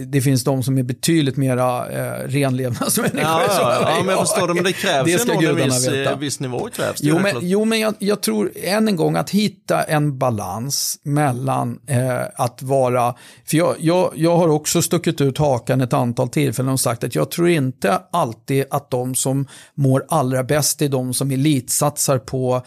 det 0.07 0.21
finns 0.21 0.43
de 0.43 0.63
som 0.63 0.77
är 0.77 0.83
betydligt 0.83 1.37
mera 1.37 1.89
eh, 1.89 2.27
renlevnadsmänniskor. 2.27 3.21
Ja, 3.21 3.43
ja, 3.47 3.77
ja, 3.97 4.03
men 4.03 4.15
jag 4.15 4.27
förstår 4.27 4.47
det, 4.47 4.53
men 4.53 4.63
det 4.63 4.73
krävs 4.73 5.05
det 5.05 5.19
ska 5.19 5.49
en 5.49 5.55
viss, 5.55 5.87
eh, 5.87 6.17
viss 6.17 6.39
nivå. 6.39 6.69
Krävs 6.73 6.99
jo, 7.01 7.19
men, 7.19 7.35
jo, 7.41 7.65
men 7.65 7.79
jag, 7.79 7.95
jag, 7.99 8.21
tror 8.21 8.51
än 8.55 8.87
en 8.87 8.95
gång 8.95 9.15
att 9.15 9.29
hitta 9.29 9.83
en 9.83 10.17
balans 10.17 10.99
mellan 11.03 11.79
eh, 11.87 12.21
att 12.35 12.61
vara, 12.61 13.15
för 13.45 13.57
jag, 13.57 13.75
jag, 13.79 14.11
jag 14.15 14.37
har 14.37 14.47
också 14.47 14.81
stuckit 14.81 15.21
ut 15.21 15.37
hakan 15.37 15.81
ett 15.81 15.93
antal 15.93 16.29
tillfällen 16.29 16.73
och 16.73 16.79
sagt 16.79 17.03
att 17.03 17.15
jag 17.15 17.31
tror 17.31 17.49
inte 17.49 18.01
alltid 18.11 18.65
att 18.69 18.91
de 18.91 19.15
som 19.15 19.47
mår 19.75 20.05
allra 20.09 20.43
bäst 20.43 20.81
är 20.81 20.89
de 20.89 21.13
som 21.13 21.31
elitsatsar 21.31 22.17
på 22.17 22.55
eh, 22.55 22.61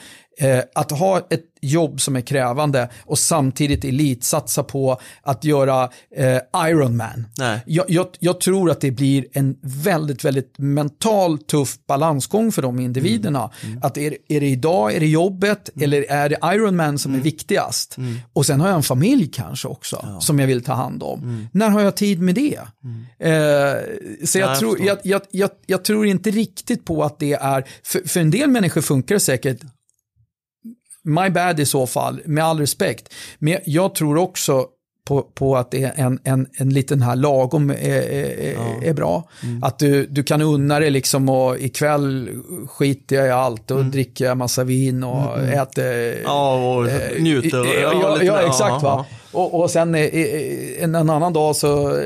att 0.74 0.90
ha 0.90 1.18
ett 1.30 1.44
jobb 1.62 2.00
som 2.00 2.16
är 2.16 2.20
krävande 2.20 2.88
och 3.04 3.18
samtidigt 3.18 3.84
elitsatsa 3.84 4.62
på 4.62 5.00
att 5.22 5.44
göra 5.44 5.90
eh, 6.16 6.68
Ironman. 6.68 7.26
Jag, 7.66 7.90
jag, 7.90 8.06
jag, 8.18 8.40
tror 8.40 8.70
att 8.70 8.80
det 8.80 8.90
blir 8.90 9.26
en 9.32 9.56
väldigt, 9.62 10.24
väldigt 10.24 10.54
mental 10.58 11.38
tuff 11.38 11.76
balansgång 11.86 12.52
för 12.52 12.62
de 12.62 12.80
individerna. 12.80 13.50
Mm. 13.62 13.72
Mm. 13.72 13.82
Att 13.82 13.96
är, 13.96 14.16
är 14.28 14.40
det 14.40 14.48
idag, 14.48 14.94
är 14.94 15.00
det 15.00 15.06
jobbet 15.06 15.70
mm. 15.74 15.84
eller 15.84 16.04
är 16.10 16.28
det 16.28 16.38
Ironman 16.54 16.98
som 16.98 17.12
är 17.12 17.16
mm. 17.16 17.24
viktigast? 17.24 17.96
Mm. 17.96 18.18
Och 18.32 18.46
sen 18.46 18.60
har 18.60 18.68
jag 18.68 18.76
en 18.76 18.82
familj 18.82 19.30
kanske 19.32 19.68
också 19.68 20.00
ja. 20.02 20.20
som 20.20 20.38
jag 20.38 20.46
vill 20.46 20.64
ta 20.64 20.72
hand 20.72 21.02
om. 21.02 21.20
Mm. 21.20 21.46
När 21.52 21.68
har 21.68 21.80
jag 21.80 21.96
tid 21.96 22.20
med 22.20 22.34
det? 22.34 22.58
Eh, 23.18 24.26
så 24.26 24.38
jag, 24.38 24.58
tror, 24.58 24.80
jag, 24.80 24.98
jag, 25.30 25.50
jag, 25.66 25.84
tror 25.84 26.06
inte 26.06 26.30
riktigt 26.30 26.84
på 26.84 27.04
att 27.04 27.18
det 27.18 27.32
är, 27.32 27.64
för, 27.84 28.08
för 28.08 28.20
en 28.20 28.30
del 28.30 28.50
människor 28.50 28.80
funkar 28.80 29.14
det 29.14 29.20
säkert 29.20 29.60
my 31.04 31.30
bad 31.30 31.60
i 31.60 31.66
så 31.66 31.86
fall, 31.86 32.20
med 32.24 32.44
all 32.44 32.58
respekt. 32.58 33.14
Men 33.38 33.58
jag 33.64 33.94
tror 33.94 34.16
också 34.16 34.66
på, 35.04 35.22
på 35.22 35.56
att 35.56 35.70
det 35.70 35.82
är 35.82 35.92
en, 35.96 36.18
en, 36.24 36.46
en 36.58 36.70
liten 36.70 37.02
här 37.02 37.16
lagom 37.16 37.70
är, 37.70 37.74
är, 37.76 38.52
ja. 38.52 38.82
är 38.82 38.92
bra. 38.92 39.28
Mm. 39.42 39.62
Att 39.62 39.78
du, 39.78 40.06
du 40.06 40.22
kan 40.22 40.42
unna 40.42 40.80
dig 40.80 40.90
liksom 40.90 41.28
och 41.28 41.58
ikväll 41.58 42.30
skiter 42.68 43.16
jag 43.16 43.26
i 43.26 43.30
allt 43.30 43.70
och 43.70 43.80
mm. 43.80 43.90
dricker 43.90 44.24
jag 44.24 44.36
massa 44.36 44.64
vin 44.64 45.04
och 45.04 45.38
mm. 45.38 45.58
äter. 45.58 46.22
Ja, 46.24 46.74
och 46.74 46.88
njuter. 47.20 47.64
Äh, 47.64 47.82
ja, 47.82 47.92
ja, 48.02 48.22
ja, 48.22 48.40
exakt. 48.40 48.82
Va? 48.82 49.06
Och, 49.32 49.60
och 49.60 49.70
sen 49.70 49.94
en, 49.94 50.94
en 50.94 51.10
annan 51.10 51.32
dag 51.32 51.56
så, 51.56 52.02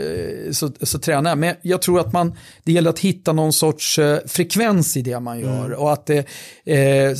så, 0.52 0.70
så 0.82 0.98
tränar 0.98 1.30
jag. 1.30 1.38
Men 1.38 1.54
jag 1.62 1.82
tror 1.82 2.00
att 2.00 2.12
man, 2.12 2.34
det 2.64 2.72
gäller 2.72 2.90
att 2.90 2.98
hitta 2.98 3.32
någon 3.32 3.52
sorts 3.52 4.00
frekvens 4.26 4.96
i 4.96 5.02
det 5.02 5.20
man 5.20 5.40
gör. 5.40 5.66
Mm. 5.66 5.78
Och 5.78 5.92
att 5.92 6.06
det, 6.06 6.26
eh, 6.64 7.16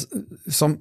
som 0.50 0.78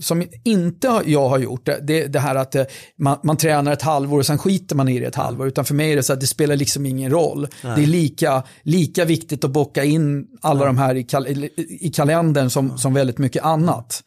som 0.00 0.24
inte 0.44 1.02
jag 1.06 1.28
har 1.28 1.38
gjort, 1.38 1.68
det, 1.82 2.06
det 2.06 2.18
här 2.18 2.34
att 2.34 2.54
eh, 2.54 2.64
man, 2.96 3.18
man 3.22 3.36
tränar 3.36 3.72
ett 3.72 3.82
halvår 3.82 4.18
och 4.18 4.26
sen 4.26 4.38
skiter 4.38 4.76
man 4.76 4.88
i 4.88 4.98
det 4.98 5.06
ett 5.06 5.14
halvår. 5.14 5.48
Utan 5.48 5.64
för 5.64 5.74
mig 5.74 5.92
är 5.92 5.96
det 5.96 6.02
så 6.02 6.12
att 6.12 6.20
det 6.20 6.26
spelar 6.26 6.56
liksom 6.56 6.86
ingen 6.86 7.10
roll. 7.10 7.48
Nej. 7.64 7.72
Det 7.76 7.82
är 7.82 7.86
lika, 7.86 8.42
lika 8.62 9.04
viktigt 9.04 9.44
att 9.44 9.50
bocka 9.50 9.84
in 9.84 10.26
alla 10.40 10.60
ja. 10.60 10.66
de 10.66 10.78
här 10.78 10.94
i, 10.94 11.02
kal 11.02 11.26
i 11.68 11.92
kalendern 11.94 12.50
som, 12.50 12.78
som 12.78 12.94
väldigt 12.94 13.18
mycket 13.18 13.44
annat. 13.44 14.02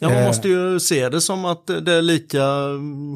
Ja, 0.00 0.08
man 0.08 0.24
måste 0.24 0.48
ju 0.48 0.80
se 0.80 1.08
det 1.08 1.20
som 1.20 1.44
att 1.44 1.66
det 1.66 1.92
är 1.92 2.02
lika 2.02 2.42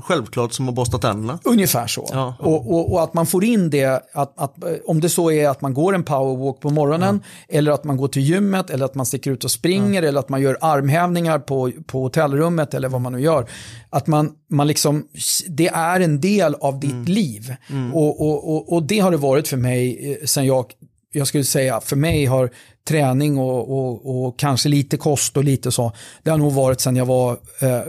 självklart 0.05 0.53
som 0.53 0.69
att 0.69 0.75
borsta 0.75 0.99
tänderna. 0.99 1.39
Ungefär 1.45 1.87
så. 1.87 2.09
Ja, 2.13 2.35
ja. 2.39 2.47
Och, 2.47 2.75
och, 2.75 2.93
och, 2.93 3.03
att 3.03 3.15
man 3.15 3.27
får 3.27 3.45
in 3.45 3.71
det, 3.71 4.03
att, 4.13 4.41
att, 4.41 4.55
om 4.87 5.01
det 5.01 5.09
så 5.09 5.31
är 5.31 5.49
att 5.49 5.61
man 5.61 5.75
går 5.75 5.95
en 5.95 6.03
powerwalk 6.03 6.61
på 6.61 6.71
morgonen, 6.71 7.21
ja. 7.25 7.57
eller 7.57 7.73
att 7.73 7.85
man 7.85 7.97
går 7.97 8.09
till 8.09 8.23
gymmet, 8.23 8.71
eller 8.71 8.85
att 8.85 8.95
man 8.95 9.07
sticker 9.07 9.31
ut 9.31 9.45
och 9.45 9.51
springer, 9.51 10.03
eller 10.03 10.21
att 10.21 10.29
man 10.29 10.43
gör 10.43 10.59
armhävningar 10.61 11.39
på, 11.39 11.73
på 11.87 12.03
hotellrummet, 12.03 12.75
eller 12.75 12.89
vad 12.89 13.01
man 13.01 13.13
nu 13.13 13.21
gör. 13.21 13.47
Att 13.91 14.07
man, 14.07 14.33
man 14.51 14.67
liksom, 14.67 15.09
det 15.49 15.69
är 15.69 16.01
en 16.01 16.21
del 16.21 16.55
av 16.55 16.81
ditt 16.81 16.93
mm. 16.93 17.05
liv. 17.05 17.55
Mm. 17.71 17.95
Och, 17.95 18.21
och, 18.21 18.55
och, 18.55 18.73
och 18.73 18.83
det 18.83 18.99
har 18.99 19.11
det 19.11 19.17
varit 19.17 19.49
för 19.49 19.57
mig 19.57 20.13
eh, 20.13 20.27
sen 20.27 20.47
jag 20.47 20.73
jag 21.13 21.27
skulle 21.27 21.45
säga, 21.45 21.81
för 21.81 21.97
mig 21.97 22.27
har 22.27 22.51
träning 22.89 23.39
och, 23.39 23.79
och, 23.79 24.25
och, 24.25 24.39
kanske 24.39 24.69
lite 24.69 24.97
kost 24.97 25.37
och 25.37 25.45
lite 25.45 25.73
så, 25.73 25.93
det 26.23 26.31
har 26.31 26.39
nog 26.39 26.53
varit 26.53 26.81
sedan 26.81 26.97
jag 26.97 27.07
var 27.07 27.33
eh, 27.61 27.83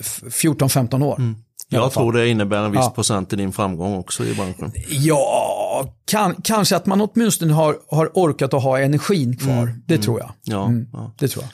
14-15 0.00 1.04
år. 1.04 1.18
Mm. 1.18 1.36
Jag 1.68 1.92
tror 1.92 2.12
det 2.12 2.28
innebär 2.28 2.64
en 2.64 2.70
viss 2.72 2.80
ja. 2.80 2.90
procent 2.90 3.32
i 3.32 3.36
din 3.36 3.52
framgång 3.52 3.96
också 3.96 4.24
i 4.24 4.34
branschen. 4.34 4.72
Ja, 4.88 5.94
kan, 6.04 6.34
kanske 6.44 6.76
att 6.76 6.86
man 6.86 7.00
åtminstone 7.00 7.52
har, 7.52 7.76
har 7.90 8.10
orkat 8.14 8.54
att 8.54 8.62
ha 8.62 8.78
energin 8.78 9.36
kvar. 9.36 9.62
Mm. 9.62 9.82
Det 9.86 9.94
mm. 9.94 10.04
tror 10.04 10.20
jag. 10.20 10.32
Ja, 10.42 10.66
mm. 10.66 10.88
ja, 10.92 11.12
Det 11.18 11.28
tror 11.28 11.44
jag. 11.44 11.52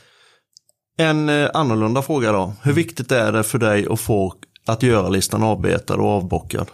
En 1.08 1.28
eh, 1.28 1.50
annorlunda 1.54 2.02
fråga 2.02 2.32
då. 2.32 2.52
Hur 2.62 2.72
viktigt 2.72 3.12
är 3.12 3.32
det 3.32 3.42
för 3.42 3.58
dig 3.58 3.86
att 3.90 4.00
få 4.00 4.34
att 4.66 4.82
göra-listan 4.82 5.42
avbetad 5.42 5.94
och 5.94 6.08
avbockad? 6.08 6.66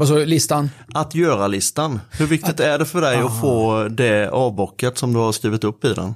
Vad 0.00 0.08
sa 0.08 0.14
du, 0.14 0.26
listan? 0.26 0.70
Att 0.94 1.14
göra-listan. 1.14 2.00
Hur 2.10 2.26
viktigt 2.26 2.50
att, 2.50 2.60
är 2.60 2.78
det 2.78 2.86
för 2.86 3.00
dig 3.00 3.16
aha. 3.16 3.26
att 3.26 3.40
få 3.40 3.88
det 3.88 4.30
avbockat 4.30 4.98
som 4.98 5.12
du 5.12 5.18
har 5.18 5.32
skrivit 5.32 5.64
upp 5.64 5.84
i 5.84 5.94
den? 5.94 6.14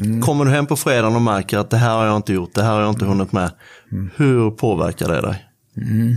Mm. 0.00 0.22
Kommer 0.22 0.44
du 0.44 0.50
hem 0.50 0.66
på 0.66 0.76
fredagen 0.76 1.16
och 1.16 1.22
märker 1.22 1.58
att 1.58 1.70
det 1.70 1.76
här 1.76 1.96
har 1.96 2.06
jag 2.06 2.16
inte 2.16 2.32
gjort, 2.32 2.54
det 2.54 2.62
här 2.62 2.72
har 2.72 2.80
jag 2.80 2.90
inte 2.90 3.04
hunnit 3.04 3.32
med. 3.32 3.50
Mm. 3.92 4.10
Hur 4.16 4.50
påverkar 4.50 5.08
det 5.08 5.20
dig? 5.20 5.46
Mm. 5.76 6.16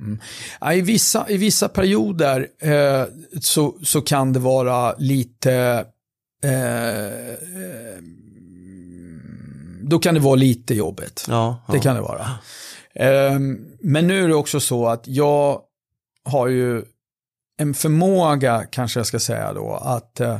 Mm. 0.00 0.18
Ja, 0.60 0.72
i, 0.72 0.80
vissa, 0.80 1.28
I 1.28 1.36
vissa 1.36 1.68
perioder 1.68 2.46
eh, 2.62 3.04
så, 3.40 3.76
så 3.82 4.00
kan 4.00 4.32
det 4.32 4.40
vara 4.40 4.94
lite... 4.98 5.84
Eh, 6.42 7.04
eh, 7.04 8.02
då 9.82 9.98
kan 9.98 10.14
det 10.14 10.20
vara 10.20 10.34
lite 10.34 10.74
jobbigt. 10.74 11.26
Ja, 11.28 11.62
ja. 11.66 11.72
Det 11.72 11.80
kan 11.80 11.94
det 11.94 12.02
vara. 12.02 12.28
Ehm, 12.98 13.66
men 13.80 14.06
nu 14.06 14.24
är 14.24 14.28
det 14.28 14.34
också 14.34 14.60
så 14.60 14.86
att 14.86 15.08
jag 15.08 15.60
har 16.24 16.48
ju 16.48 16.82
en 17.58 17.74
förmåga, 17.74 18.64
kanske 18.70 18.98
jag 18.98 19.06
ska 19.06 19.18
säga 19.18 19.52
då, 19.52 19.74
att 19.74 20.20
eh, 20.20 20.38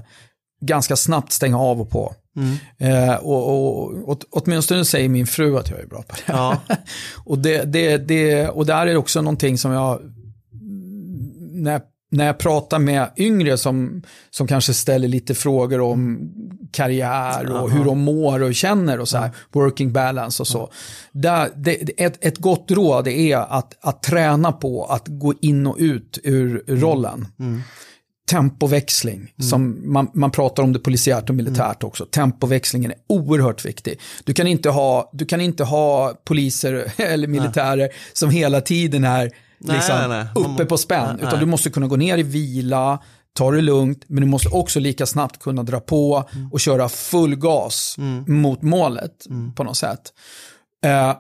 ganska 0.60 0.96
snabbt 0.96 1.32
stänga 1.32 1.58
av 1.58 1.80
och 1.80 1.90
på. 1.90 2.14
Mm. 2.36 2.56
Eh, 2.78 3.16
och, 3.16 3.48
och, 3.48 4.08
och, 4.08 4.22
åtminstone 4.30 4.84
säger 4.84 5.08
min 5.08 5.26
fru 5.26 5.58
att 5.58 5.70
jag 5.70 5.80
är 5.80 5.86
bra 5.86 6.02
på 6.02 6.14
det. 6.14 6.32
Ja. 6.32 6.60
och, 7.24 7.38
det, 7.38 7.62
det, 7.62 7.96
det, 7.96 8.48
och 8.48 8.66
där 8.66 8.86
är 8.86 8.86
det 8.86 8.96
också 8.96 9.22
någonting 9.22 9.58
som 9.58 9.72
jag, 9.72 10.00
när 11.52 11.80
när 12.10 12.26
jag 12.26 12.38
pratar 12.38 12.78
med 12.78 13.10
yngre 13.16 13.58
som, 13.58 14.02
som 14.30 14.46
kanske 14.46 14.74
ställer 14.74 15.08
lite 15.08 15.34
frågor 15.34 15.80
om 15.80 16.30
karriär 16.70 17.62
och 17.62 17.70
hur 17.70 17.84
de 17.84 17.98
mår 17.98 18.42
och 18.42 18.54
känner 18.54 19.00
och 19.00 19.08
så 19.08 19.18
här, 19.18 19.30
working 19.52 19.92
balance 19.92 20.42
och 20.42 20.46
så. 20.46 20.70
Där, 21.12 21.50
det, 21.56 22.00
ett, 22.00 22.24
ett 22.24 22.38
gott 22.38 22.70
råd 22.70 23.08
är 23.08 23.36
att, 23.36 23.76
att 23.80 24.02
träna 24.02 24.52
på 24.52 24.84
att 24.84 25.04
gå 25.06 25.34
in 25.40 25.66
och 25.66 25.76
ut 25.78 26.18
ur, 26.24 26.64
ur 26.66 26.76
rollen. 26.76 27.26
Mm. 27.38 27.60
Tempoväxling, 28.30 29.16
mm. 29.16 29.48
som 29.50 29.92
man, 29.92 30.10
man 30.14 30.30
pratar 30.30 30.62
om 30.62 30.72
det 30.72 30.78
polisiärt 30.78 31.28
och 31.28 31.34
militärt 31.34 31.84
också. 31.84 32.04
Tempoväxlingen 32.04 32.90
är 32.90 32.98
oerhört 33.06 33.64
viktig. 33.64 34.00
Du 34.24 34.32
kan 34.34 34.46
inte 34.46 34.70
ha, 34.70 35.10
du 35.12 35.24
kan 35.24 35.40
inte 35.40 35.64
ha 35.64 36.14
poliser 36.24 36.92
eller 37.02 37.28
militärer 37.28 37.76
nej. 37.76 37.92
som 38.12 38.30
hela 38.30 38.60
tiden 38.60 39.04
är 39.04 39.30
liksom, 39.58 39.96
nej, 39.96 40.08
nej, 40.08 40.26
uppe 40.34 40.64
på 40.64 40.78
spänn. 40.78 41.20
Utan 41.20 41.40
du 41.40 41.46
måste 41.46 41.70
kunna 41.70 41.86
gå 41.86 41.96
ner 41.96 42.18
i 42.18 42.22
vila, 42.22 42.98
ta 43.32 43.50
det 43.50 43.60
lugnt, 43.60 44.04
men 44.06 44.20
du 44.20 44.26
måste 44.26 44.48
också 44.48 44.80
lika 44.80 45.06
snabbt 45.06 45.42
kunna 45.42 45.62
dra 45.62 45.80
på 45.80 46.28
mm. 46.32 46.52
och 46.52 46.60
köra 46.60 46.88
full 46.88 47.36
gas 47.36 47.94
mm. 47.98 48.40
mot 48.40 48.62
målet 48.62 49.26
mm. 49.26 49.54
på 49.54 49.64
något 49.64 49.76
sätt. 49.76 50.12
Eh, 50.84 51.16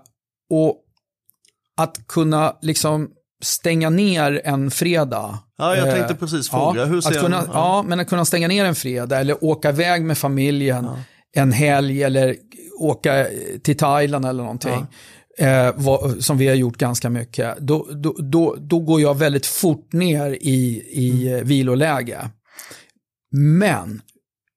och 0.50 0.76
att 1.76 2.06
kunna 2.06 2.56
liksom 2.62 3.10
stänga 3.42 3.90
ner 3.90 4.40
en 4.44 4.70
fredag. 4.70 5.38
Ja, 5.58 5.76
jag 5.76 5.94
tänkte 5.94 6.14
eh, 6.14 6.18
precis 6.18 6.50
fråga. 6.50 6.80
Ja, 6.80 6.86
Hur 6.86 7.00
ser 7.00 7.10
att 7.10 7.20
kunna, 7.20 7.36
ja. 7.36 7.50
ja. 7.52 7.84
men 7.86 8.00
att 8.00 8.08
kunna 8.08 8.24
stänga 8.24 8.48
ner 8.48 8.64
en 8.64 8.74
fredag 8.74 9.20
eller 9.20 9.44
åka 9.44 9.68
iväg 9.68 10.04
med 10.04 10.18
familjen 10.18 10.84
ja. 10.84 10.96
en 11.42 11.52
helg 11.52 12.02
eller 12.02 12.36
åka 12.78 13.26
till 13.62 13.76
Thailand 13.76 14.26
eller 14.26 14.42
någonting 14.42 14.86
eh, 15.38 15.72
vad, 15.76 16.24
som 16.24 16.38
vi 16.38 16.48
har 16.48 16.54
gjort 16.54 16.76
ganska 16.76 17.10
mycket, 17.10 17.58
då, 17.58 17.86
då, 17.90 18.16
då, 18.18 18.56
då 18.58 18.78
går 18.78 19.00
jag 19.00 19.18
väldigt 19.18 19.46
fort 19.46 19.92
ner 19.92 20.30
i, 20.30 20.82
i 20.90 21.28
mm. 21.28 21.46
viloläge. 21.46 22.30
Men 23.30 24.02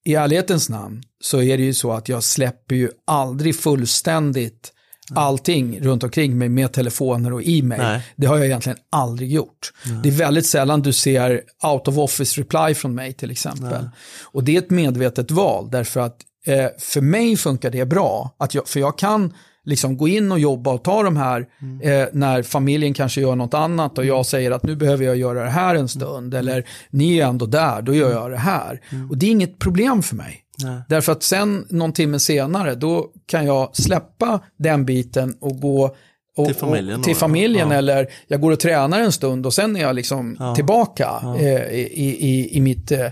i 0.06 0.16
ärlighetens 0.16 0.70
namn 0.70 1.04
så 1.24 1.42
är 1.42 1.58
det 1.58 1.64
ju 1.64 1.74
så 1.74 1.92
att 1.92 2.10
jag 2.10 2.24
släpper 2.24 2.76
ju 2.76 2.90
aldrig 3.06 3.56
fullständigt 3.56 4.74
allting 5.14 5.80
runt 5.80 6.04
omkring 6.04 6.38
mig 6.38 6.50
med 6.50 6.72
telefoner 6.72 7.34
och 7.34 7.42
e-mail. 7.46 8.02
Det 8.16 8.28
har 8.28 8.38
jag 8.38 8.46
egentligen 8.46 8.78
aldrig 8.92 9.32
gjort. 9.32 9.74
Nej. 9.86 10.00
Det 10.04 10.10
är 10.10 10.14
väldigt 10.14 10.46
sällan 10.46 10.82
du 10.82 10.94
ser 10.94 11.42
out 11.64 11.88
of 11.88 11.98
office 11.98 12.42
reply 12.42 12.74
från 12.76 12.96
mig 12.96 13.14
till 13.14 13.32
exempel. 13.32 13.82
Nej. 13.82 13.90
Och 14.24 14.44
det 14.44 14.56
är 14.56 14.62
ett 14.62 14.70
medvetet 14.70 15.32
val 15.32 15.70
därför 15.72 16.00
att 16.00 16.18
eh, 16.46 16.68
för 16.80 17.02
mig 17.02 17.38
funkar 17.38 17.70
det 17.70 17.86
bra. 17.86 18.36
Att 18.40 18.54
jag, 18.54 18.68
för 18.68 18.80
jag 18.80 18.98
kan 18.98 19.34
liksom 19.66 19.98
gå 19.98 20.08
in 20.08 20.32
och 20.32 20.40
jobba 20.40 20.74
och 20.74 20.84
ta 20.84 21.04
de 21.04 21.18
här 21.18 21.48
mm. 21.62 21.82
eh, 21.82 22.08
när 22.14 22.44
familjen 22.44 22.94
kanske 22.94 23.22
gör 23.22 23.36
något 23.36 23.54
annat 23.54 23.98
och 23.98 24.06
jag 24.06 24.16
mm. 24.16 24.24
säger 24.24 24.52
att 24.52 24.64
nu 24.64 24.76
behöver 24.76 25.06
jag 25.06 25.18
göra 25.18 25.44
det 25.44 25.50
här 25.50 25.76
en 25.76 25.88
stund 25.88 26.34
mm. 26.34 26.40
eller 26.40 26.66
ni 26.90 27.18
är 27.18 27.26
ändå 27.26 27.46
där, 27.46 27.82
då 27.82 27.94
gör 27.94 28.12
jag 28.12 28.32
det 28.32 28.38
här. 28.38 28.82
Mm. 28.90 29.10
Och 29.10 29.18
det 29.18 29.26
är 29.26 29.32
inget 29.32 29.60
problem 29.60 30.04
för 30.04 30.16
mig. 30.16 30.42
Nej. 30.64 30.82
Därför 30.90 31.12
att 31.12 31.24
sen 31.24 31.66
någon 31.70 31.94
timme 31.94 32.20
senare 32.20 32.76
då 32.76 33.12
kan 33.26 33.46
jag 33.46 33.76
släppa 33.76 34.40
den 34.58 34.86
biten 34.86 35.36
och 35.40 35.60
gå 35.60 35.96
och, 36.38 36.46
till 36.46 36.56
familjen, 36.56 37.00
och, 37.00 37.04
till 37.04 37.16
familjen 37.16 37.72
ja. 37.72 37.78
eller 37.78 38.08
jag 38.28 38.42
går 38.42 38.52
och 38.52 38.60
tränar 38.60 39.00
en 39.00 39.12
stund 39.12 39.46
och 39.46 39.54
sen 39.54 39.76
är 39.76 39.82
jag 39.82 39.96
liksom 39.96 40.36
ja. 40.40 40.56
tillbaka 40.56 41.10
ja. 41.22 41.38
Eh, 41.38 41.72
i, 41.72 42.18
i, 42.20 42.58
i 42.58 42.62
mitt 42.62 42.92
eh, 42.92 43.06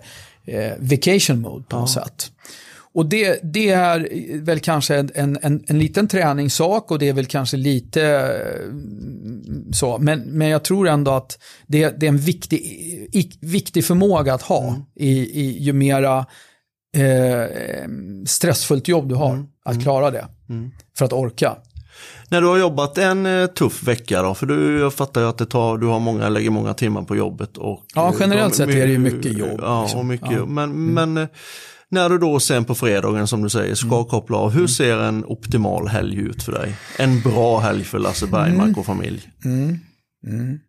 eh 0.45 0.73
vacation 0.79 1.41
mode 1.41 1.65
på 1.69 1.79
något 1.79 1.89
sätt. 1.89 2.31
Och 2.99 3.05
det, 3.05 3.39
det 3.43 3.69
är 3.69 4.07
väl 4.41 4.59
kanske 4.59 4.95
en, 4.95 5.37
en, 5.41 5.63
en 5.67 5.79
liten 5.79 6.07
träningssak 6.07 6.91
och 6.91 6.99
det 6.99 7.09
är 7.09 7.13
väl 7.13 7.25
kanske 7.25 7.57
lite 7.57 8.03
eh, 8.03 8.73
så. 9.73 9.97
Men, 9.97 10.19
men 10.19 10.47
jag 10.47 10.63
tror 10.63 10.87
ändå 10.87 11.11
att 11.11 11.39
det, 11.67 11.99
det 11.99 12.05
är 12.05 12.09
en 12.09 12.17
viktig, 12.17 12.61
viktig 13.41 13.85
förmåga 13.85 14.33
att 14.33 14.41
ha 14.41 14.67
mm. 14.67 14.81
i, 14.95 15.41
i 15.41 15.63
ju 15.63 15.73
mera 15.73 16.25
eh, 16.97 17.47
stressfullt 18.25 18.87
jobb 18.87 19.09
du 19.09 19.15
har. 19.15 19.33
Mm. 19.33 19.47
Att 19.65 19.73
mm. 19.73 19.83
klara 19.83 20.11
det. 20.11 20.27
Mm. 20.49 20.71
För 20.97 21.05
att 21.05 21.13
orka. 21.13 21.55
När 22.29 22.41
du 22.41 22.47
har 22.47 22.57
jobbat 22.57 22.97
en 22.97 23.25
eh, 23.25 23.47
tuff 23.47 23.83
vecka 23.83 24.21
då, 24.21 24.35
för 24.35 24.45
du, 24.45 24.79
jag 24.79 24.93
fattar 24.93 25.21
ju 25.21 25.27
att 25.27 25.37
det 25.37 25.45
tar, 25.45 25.77
du 25.77 25.87
har 25.87 25.99
många, 25.99 26.29
lägger 26.29 26.49
många 26.49 26.73
timmar 26.73 27.01
på 27.01 27.15
jobbet. 27.15 27.57
Och, 27.57 27.83
ja, 27.95 28.13
generellt 28.19 28.55
sett 28.55 28.69
är 28.69 28.87
det 28.87 28.91
ju 28.91 28.99
mycket 28.99 29.37
jobb. 29.37 29.59
Ja, 29.61 29.81
liksom. 29.81 29.99
och 29.99 30.05
mycket 30.05 30.31
ja. 30.31 30.45
Men, 30.45 30.63
mm. 30.63 31.13
men 31.13 31.27
när 31.91 32.09
du 32.09 32.17
då 32.17 32.39
sen 32.39 32.65
på 32.65 32.75
fredagen 32.75 33.27
som 33.27 33.41
du 33.41 33.49
säger 33.49 33.75
ska 33.75 33.87
mm. 33.87 34.05
koppla 34.05 34.37
av, 34.37 34.51
hur 34.51 34.67
ser 34.67 34.97
en 34.97 35.25
optimal 35.25 35.87
helg 35.87 36.17
ut 36.17 36.43
för 36.43 36.51
dig? 36.51 36.75
En 36.97 37.21
bra 37.21 37.59
helg 37.59 37.83
för 37.83 37.99
Lasse 37.99 38.27
Bergmark 38.27 38.67
mm. 38.67 38.79
och 38.79 38.85
familj? 38.85 39.29
Mm. 39.45 39.79
Mm. 40.27 40.59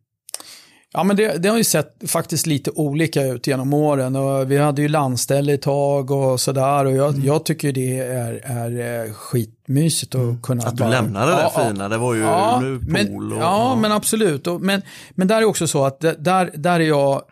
Ja, 0.92 1.04
men 1.04 1.16
det, 1.16 1.42
det, 1.42 1.48
har 1.48 1.56
ju 1.56 1.64
sett 1.64 2.10
faktiskt 2.10 2.46
lite 2.46 2.70
olika 2.70 3.22
ut 3.22 3.46
genom 3.46 3.72
åren. 3.72 4.16
Och 4.16 4.50
vi 4.50 4.58
hade 4.58 4.82
ju 4.82 4.88
landställe 4.88 5.54
ett 5.54 5.62
tag 5.62 6.10
och 6.10 6.40
sådär. 6.40 6.84
Och 6.84 6.92
jag, 6.92 7.14
mm. 7.14 7.26
jag 7.26 7.44
tycker 7.44 7.72
det 7.72 7.98
är, 7.98 8.40
är 8.44 9.04
eh, 9.06 9.12
skitmysigt 9.12 10.14
att 10.14 10.20
mm. 10.20 10.42
kunna... 10.42 10.62
Att 10.62 10.76
du 10.76 10.82
bara, 10.82 10.90
lämnade 10.90 11.32
det 11.32 11.50
ja, 11.54 11.68
fina, 11.68 11.88
det 11.88 11.98
var 11.98 12.14
ju 12.14 12.20
ja, 12.20 12.60
nu 12.62 12.78
pool. 12.78 12.88
Men, 12.88 13.16
och, 13.16 13.22
ja, 13.32 13.38
ja, 13.40 13.76
men 13.76 13.92
absolut. 13.92 14.46
Och, 14.46 14.60
men, 14.60 14.82
men 15.10 15.28
där 15.28 15.36
är 15.36 15.44
också 15.44 15.66
så 15.66 15.84
att 15.84 16.00
där, 16.00 16.50
där 16.54 16.80
är 16.80 16.88
jag 16.88 17.22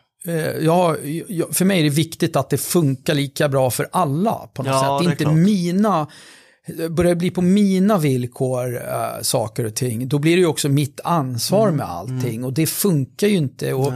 ja, 0.60 0.96
för 1.52 1.64
mig 1.64 1.80
är 1.80 1.84
det 1.84 1.90
viktigt 1.90 2.36
att 2.36 2.50
det 2.50 2.58
funkar 2.58 3.14
lika 3.14 3.48
bra 3.48 3.70
för 3.70 3.88
alla 3.92 4.48
på 4.54 4.62
något 4.62 4.72
ja, 4.72 4.80
sätt. 4.80 5.04
Det 5.04 5.10
är 5.10 5.12
inte 5.12 5.24
klart. 5.24 5.36
mina, 5.36 6.06
börjar 6.90 7.10
det 7.10 7.16
bli 7.16 7.30
på 7.30 7.42
mina 7.42 7.98
villkor 7.98 8.76
äh, 8.76 9.22
saker 9.22 9.64
och 9.64 9.74
ting, 9.74 10.08
då 10.08 10.18
blir 10.18 10.36
det 10.36 10.40
ju 10.40 10.46
också 10.46 10.68
mitt 10.68 11.00
ansvar 11.04 11.68
mm, 11.68 11.76
med 11.76 11.86
allting 11.90 12.34
mm. 12.34 12.44
och 12.44 12.52
det 12.52 12.66
funkar 12.66 13.26
ju 13.26 13.36
inte. 13.36 13.72
Och, 13.72 13.92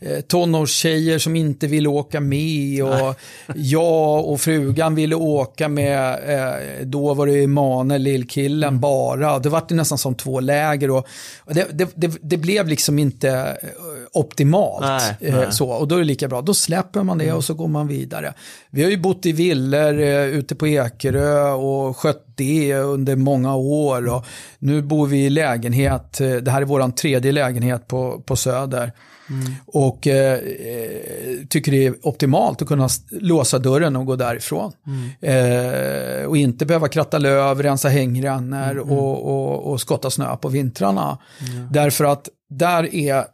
eh, 0.00 0.20
tonårstjejer 0.20 1.18
som 1.18 1.36
inte 1.36 1.66
ville 1.66 1.88
åka 1.88 2.20
med 2.20 2.84
och 2.84 3.14
jag 3.54 4.28
och 4.28 4.40
frugan 4.40 4.94
ville 4.94 5.14
åka 5.14 5.68
med, 5.68 6.12
eh, 6.12 6.86
då 6.86 7.14
var 7.14 7.26
det 7.26 7.44
Emanuel, 7.44 8.02
lillkillen, 8.02 8.68
mm. 8.68 8.80
bara. 8.80 9.38
Det 9.38 9.48
var 9.48 9.74
nästan 9.74 9.98
som 9.98 10.14
två 10.14 10.40
läger 10.40 10.90
och, 10.90 11.06
och 11.38 11.54
det, 11.54 11.66
det, 11.72 11.90
det, 11.94 12.18
det, 12.22 12.36
blev 12.36 12.68
liksom 12.68 12.98
inte 12.98 13.30
eh, 13.30 13.68
optimalt. 14.12 14.86
Nej, 14.86 15.16
eh, 15.20 15.36
nej. 15.36 15.52
Så, 15.52 15.70
och 15.70 15.88
då 15.88 15.94
är 15.94 15.98
det 15.98 16.04
lika 16.04 16.28
bra, 16.28 16.40
då 16.42 16.54
släpper 16.54 17.02
man 17.02 17.18
det 17.18 17.24
mm. 17.24 17.36
och 17.36 17.44
så 17.44 17.54
går 17.54 17.68
man 17.68 17.88
vidare. 17.88 18.34
Vi 18.70 18.82
har 18.82 18.90
ju 18.90 18.98
bott 18.98 19.26
i 19.26 19.32
villor 19.32 20.00
eh, 20.00 20.24
ute 20.24 20.54
på 20.54 20.66
Ekerö 20.66 21.50
och 21.50 21.96
skött 21.96 22.24
det 22.34 22.74
under 22.74 23.16
många 23.16 23.56
år. 23.56 24.08
Och 24.08 24.24
nu 24.58 24.82
bor 24.82 25.06
vi 25.06 25.24
i 25.24 25.30
lägenhet, 25.30 26.18
det 26.18 26.50
här 26.50 26.62
är 26.62 26.64
vår 26.64 26.90
tredje 26.90 27.32
lägenhet 27.32 27.88
på, 27.88 28.22
på 28.26 28.36
Söder. 28.36 28.92
Mm. 29.30 29.54
Och 29.66 30.06
eh, 30.06 30.40
tycker 31.48 31.72
det 31.72 31.86
är 31.86 31.94
optimalt 32.02 32.62
att 32.62 32.68
kunna 32.68 32.88
låsa 33.10 33.58
dörren 33.58 33.96
och 33.96 34.06
gå 34.06 34.16
därifrån. 34.16 34.72
Mm. 34.86 36.20
Eh, 36.20 36.26
och 36.26 36.36
inte 36.36 36.66
behöva 36.66 36.88
kratta 36.88 37.18
löv, 37.18 37.62
rensa 37.62 37.88
hängrännor 37.88 38.70
mm. 38.70 38.90
och, 38.90 39.26
och, 39.26 39.72
och, 39.72 39.80
skotta 39.80 40.10
snö 40.10 40.36
på 40.36 40.48
vintrarna. 40.48 41.18
Därför 41.70 42.04
att 42.04 42.28
där 42.50 42.94
är 42.94 43.24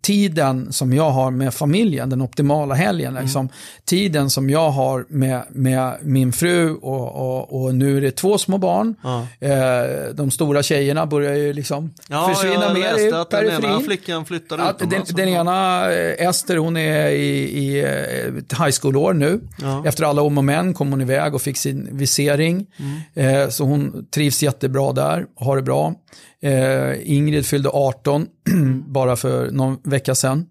tiden 0.00 0.72
som 0.72 0.92
jag 0.92 1.10
har 1.10 1.30
med 1.30 1.54
familjen, 1.54 2.10
den 2.10 2.22
optimala 2.22 2.74
helgen, 2.74 3.10
mm. 3.10 3.22
liksom, 3.22 3.48
tiden 3.84 4.30
som 4.30 4.50
jag 4.50 4.70
har 4.70 5.06
med, 5.08 5.42
med 5.50 5.94
min 6.02 6.32
fru 6.32 6.74
och, 6.74 7.14
och, 7.14 7.62
och 7.62 7.74
nu 7.74 7.96
är 7.96 8.00
det 8.00 8.10
två 8.10 8.38
små 8.38 8.58
barn. 8.58 8.94
Ja. 9.02 9.26
Eh, 9.40 10.14
de 10.14 10.30
stora 10.30 10.62
tjejerna 10.62 11.06
börjar 11.06 11.34
ju 11.34 11.52
liksom 11.52 11.94
ja, 12.08 12.34
försvinna 12.34 12.74
mer 12.74 13.08
i 13.08 13.12
att 13.12 13.30
periferin. 13.30 13.60
Den 13.60 13.70
ena 13.70 13.80
flickan 13.80 14.24
flyttade 14.24 14.62
att 14.62 14.78
den, 14.78 15.02
den 15.08 15.28
ena, 15.28 15.90
eh, 15.92 16.28
Ester, 16.28 16.56
hon 16.56 16.76
är 16.76 17.08
i, 17.08 17.58
i 17.58 17.80
eh, 17.80 18.64
high 18.64 18.76
school-år 18.80 19.12
nu. 19.12 19.40
Ja. 19.62 19.82
Efter 19.86 20.04
alla 20.04 20.22
om 20.22 20.38
och 20.38 20.44
men 20.44 20.74
kom 20.74 20.90
hon 20.90 21.00
iväg 21.00 21.34
och 21.34 21.42
fick 21.42 21.56
sin 21.56 21.88
visering. 21.92 22.66
Mm. 23.14 23.42
Eh, 23.42 23.48
så 23.48 23.64
hon 23.64 24.06
trivs 24.14 24.42
jättebra 24.42 24.92
där, 24.92 25.26
har 25.36 25.56
det 25.56 25.62
bra. 25.62 25.94
Eh, 26.42 27.12
Ingrid 27.12 27.46
fyllde 27.46 27.68
18 27.68 28.26
bara 28.86 29.16
för 29.16 29.50
någon 29.50 29.78
vecka 29.84 30.14
sedan. 30.14 30.46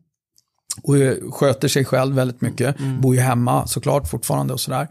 Och 0.84 0.96
sköter 1.34 1.68
sig 1.68 1.86
själv 1.86 2.16
väldigt 2.16 2.42
mycket. 2.42 2.80
Mm. 2.80 3.02
Bor 3.02 3.16
ju 3.16 3.22
hemma 3.22 3.68
såklart 3.68 4.10
fortfarande 4.10 4.54
och 4.54 4.60
sådär. 4.60 4.88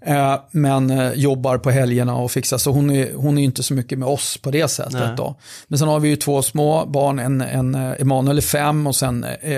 Eh, 0.00 0.40
men 0.50 0.90
eh, 0.90 1.12
jobbar 1.12 1.58
på 1.58 1.70
helgerna 1.70 2.16
och 2.16 2.30
fixar. 2.30 2.58
Så 2.58 2.70
hon 2.70 2.90
är, 2.90 3.14
hon 3.14 3.38
är 3.38 3.42
inte 3.42 3.62
så 3.62 3.74
mycket 3.74 3.98
med 3.98 4.08
oss 4.08 4.36
på 4.36 4.50
det 4.50 4.68
sättet. 4.68 5.16
Då. 5.16 5.36
Men 5.68 5.78
sen 5.78 5.88
har 5.88 6.00
vi 6.00 6.08
ju 6.08 6.16
två 6.16 6.42
små 6.42 6.86
barn. 6.86 7.18
En, 7.18 7.40
en 7.40 7.74
eh, 7.74 8.00
Emanuel 8.00 8.36
är 8.36 8.42
fem 8.42 8.86
och 8.86 8.96
sen 8.96 9.24
eh, 9.24 9.52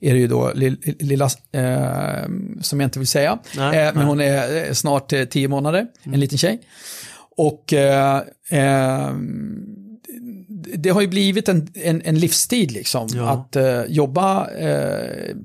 är 0.00 0.12
det 0.12 0.18
ju 0.18 0.26
då 0.26 0.52
lilla, 0.54 1.24
eh, 1.52 2.28
som 2.60 2.80
jag 2.80 2.86
inte 2.86 2.98
vill 2.98 3.08
säga. 3.08 3.38
Nej, 3.56 3.92
men 3.94 4.06
hon 4.06 4.20
är 4.20 4.72
snart 4.74 5.12
tio 5.30 5.48
månader, 5.48 5.78
mm. 5.78 6.14
en 6.14 6.20
liten 6.20 6.38
tjej. 6.38 6.60
Och 7.36 7.74
det 10.74 10.90
har 10.90 11.00
ju 11.00 11.08
blivit 11.08 11.48
en, 11.48 11.68
en, 11.74 12.02
en 12.04 12.18
livsstil 12.18 12.72
liksom. 12.72 13.08
Ja. 13.14 13.28
Att 13.28 13.56
uh, 13.56 13.82
jobba 13.88 14.46
uh, 14.46 15.36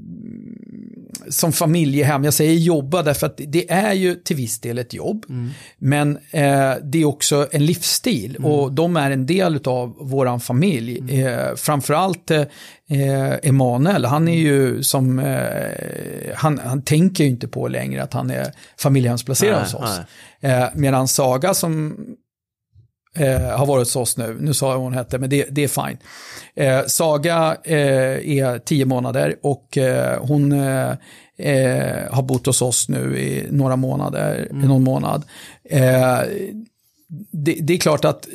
som 1.29 1.51
familjehem. 1.51 2.23
Jag 2.23 2.33
säger 2.33 2.53
jobba 2.53 3.03
därför 3.03 3.27
att 3.27 3.41
det 3.47 3.71
är 3.71 3.93
ju 3.93 4.15
till 4.15 4.35
viss 4.35 4.59
del 4.59 4.77
ett 4.77 4.93
jobb. 4.93 5.25
Mm. 5.29 5.49
Men 5.77 6.17
eh, 6.31 6.73
det 6.83 7.01
är 7.01 7.05
också 7.05 7.47
en 7.51 7.65
livsstil 7.65 8.35
mm. 8.35 8.51
och 8.51 8.71
de 8.71 8.97
är 8.97 9.11
en 9.11 9.25
del 9.25 9.59
av 9.65 9.95
våran 9.99 10.39
familj. 10.39 10.99
Mm. 10.99 11.27
Eh, 11.27 11.55
framförallt 11.55 12.31
eh, 12.31 12.43
Emanuel, 13.43 14.05
han 14.05 14.27
är 14.27 14.37
ju 14.37 14.83
som, 14.83 15.19
eh, 15.19 16.35
han, 16.35 16.59
han 16.63 16.81
tänker 16.81 17.23
ju 17.23 17.29
inte 17.29 17.47
på 17.47 17.67
längre 17.67 18.03
att 18.03 18.13
han 18.13 18.29
är 18.31 18.51
familjehemsplacerad 18.77 19.61
hos 19.61 19.73
oss. 19.73 19.99
Eh, 20.41 20.65
medan 20.75 21.07
Saga 21.07 21.53
som 21.53 21.97
eh, 23.15 23.57
har 23.57 23.65
varit 23.65 23.81
hos 23.81 23.95
oss 23.95 24.17
nu. 24.17 24.37
Nu 24.39 24.53
sa 24.53 24.69
jag 24.69 24.75
vad 24.75 24.83
hon 24.83 24.93
hette, 24.93 25.17
men 25.17 25.29
det, 25.29 25.45
det 25.51 25.63
är 25.63 25.67
fine. 25.67 25.97
Eh, 26.55 26.85
Saga 26.87 27.57
eh, 27.63 27.77
är 28.37 28.59
tio 28.59 28.85
månader 28.85 29.35
och 29.41 29.77
eh, 29.77 30.19
hon 30.21 30.51
eh, 30.51 30.91
eh, 31.37 32.13
har 32.13 32.21
bott 32.23 32.45
hos 32.45 32.61
oss 32.61 32.89
nu 32.89 33.19
i 33.19 33.47
några 33.51 33.75
månader, 33.75 34.47
mm. 34.51 34.63
i 34.63 34.67
någon 34.67 34.83
månad. 34.83 35.23
Det, 37.31 37.57
det, 37.61 37.73
är 37.73 37.77
klart 37.77 38.05
att 38.05 38.27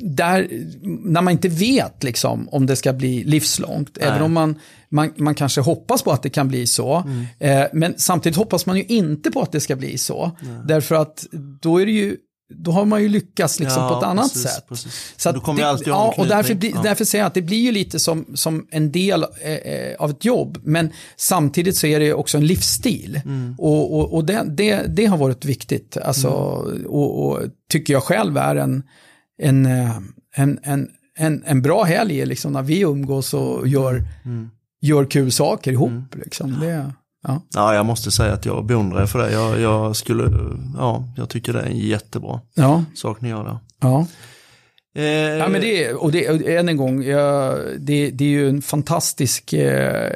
där, 0.00 0.48
när 0.82 1.22
man 1.22 1.32
inte 1.32 1.48
vet 1.48 2.02
liksom, 2.02 2.48
om 2.48 2.66
det 2.66 2.76
ska 2.76 2.92
bli 2.92 3.24
livslångt, 3.24 3.98
Nej. 4.00 4.08
även 4.08 4.22
om 4.22 4.32
man, 4.32 4.58
man, 4.88 5.12
man 5.16 5.34
kanske 5.34 5.60
hoppas 5.60 6.02
på 6.02 6.12
att 6.12 6.22
det 6.22 6.30
kan 6.30 6.48
bli 6.48 6.66
så, 6.66 7.04
mm. 7.40 7.68
men 7.72 7.94
samtidigt 7.96 8.36
hoppas 8.36 8.66
man 8.66 8.76
ju 8.76 8.84
inte 8.84 9.30
på 9.30 9.42
att 9.42 9.52
det 9.52 9.60
ska 9.60 9.76
bli 9.76 9.98
så. 9.98 10.30
Nej. 10.40 10.52
Därför 10.64 10.94
att 10.94 11.26
då 11.60 11.80
är 11.80 11.86
det 11.86 11.92
ju 11.92 12.16
då 12.50 12.70
har 12.70 12.84
man 12.84 13.02
ju 13.02 13.08
lyckats 13.08 13.60
liksom 13.60 13.82
ja, 13.82 13.88
på 13.88 13.98
ett 13.98 14.04
annat 14.04 14.32
precis, 14.32 14.50
sätt. 14.50 14.68
Precis. 14.68 15.14
Så 15.16 15.32
kommer 15.32 15.62
det, 15.62 15.82
ja, 15.86 16.14
och 16.16 16.26
därför, 16.26 16.58
ja. 16.62 16.80
därför 16.82 17.04
säger 17.04 17.22
jag 17.22 17.26
att 17.26 17.34
det 17.34 17.42
blir 17.42 17.60
ju 17.60 17.72
lite 17.72 17.98
som, 17.98 18.26
som 18.34 18.66
en 18.70 18.92
del 18.92 19.26
eh, 19.42 19.52
eh, 19.52 19.96
av 19.98 20.10
ett 20.10 20.24
jobb, 20.24 20.58
men 20.62 20.90
samtidigt 21.16 21.76
så 21.76 21.86
är 21.86 22.00
det 22.00 22.14
också 22.14 22.38
en 22.38 22.46
livsstil. 22.46 23.20
Mm. 23.24 23.54
Och, 23.58 23.98
och, 23.98 24.14
och 24.14 24.24
det, 24.24 24.44
det, 24.48 24.82
det, 24.88 25.06
har 25.06 25.16
varit 25.16 25.44
viktigt, 25.44 25.96
alltså, 25.96 26.28
mm. 26.68 26.86
och, 26.86 27.26
och, 27.26 27.40
tycker 27.70 27.92
jag 27.92 28.02
själv 28.02 28.36
är 28.36 28.56
en, 28.56 28.82
en, 29.42 29.66
eh, 29.66 29.96
en, 30.36 30.58
en, 30.62 30.88
en, 31.18 31.42
en 31.46 31.62
bra 31.62 31.82
helg, 31.82 32.26
liksom, 32.26 32.52
när 32.52 32.62
vi 32.62 32.80
umgås 32.80 33.34
och 33.34 33.68
gör, 33.68 34.04
mm. 34.24 34.50
gör 34.80 35.04
kul 35.04 35.32
saker 35.32 35.72
ihop. 35.72 35.90
Mm. 35.90 36.04
Liksom. 36.14 36.60
Det, 36.60 36.92
Ja. 37.22 37.42
ja, 37.54 37.74
jag 37.74 37.86
måste 37.86 38.10
säga 38.10 38.32
att 38.32 38.46
jag 38.46 38.66
beundrar 38.66 39.06
för 39.06 39.18
det. 39.18 39.32
Jag, 39.32 39.60
jag, 39.60 39.96
skulle, 39.96 40.30
ja, 40.76 41.04
jag 41.16 41.28
tycker 41.28 41.52
det 41.52 41.60
är 41.60 41.66
en 41.66 41.78
jättebra 41.78 42.40
ja. 42.54 42.84
sak 42.94 43.20
ni 43.20 43.28
gör 43.28 43.44
där. 43.44 43.58
Ja. 43.80 44.06
Eh, 44.94 45.04
ja, 45.04 45.48
men 45.48 45.60
det, 45.60 45.92
och 45.92 46.12
det, 46.12 46.56
än 46.56 46.68
en 46.68 46.76
gång, 46.76 47.02
ja, 47.02 47.56
det, 47.78 48.10
det 48.10 48.24
är 48.24 48.28
ju 48.28 48.48
en 48.48 48.62
fantastisk 48.62 49.52
eh, 49.52 50.12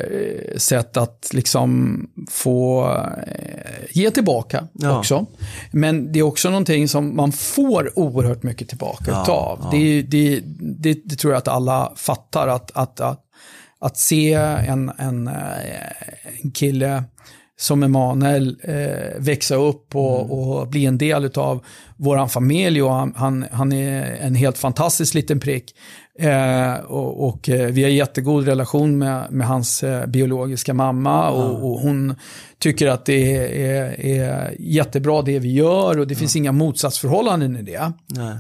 sätt 0.57 0.97
att 0.97 1.31
liksom 1.33 1.99
få 2.31 2.87
eh, 3.27 3.85
ge 3.91 4.11
tillbaka 4.11 4.69
ja. 4.73 4.99
också. 4.99 5.27
Men 5.71 6.13
det 6.13 6.19
är 6.19 6.23
också 6.23 6.51
någonting 6.51 6.89
som 6.89 7.17
man 7.17 7.33
får 7.33 7.99
oerhört 7.99 8.43
mycket 8.43 8.69
tillbaka 8.69 9.11
ja, 9.11 9.33
av. 9.33 9.59
Ja. 9.63 9.69
Det, 9.73 10.03
det, 10.03 10.41
det, 10.61 11.01
det, 11.05 11.17
tror 11.17 11.33
jag 11.33 11.39
att 11.39 11.49
alla 11.49 11.93
fattar, 11.97 12.49
att, 12.49 12.71
att, 12.75 13.01
att 13.01 13.21
att 13.85 13.97
se 13.97 14.33
en, 14.33 14.93
en, 14.99 15.29
eh, 15.29 15.35
en 16.43 16.51
kille 16.51 17.05
som 17.57 17.83
Emanuel 17.83 18.57
eh, 18.63 19.19
växa 19.19 19.55
upp 19.55 19.97
och, 19.97 20.21
mm. 20.21 20.31
och, 20.31 20.69
bli 20.69 20.87
en 20.87 20.99
del 20.99 21.31
av 21.35 21.65
vår 21.97 22.27
familj 22.27 22.83
och 22.83 22.93
han, 22.93 23.15
han, 23.17 23.47
han, 23.53 23.73
är 23.73 24.17
en 24.21 24.35
helt 24.35 24.59
fantastisk 24.59 25.15
liten 25.15 25.41
prick. 25.41 25.75
Eh, 26.19 26.75
och, 26.75 27.29
och 27.29 27.49
eh, 27.49 27.67
vi 27.67 27.83
har 27.83 27.91
jättegod 27.91 28.45
relation 28.45 28.99
med, 28.99 29.27
med 29.31 29.47
hans 29.47 29.83
eh, 29.83 30.07
biologiska 30.07 30.75
mamma 30.75 31.31
och, 31.31 31.51
mm. 31.51 31.63
och, 31.63 31.81
hon 31.81 32.15
tycker 32.59 32.89
att 32.89 33.07
det 33.07 33.37
är, 33.37 33.49
är, 33.51 34.01
är, 34.01 34.55
jättebra 34.59 35.23
det 35.23 35.39
vi 35.39 35.53
gör 35.53 35.99
och 35.99 36.07
det 36.07 36.15
mm. 36.15 36.17
finns 36.17 36.37
inga 36.37 36.53
motsatsförhållanden 36.53 37.57
i 37.57 37.63
det. 37.63 37.93
Nej 38.07 38.39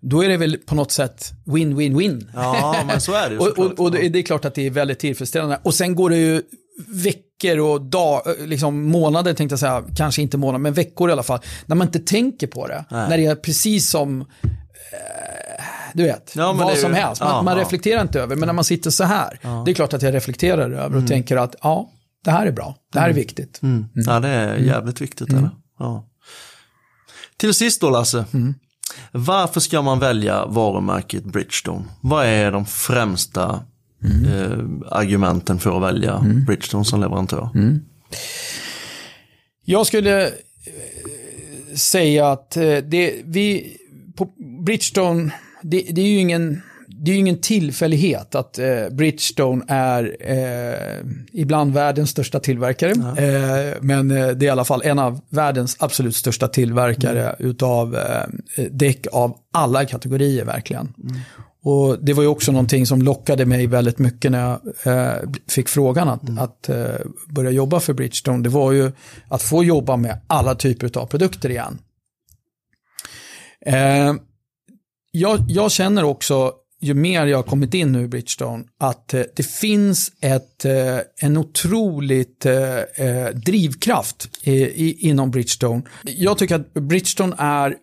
då 0.00 0.24
är 0.24 0.28
det 0.28 0.36
väl 0.36 0.56
på 0.56 0.74
något 0.74 0.92
sätt 0.92 1.32
win-win-win. 1.44 2.30
Ja, 2.34 2.84
men 2.86 3.00
så 3.00 3.12
är 3.12 3.30
det 3.30 3.34
ju 3.34 3.40
och, 3.40 3.58
och, 3.58 3.80
och, 3.80 3.90
det 3.90 4.18
är 4.18 4.22
klart 4.22 4.44
att 4.44 4.54
det 4.54 4.66
är 4.66 4.70
väldigt 4.70 4.98
tillfredsställande. 4.98 5.60
Och 5.62 5.74
sen 5.74 5.94
går 5.94 6.10
det 6.10 6.16
ju 6.16 6.42
veckor 6.88 7.58
och 7.58 7.82
dag, 7.82 8.22
liksom 8.38 8.82
månader 8.82 9.34
tänkte 9.34 9.52
jag 9.52 9.60
säga, 9.60 9.84
kanske 9.96 10.22
inte 10.22 10.38
månader, 10.38 10.58
men 10.58 10.72
veckor 10.72 11.08
i 11.08 11.12
alla 11.12 11.22
fall, 11.22 11.40
när 11.66 11.76
man 11.76 11.86
inte 11.86 11.98
tänker 11.98 12.46
på 12.46 12.66
det. 12.66 12.84
Nej. 12.90 13.08
När 13.08 13.18
det 13.18 13.26
är 13.26 13.34
precis 13.34 13.90
som, 13.90 14.20
eh, 14.20 14.26
du 15.94 16.02
vet, 16.02 16.32
ja, 16.36 16.52
vad 16.52 16.76
som 16.76 16.90
ju, 16.90 16.96
helst. 16.96 17.22
Man, 17.22 17.30
ja, 17.30 17.42
man 17.42 17.56
reflekterar 17.56 18.02
inte 18.02 18.20
över, 18.20 18.36
men 18.36 18.46
när 18.46 18.52
man 18.52 18.64
sitter 18.64 18.90
så 18.90 19.04
här, 19.04 19.38
det 19.64 19.70
är 19.70 19.74
klart 19.74 19.92
att 19.92 20.02
jag 20.02 20.14
reflekterar 20.14 20.70
över 20.70 20.84
och 20.84 20.92
mm. 20.92 21.06
tänker 21.06 21.36
att 21.36 21.54
ja, 21.62 21.90
det 22.24 22.30
här 22.30 22.46
är 22.46 22.52
bra, 22.52 22.76
det 22.92 22.98
här 22.98 23.06
är 23.06 23.10
mm. 23.10 23.20
viktigt. 23.20 23.62
Mm. 23.62 23.76
Mm. 23.76 23.88
Ja, 23.94 24.20
det 24.20 24.28
är 24.28 24.56
jävligt 24.56 25.00
viktigt. 25.00 25.32
Mm. 25.32 25.48
Ja. 25.78 26.06
Till 27.36 27.54
sist 27.54 27.80
då 27.80 27.90
Lasse, 27.90 28.24
mm. 28.32 28.54
Varför 29.12 29.60
ska 29.60 29.82
man 29.82 29.98
välja 29.98 30.46
varumärket 30.46 31.24
Bridgestone? 31.24 31.84
Vad 32.00 32.26
är 32.26 32.52
de 32.52 32.66
främsta 32.66 33.60
mm. 34.04 34.24
eh, 34.24 34.58
argumenten 34.90 35.58
för 35.58 35.76
att 35.76 35.82
välja 35.82 36.14
mm. 36.14 36.44
Bridgestone 36.44 36.84
som 36.84 37.00
leverantör? 37.00 37.48
Mm. 37.54 37.80
Jag 39.64 39.86
skulle 39.86 40.26
eh, 40.26 40.32
säga 41.74 42.30
att 42.30 42.56
eh, 42.56 42.76
det, 42.76 43.22
vi, 43.24 43.76
på 44.16 44.28
Bridgestone, 44.64 45.30
det, 45.62 45.86
det 45.90 46.00
är 46.00 46.06
ju 46.06 46.18
ingen 46.18 46.62
det 47.02 47.10
är 47.10 47.14
ju 47.14 47.20
ingen 47.20 47.40
tillfällighet 47.40 48.34
att 48.34 48.58
eh, 48.58 48.88
Bridgestone 48.90 49.64
är 49.68 50.16
eh, 50.20 51.06
ibland 51.32 51.74
världens 51.74 52.10
största 52.10 52.40
tillverkare. 52.40 52.92
Eh, 52.92 53.76
men 53.80 54.10
eh, 54.10 54.28
det 54.28 54.44
är 54.44 54.46
i 54.46 54.50
alla 54.50 54.64
fall 54.64 54.82
en 54.84 54.98
av 54.98 55.20
världens 55.28 55.76
absolut 55.78 56.16
största 56.16 56.48
tillverkare 56.48 57.22
mm. 57.22 57.50
utav 57.50 57.96
eh, 57.96 58.64
däck 58.70 59.06
av 59.12 59.36
alla 59.52 59.84
kategorier 59.84 60.44
verkligen. 60.44 60.94
Mm. 61.02 61.20
Och 61.62 62.04
det 62.04 62.12
var 62.12 62.22
ju 62.22 62.28
också 62.28 62.52
någonting 62.52 62.86
som 62.86 63.02
lockade 63.02 63.46
mig 63.46 63.66
väldigt 63.66 63.98
mycket 63.98 64.30
när 64.30 64.40
jag 64.40 64.60
eh, 64.96 65.30
fick 65.48 65.68
frågan 65.68 66.08
att, 66.08 66.28
mm. 66.28 66.38
att 66.38 66.68
eh, 66.68 66.84
börja 67.34 67.50
jobba 67.50 67.80
för 67.80 67.92
Bridgestone. 67.92 68.42
Det 68.42 68.48
var 68.48 68.72
ju 68.72 68.92
att 69.28 69.42
få 69.42 69.64
jobba 69.64 69.96
med 69.96 70.20
alla 70.26 70.54
typer 70.54 70.98
av 70.98 71.06
produkter 71.06 71.50
igen. 71.50 71.78
Eh, 73.66 74.14
jag, 75.10 75.40
jag, 75.48 75.70
känner 75.70 76.04
också 76.04 76.52
ju 76.80 76.94
mer 76.94 77.26
jag 77.26 77.38
har 77.38 77.42
kommit 77.42 77.74
in 77.74 77.92
nu 77.92 78.02
i 78.02 78.06
Bridgestone, 78.06 78.64
att 78.78 79.14
eh, 79.14 79.22
det 79.36 79.42
finns 79.42 80.12
ett, 80.20 80.64
eh, 80.64 80.98
en 81.20 81.36
otroligt 81.36 82.46
eh, 82.46 82.78
eh 82.78 83.28
drivkraft 83.34 84.28
inom 84.42 85.30
Bridgestone. 85.30 85.82
Jag 86.02 86.38
tycker 86.38 86.54
att 86.54 86.74
Bridgestone 86.74 87.36
är 87.38 87.76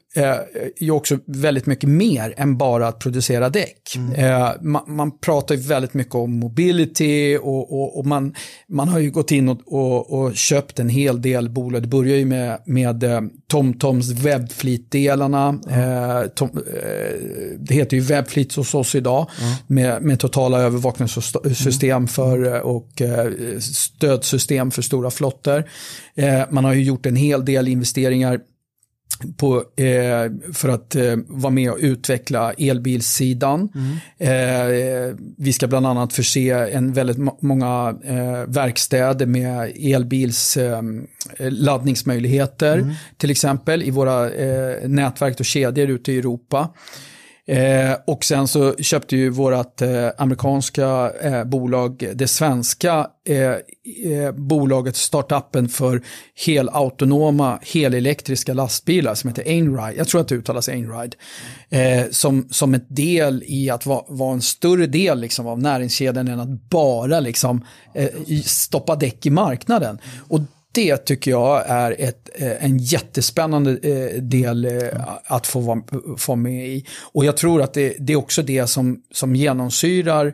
ju 0.79 0.91
också 0.91 1.19
väldigt 1.27 1.65
mycket 1.65 1.89
mer 1.89 2.33
än 2.37 2.57
bara 2.57 2.87
att 2.87 2.99
producera 2.99 3.49
däck. 3.49 3.95
Mm. 3.95 4.71
Man, 4.71 4.83
man, 4.87 5.17
pratar 5.19 5.55
ju 5.55 5.61
väldigt 5.61 5.93
mycket 5.93 6.15
om 6.15 6.39
mobility 6.39 7.37
och, 7.37 7.73
och, 7.73 7.99
och 7.99 8.05
man, 8.05 8.35
man 8.69 8.87
har 8.87 8.99
ju 8.99 9.11
gått 9.11 9.31
in 9.31 9.49
och, 9.49 10.13
och, 10.13 10.35
köpt 10.35 10.79
en 10.79 10.89
hel 10.89 11.21
del 11.21 11.49
bolag. 11.49 11.81
Det 11.81 11.87
börjar 11.87 12.17
ju 12.17 12.25
med, 12.25 12.61
med 12.65 13.03
TomToms 13.47 14.11
webbfleet-delarna. 14.11 15.59
Mm. 15.69 16.29
Tom, 16.35 16.49
det 17.59 17.73
heter 17.73 17.97
ju 17.97 18.03
webbfleet 18.03 18.53
hos 18.53 18.75
oss 18.75 18.95
idag 18.95 19.27
mm. 19.41 19.53
med, 19.67 20.01
med 20.01 20.19
totala 20.19 20.61
övervakningssystem 20.61 21.97
mm. 21.97 22.07
för, 22.07 22.61
och 22.61 23.01
stödsystem 23.59 24.71
för 24.71 24.81
stora 24.81 25.11
flottor. 25.11 25.63
Man 26.49 26.65
har 26.65 26.73
ju 26.73 26.83
gjort 26.83 27.05
en 27.05 27.15
hel 27.15 27.45
del 27.45 27.67
investeringar 27.67 28.39
på, 29.37 29.55
eh, 29.57 30.53
för 30.53 30.69
att 30.69 30.95
eh, 30.95 31.15
vara 31.27 31.53
med 31.53 31.71
och 31.71 31.77
utveckla 31.81 32.53
elbilssidan. 32.53 33.69
Mm. 33.75 33.97
Eh, 34.17 35.15
vi 35.37 35.53
ska 35.53 35.67
bland 35.67 35.87
annat 35.87 36.13
förse 36.13 36.51
en 36.51 36.93
väldigt 36.93 37.17
många 37.41 37.95
eh, 38.03 38.43
verkstäder 38.47 39.25
med 39.25 39.71
elbils 39.75 40.57
eh, 40.57 40.81
laddningsmöjligheter 41.37 42.77
mm. 42.77 42.93
till 43.17 43.31
exempel 43.31 43.83
i 43.83 43.91
våra 43.91 44.29
eh, 44.29 44.89
nätverk 44.89 45.39
och 45.39 45.45
kedjor 45.45 45.89
ute 45.89 46.11
i 46.11 46.17
Europa. 46.17 46.69
Eh, 47.47 47.95
och 48.07 48.25
sen 48.25 48.47
så 48.47 48.75
köpte 48.75 49.15
ju 49.17 49.29
vårt 49.29 49.81
eh, 49.81 50.09
amerikanska 50.17 51.11
eh, 51.21 51.43
bolag 51.43 52.11
det 52.15 52.27
svenska 52.27 53.07
eh, 53.29 53.51
eh, 54.13 54.31
bolaget, 54.31 54.95
startupen 54.95 55.69
för 55.69 56.01
helautonoma, 56.45 57.59
helelektriska 57.61 58.53
lastbilar 58.53 59.15
som 59.15 59.27
heter 59.27 59.43
Einride. 59.43 59.97
Jag 59.97 60.07
tror 60.07 60.21
att 60.21 60.27
det 60.27 60.35
uttalas 60.35 60.69
Einride. 60.69 61.17
Eh, 61.69 62.05
som, 62.11 62.47
som 62.51 62.73
ett 62.73 62.85
del 62.95 63.43
i 63.47 63.69
att 63.69 63.85
vara 63.85 64.03
va 64.07 64.33
en 64.33 64.41
större 64.41 64.85
del 64.85 65.19
liksom, 65.19 65.47
av 65.47 65.59
näringskedjan 65.59 66.27
än 66.27 66.39
att 66.39 66.69
bara 66.69 67.19
liksom, 67.19 67.65
eh, 67.93 68.09
stoppa 68.45 68.95
däck 68.95 69.25
i 69.25 69.29
marknaden. 69.29 69.99
Och 70.27 70.39
det 70.77 70.97
tycker 70.97 71.31
jag 71.31 71.63
är 71.67 71.95
ett, 71.99 72.29
eh, 72.35 72.63
en 72.65 72.77
jättespännande 72.77 73.71
eh, 73.71 74.21
del 74.21 74.65
eh, 74.65 74.71
att 75.25 75.47
få 75.47 75.59
vara, 75.59 75.81
få 76.17 76.35
med 76.35 76.67
i. 76.67 76.85
Och 77.01 77.25
jag 77.25 77.37
tror 77.37 77.61
att 77.61 77.73
det, 77.73 77.95
det 77.99 78.13
är 78.13 78.17
också 78.17 78.41
det 78.41 78.67
som, 78.67 79.01
som 79.11 79.35
genomsyrar 79.35 80.33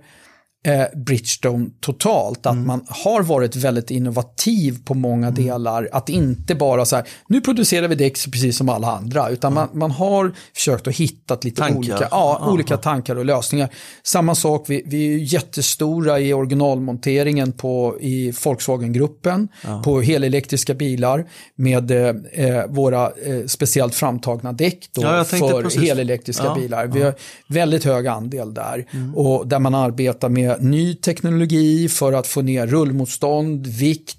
eh, 0.63 0.85
Bridgestone 0.95 1.69
totalt. 1.79 2.45
Att 2.45 2.53
mm. 2.53 2.67
man 2.67 2.85
har 2.89 3.23
varit 3.23 3.55
väldigt 3.55 3.91
innovativ 3.91 4.77
på 4.85 4.93
många 4.93 5.27
mm. 5.27 5.43
delar. 5.43 5.89
Att 5.91 6.09
inte 6.09 6.55
bara 6.55 6.85
så 6.85 6.95
här, 6.95 7.07
nu 7.27 7.41
producerar 7.41 7.87
vi 7.87 7.95
däck 7.95 8.13
precis 8.31 8.57
som 8.57 8.69
alla 8.69 8.91
andra. 8.91 9.29
Utan 9.29 9.51
mm. 9.51 9.67
man, 9.71 9.79
man 9.79 9.91
har 9.91 10.33
försökt 10.53 10.87
att 10.87 10.95
hitta 10.95 11.37
lite 11.41 11.61
tankar. 11.61 11.77
olika, 11.77 12.07
ja, 12.11 12.47
olika 12.51 12.77
tankar 12.77 13.15
och 13.15 13.25
lösningar. 13.25 13.69
Samma 14.03 14.35
sak, 14.35 14.65
vi, 14.67 14.83
vi 14.85 15.13
är 15.13 15.17
jättestora 15.17 16.19
i 16.19 16.33
originalmonteringen 16.33 17.51
på, 17.51 17.97
i 18.01 18.33
Volkswagen-gruppen. 18.43 19.47
På 19.83 20.01
helelektriska 20.01 20.73
bilar 20.73 21.25
med 21.55 21.91
eh, 21.91 22.65
våra 22.69 23.05
eh, 23.05 23.45
speciellt 23.47 23.95
framtagna 23.95 24.53
däck 24.53 24.89
då, 24.91 25.01
ja, 25.01 25.23
för 25.23 25.79
helelektriska 25.81 26.55
bilar. 26.55 26.87
Vi 26.87 27.01
har 27.01 27.13
väldigt 27.47 27.83
hög 27.83 28.07
andel 28.07 28.53
där. 28.53 28.85
Mm. 28.91 29.15
Och 29.15 29.47
där 29.47 29.59
man 29.59 29.75
arbetar 29.75 30.29
med 30.29 30.52
ny 30.61 30.95
teknologi 30.95 31.89
för 31.89 32.13
att 32.13 32.27
få 32.27 32.41
ner 32.41 32.67
rullmotstånd, 32.67 33.67
vikt, 33.67 34.17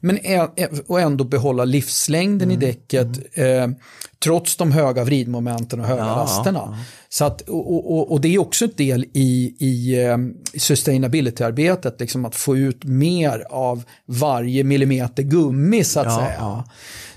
men 0.00 0.18
och 0.86 1.00
ändå 1.00 1.24
behålla 1.24 1.64
livslängden 1.64 2.50
mm. 2.50 2.62
i 2.62 2.66
däcket 2.66 3.08
eh, 3.32 3.68
trots 4.24 4.56
de 4.56 4.72
höga 4.72 5.04
vridmomenten 5.04 5.80
och 5.80 5.86
höga 5.86 6.06
ja, 6.06 6.16
lasterna. 6.16 6.62
Ja. 6.66 6.76
Så 7.08 7.24
att, 7.24 7.40
och, 7.40 7.92
och, 7.92 8.12
och, 8.12 8.20
det 8.20 8.34
är 8.34 8.38
också 8.38 8.64
ett 8.64 8.76
del 8.76 9.04
i, 9.12 9.56
i 9.58 10.04
eh, 10.04 10.16
sustainability-arbetet, 10.54 12.00
liksom 12.00 12.24
att 12.24 12.34
få 12.34 12.56
ut 12.56 12.84
mer 12.84 13.44
av 13.50 13.84
varje 14.06 14.64
millimeter 14.64 15.22
gummi 15.22 15.84
så 15.84 16.00
att 16.00 16.06
ja, 16.06 16.18
säga. 16.18 16.64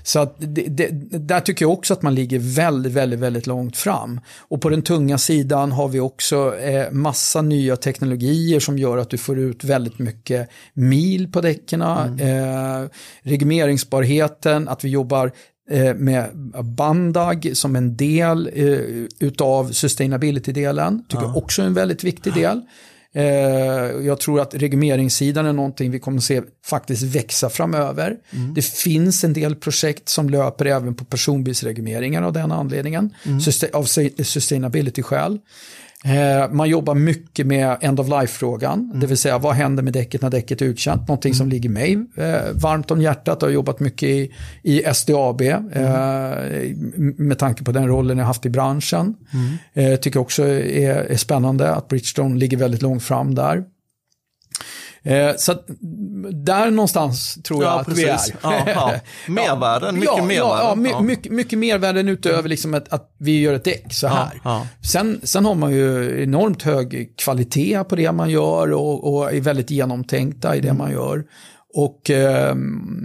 Så 0.02 0.18
att 0.18 0.34
det, 0.38 0.66
det, 0.68 0.88
där 1.18 1.40
tycker 1.40 1.64
jag 1.64 1.72
också 1.72 1.94
att 1.94 2.02
man 2.02 2.14
ligger 2.14 2.38
väldigt, 2.38 2.92
väldigt, 2.92 3.20
väldigt 3.20 3.46
långt 3.46 3.76
fram. 3.76 4.20
Och 4.38 4.60
på 4.60 4.68
den 4.68 4.82
tunga 4.82 5.18
sidan 5.18 5.72
har 5.72 5.88
vi 5.88 6.00
också 6.00 6.58
eh, 6.58 6.90
massa 6.90 7.42
nya 7.42 7.76
teknologier 7.76 8.60
som 8.60 8.78
gör 8.78 8.98
att 8.98 9.10
du 9.10 9.18
får 9.18 9.38
ut 9.38 9.64
väldigt 9.64 9.98
mycket 9.98 10.48
mil 10.74 11.32
på 11.32 11.40
däcken. 11.40 11.82
Mm. 11.82 12.18
Eh, 12.20 12.88
regummeringsbarheten, 13.22 14.68
att 14.68 14.84
vi 14.84 14.88
jobbar 14.88 15.32
eh, 15.70 15.94
med 15.94 16.30
Bandag 16.64 17.50
som 17.52 17.76
en 17.76 17.96
del 17.96 18.50
eh, 18.54 18.64
utav 19.18 19.72
sustainability-delen. 19.72 21.04
Tycker 21.08 21.24
ja. 21.24 21.34
också 21.34 21.62
är 21.62 21.66
en 21.66 21.74
väldigt 21.74 22.04
viktig 22.04 22.34
del. 22.34 22.60
Eh, 23.14 23.24
jag 24.06 24.20
tror 24.20 24.40
att 24.40 24.54
regleringssidan 24.54 25.46
är 25.46 25.52
någonting 25.52 25.90
vi 25.90 25.98
kommer 25.98 26.20
se 26.20 26.42
faktiskt 26.66 27.02
växa 27.02 27.50
framöver. 27.50 28.16
Mm. 28.30 28.54
Det 28.54 28.64
finns 28.64 29.24
en 29.24 29.32
del 29.32 29.56
projekt 29.56 30.08
som 30.08 30.30
löper 30.30 30.64
även 30.66 30.94
på 30.94 31.04
personbilsregleringar 31.04 32.22
av 32.22 32.32
den 32.32 32.52
anledningen, 32.52 33.14
mm. 33.24 33.40
av 33.72 33.84
sustainability-skäl. 33.84 35.38
Eh, 36.04 36.50
man 36.50 36.68
jobbar 36.68 36.94
mycket 36.94 37.46
med 37.46 37.76
end 37.80 38.00
of 38.00 38.08
life-frågan, 38.08 38.78
mm. 38.78 39.00
det 39.00 39.06
vill 39.06 39.16
säga 39.16 39.38
vad 39.38 39.54
händer 39.54 39.82
med 39.82 39.92
däcket 39.92 40.22
när 40.22 40.30
däcket 40.30 40.62
är 40.62 40.66
uttjänt? 40.66 41.08
Någonting 41.08 41.30
mm. 41.30 41.38
som 41.38 41.48
ligger 41.48 41.68
mig 41.68 41.92
eh, 42.16 42.52
varmt 42.54 42.90
om 42.90 43.02
hjärtat 43.02 43.42
och 43.42 43.48
har 43.48 43.54
jobbat 43.54 43.80
mycket 43.80 44.08
i, 44.08 44.32
i 44.62 44.82
SDAB 44.94 45.40
mm. 45.40 45.72
eh, 45.72 46.76
med 47.16 47.38
tanke 47.38 47.64
på 47.64 47.72
den 47.72 47.88
rollen 47.88 48.18
jag 48.18 48.24
haft 48.24 48.46
i 48.46 48.50
branschen. 48.50 49.14
Mm. 49.74 49.98
Tycker 49.98 50.20
också 50.20 50.44
är, 50.48 50.94
är 50.94 51.16
spännande 51.16 51.74
att 51.74 51.88
Bridgestone 51.88 52.38
ligger 52.38 52.56
väldigt 52.56 52.82
långt 52.82 53.02
fram 53.02 53.34
där. 53.34 53.64
Eh, 55.02 55.36
så 55.36 55.54
där 56.32 56.70
någonstans 56.70 57.38
tror 57.42 57.64
jag 57.64 57.72
ja, 57.72 57.80
att 57.80 57.86
precis. 57.86 58.04
vi 58.04 58.08
är. 58.08 58.28
Ja, 58.42 58.64
ja. 58.66 58.94
Mervärden, 59.28 59.94
mycket 59.94 60.16
ja, 60.16 60.24
mervärden. 60.24 60.84
Ja, 60.84 61.00
my, 61.00 61.06
mycket, 61.06 61.32
mycket 61.32 61.58
mervärden 61.58 62.08
utöver 62.08 62.48
liksom 62.48 62.74
att, 62.74 62.92
att 62.92 63.14
vi 63.18 63.40
gör 63.40 63.54
ett 63.54 63.64
däck 63.64 63.92
så 63.92 64.06
här. 64.06 64.40
Sen, 64.86 65.20
sen 65.22 65.44
har 65.44 65.54
man 65.54 65.72
ju 65.72 66.22
enormt 66.22 66.62
hög 66.62 67.12
kvalitet 67.16 67.84
på 67.84 67.96
det 67.96 68.12
man 68.12 68.30
gör 68.30 68.72
och, 68.72 69.14
och 69.14 69.32
är 69.32 69.40
väldigt 69.40 69.70
genomtänkta 69.70 70.56
i 70.56 70.60
det 70.60 70.68
mm. 70.68 70.78
man 70.78 70.92
gör. 70.92 71.24
Och, 71.74 72.10
eh, 72.10 72.54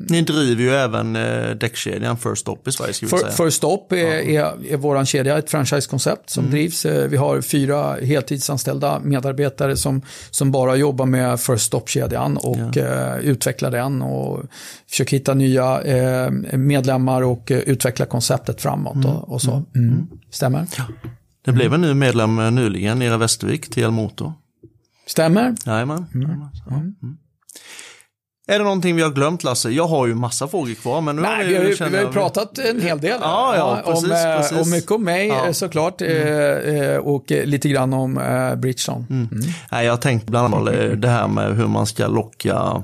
Ni 0.09 0.21
driver 0.21 0.63
ju 0.63 0.69
även 0.69 1.15
eh, 1.15 1.49
däckkedjan 1.49 2.17
First 2.17 2.41
Stop 2.41 2.67
i 2.67 2.71
Sverige. 2.71 2.93
Ska 2.93 3.07
för, 3.07 3.17
säga. 3.17 3.31
First 3.31 3.57
Stop 3.57 3.91
är, 3.91 3.95
är, 3.95 4.71
är 4.73 4.77
vår 4.77 5.05
kedja, 5.05 5.37
ett 5.37 5.49
franchisekoncept 5.49 6.29
som 6.29 6.43
mm. 6.43 6.51
drivs. 6.51 6.85
Eh, 6.85 7.07
vi 7.07 7.17
har 7.17 7.41
fyra 7.41 7.93
heltidsanställda 8.01 8.99
medarbetare 8.99 9.77
som, 9.77 10.01
som 10.31 10.51
bara 10.51 10.75
jobbar 10.75 11.05
med 11.05 11.39
First 11.39 11.65
Stop-kedjan 11.65 12.37
och 12.37 12.57
ja. 12.73 12.81
eh, 12.81 13.17
utvecklar 13.17 13.71
den 13.71 14.01
och 14.01 14.43
försöker 14.89 15.17
hitta 15.17 15.33
nya 15.33 15.81
eh, 15.81 16.31
medlemmar 16.57 17.21
och 17.21 17.51
eh, 17.51 17.59
utveckla 17.59 18.05
konceptet 18.05 18.61
framåt 18.61 18.95
mm. 18.95 19.07
och, 19.07 19.33
och, 19.33 19.41
så. 19.41 19.51
Mm. 19.51 19.65
mm. 19.75 20.07
Stämmer? 20.29 20.67
Ja. 20.77 20.83
Det 21.45 21.51
blev 21.51 21.73
en 21.73 21.81
ny 21.81 21.93
medlem 21.93 22.39
eh, 22.39 22.51
nyligen, 22.51 23.01
Era 23.01 23.17
Västervik, 23.17 23.69
TL 23.69 23.91
Motor. 23.91 24.33
Stämmer? 25.07 25.55
Jajamän. 25.65 26.05
Mm. 26.13 26.31
Mm. 26.71 27.17
Är 28.47 28.57
det 28.59 28.63
någonting 28.63 28.95
vi 28.95 29.01
har 29.01 29.09
glömt 29.09 29.43
Lasse? 29.43 29.69
Jag 29.69 29.87
har 29.87 30.07
ju 30.07 30.15
massa 30.15 30.47
frågor 30.47 30.73
kvar. 30.73 31.01
Men 31.01 31.15
nu 31.15 31.21
Nej, 31.21 31.31
har 31.31 31.43
vi, 31.43 31.49
vi, 31.49 31.55
har 31.55 31.63
ju, 31.63 31.97
vi 31.97 32.05
har 32.05 32.11
pratat 32.11 32.57
en 32.57 32.81
hel 32.81 32.99
del. 32.99 33.19
Ja, 33.21 33.55
ja, 33.55 33.81
precis, 33.85 34.03
om, 34.03 34.11
eh, 34.11 34.37
precis. 34.37 34.57
om 34.57 34.69
mycket 34.69 34.91
om 34.91 35.03
mig 35.03 35.27
ja. 35.27 35.53
såklart 35.53 36.01
mm. 36.01 36.91
Eh, 36.91 36.97
och 36.97 37.31
lite 37.31 37.69
grann 37.69 37.93
om 37.93 38.17
eh, 38.17 38.55
Bridgestone. 38.55 39.05
Mm. 39.09 39.29
Mm. 39.31 39.45
Nej, 39.71 39.85
jag 39.85 39.93
har 39.93 39.97
tänkt 39.97 40.25
bland 40.25 40.55
annat 40.55 41.01
det 41.01 41.07
här 41.07 41.27
med 41.27 41.55
hur 41.55 41.67
man 41.67 41.85
ska 41.85 42.07
locka 42.07 42.83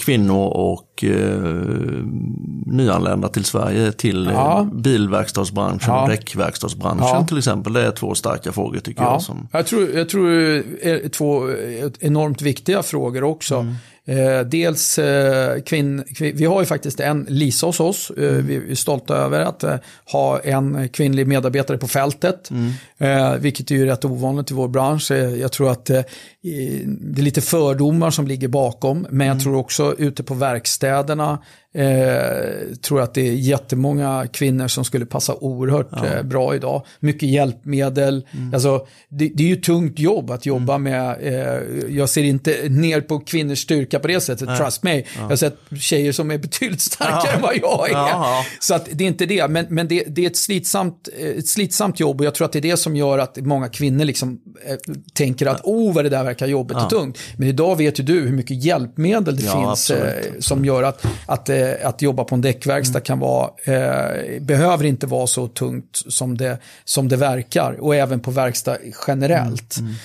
kvinnor 0.00 0.46
och 0.46 1.04
eh, 1.04 1.40
nyanlända 2.66 3.28
till 3.28 3.44
Sverige 3.44 3.92
till 3.92 4.30
ja. 4.32 4.68
bilverkstadsbranschen 4.72 5.94
ja. 5.94 6.02
och 6.02 6.08
däckverkstadsbranschen 6.08 7.06
ja. 7.06 7.26
till 7.28 7.38
exempel. 7.38 7.72
Det 7.72 7.86
är 7.86 7.90
två 7.90 8.14
starka 8.14 8.52
frågor 8.52 8.78
tycker 8.78 9.02
jag. 9.02 9.22
Som... 9.22 9.48
Jag 9.52 9.66
tror, 9.66 9.90
jag 9.90 10.08
tror 10.08 10.30
är 10.82 11.08
två 11.08 11.42
enormt 12.00 12.42
viktiga 12.42 12.82
frågor 12.82 13.24
också. 13.24 13.54
Mm. 13.54 13.74
Eh, 14.08 14.40
dels 14.40 14.98
eh, 14.98 15.62
kvinn, 15.62 16.04
kvin, 16.14 16.36
vi 16.36 16.44
har 16.44 16.60
ju 16.60 16.66
faktiskt 16.66 17.00
en 17.00 17.26
Lisa 17.28 17.66
hos 17.66 17.80
oss. 17.80 18.12
Eh, 18.16 18.28
mm. 18.28 18.46
Vi 18.46 18.70
är 18.70 18.74
stolta 18.74 19.16
över 19.16 19.40
att 19.40 19.64
eh, 19.64 19.76
ha 20.12 20.40
en 20.40 20.88
kvinnlig 20.88 21.26
medarbetare 21.26 21.78
på 21.78 21.88
fältet. 21.88 22.50
Mm. 22.50 22.72
Eh, 22.98 23.36
vilket 23.36 23.70
är 23.70 23.74
ju 23.74 23.86
rätt 23.86 24.04
ovanligt 24.04 24.50
i 24.50 24.54
vår 24.54 24.68
bransch. 24.68 25.10
Eh, 25.10 25.34
jag 25.34 25.52
tror 25.52 25.70
att 25.70 25.84
det 25.84 26.04
är 26.42 27.22
lite 27.22 27.40
fördomar 27.40 28.10
som 28.10 28.26
ligger 28.26 28.48
bakom. 28.48 29.06
Men 29.10 29.26
jag 29.26 29.34
mm. 29.34 29.44
tror 29.44 29.56
också 29.56 29.94
ute 29.98 30.22
på 30.22 30.34
verkstäderna 30.34 31.38
Eh, 31.76 32.76
tror 32.82 33.00
att 33.00 33.14
det 33.14 33.28
är 33.28 33.32
jättemånga 33.32 34.26
kvinnor 34.32 34.68
som 34.68 34.84
skulle 34.84 35.06
passa 35.06 35.34
oerhört 35.34 35.88
ja. 35.92 36.06
eh, 36.06 36.22
bra 36.22 36.54
idag. 36.54 36.86
Mycket 37.00 37.28
hjälpmedel. 37.28 38.26
Mm. 38.30 38.54
Alltså, 38.54 38.86
det, 39.08 39.30
det, 39.34 39.42
är 39.42 39.48
ju 39.48 39.56
tungt 39.56 39.98
jobb 39.98 40.30
att 40.30 40.46
jobba 40.46 40.74
mm. 40.74 40.82
med. 40.92 41.16
Eh, 41.20 41.96
jag 41.96 42.08
ser 42.08 42.22
inte 42.22 42.68
ner 42.68 43.00
på 43.00 43.18
kvinnors 43.18 43.58
styrka 43.58 43.98
på 43.98 44.08
det 44.08 44.20
sättet, 44.20 44.48
Nej. 44.48 44.58
trust 44.58 44.82
me. 44.82 44.96
Ja. 44.96 45.02
Jag 45.16 45.28
har 45.28 45.36
sett 45.36 45.58
tjejer 45.78 46.12
som 46.12 46.30
är 46.30 46.38
betydligt 46.38 46.80
starkare 46.80 47.20
ja. 47.24 47.32
än 47.32 47.42
vad 47.42 47.56
jag 47.56 47.90
är. 47.90 48.46
Så 48.60 48.74
att 48.74 48.88
det 48.92 49.04
är 49.04 49.08
inte 49.08 49.26
det, 49.26 49.48
men, 49.48 49.66
men 49.68 49.88
det, 49.88 50.04
det, 50.06 50.22
är 50.22 50.26
ett 50.26 50.36
slitsamt, 50.36 51.08
eh, 51.18 51.28
ett 51.28 51.48
slitsamt 51.48 52.00
jobb 52.00 52.20
och 52.20 52.26
jag 52.26 52.34
tror 52.34 52.44
att 52.44 52.52
det 52.52 52.58
är 52.58 52.70
det 52.70 52.76
som 52.76 52.96
gör 52.96 53.18
att 53.18 53.36
många 53.36 53.68
kvinnor 53.68 54.04
liksom, 54.04 54.40
eh, 54.66 54.76
tänker 55.14 55.46
att 55.46 55.60
oh 55.64 55.94
vad 55.94 56.04
det 56.04 56.08
där 56.08 56.24
verkar 56.24 56.46
jobbigt 56.46 56.76
och 56.76 56.90
tungt. 56.90 57.18
Men 57.36 57.48
idag 57.48 57.76
vet 57.76 58.00
ju 58.00 58.04
du 58.04 58.20
hur 58.20 58.32
mycket 58.32 58.64
hjälpmedel 58.64 59.36
det 59.36 59.52
finns 59.52 59.90
eh, 59.90 60.22
som 60.38 60.64
gör 60.64 60.82
att, 60.82 61.06
att 61.26 61.48
eh, 61.70 61.88
att 61.88 62.02
jobba 62.02 62.24
på 62.24 62.34
en 62.34 62.40
däckverkstad 62.40 62.98
mm. 62.98 63.04
kan 63.04 63.18
vara, 63.18 63.50
eh, 63.64 64.42
behöver 64.42 64.84
inte 64.84 65.06
vara 65.06 65.26
så 65.26 65.48
tungt 65.48 66.02
som 66.08 66.36
det, 66.36 66.58
som 66.84 67.08
det 67.08 67.16
verkar. 67.16 67.76
Och 67.80 67.96
även 67.96 68.20
på 68.20 68.30
verkstad 68.30 68.76
generellt. 69.06 69.76
Mm. 69.78 69.92
Mm. 69.92 69.96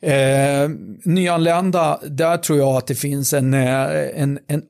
Eh, 0.00 0.70
nyanlända, 1.04 2.00
där 2.08 2.36
tror 2.36 2.58
jag 2.58 2.76
att 2.76 2.86
det 2.86 2.94
finns 2.94 3.32
en, 3.32 3.54
eh, 3.54 3.88
en, 4.14 4.38
en 4.46 4.62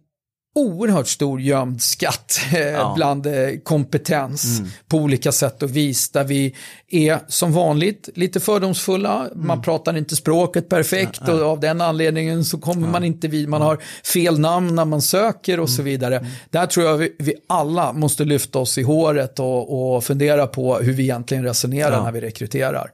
oerhört 0.57 1.09
stor 1.09 1.41
gömd 1.41 1.83
skatt 1.83 2.41
eh, 2.55 2.61
ja. 2.61 2.93
bland 2.97 3.27
eh, 3.27 3.33
kompetens 3.63 4.59
mm. 4.59 4.71
på 4.89 4.97
olika 4.97 5.33
sätt 5.33 5.63
och 5.63 5.77
vis. 5.77 6.11
Där 6.11 6.25
vi 6.25 6.55
är 6.91 7.19
som 7.29 7.53
vanligt 7.53 8.09
lite 8.15 8.41
fördomsfulla. 8.41 9.27
Mm. 9.27 9.47
Man 9.47 9.63
pratar 9.63 9.97
inte 9.97 10.17
språket 10.17 10.69
perfekt 10.69 11.21
ja, 11.27 11.33
ja. 11.33 11.45
och 11.45 11.51
av 11.51 11.61
den 11.61 11.81
anledningen 11.81 12.45
så 12.45 12.59
kommer 12.59 12.89
man 12.89 13.05
inte 13.05 13.29
vid. 13.29 13.49
Man 13.49 13.63
har 13.63 13.79
fel 14.13 14.39
namn 14.39 14.75
när 14.75 14.85
man 14.85 15.03
söker 15.03 15.61
och 15.61 15.69
mm. 15.69 15.77
så 15.77 15.83
vidare. 15.83 16.17
Mm. 16.17 16.31
Där 16.51 16.67
tror 16.67 16.87
jag 16.87 16.97
vi, 16.97 17.17
vi, 17.19 17.35
alla 17.47 17.93
måste 17.93 18.25
lyfta 18.25 18.59
oss 18.59 18.79
i 18.79 18.83
håret 18.83 19.39
och, 19.39 19.95
och 19.95 20.05
fundera 20.05 20.47
på 20.47 20.77
hur 20.77 20.93
vi 20.93 21.03
egentligen 21.03 21.45
resonerar 21.45 22.03
när 22.03 22.13
vi 22.13 22.21
rekryterar 22.21 22.91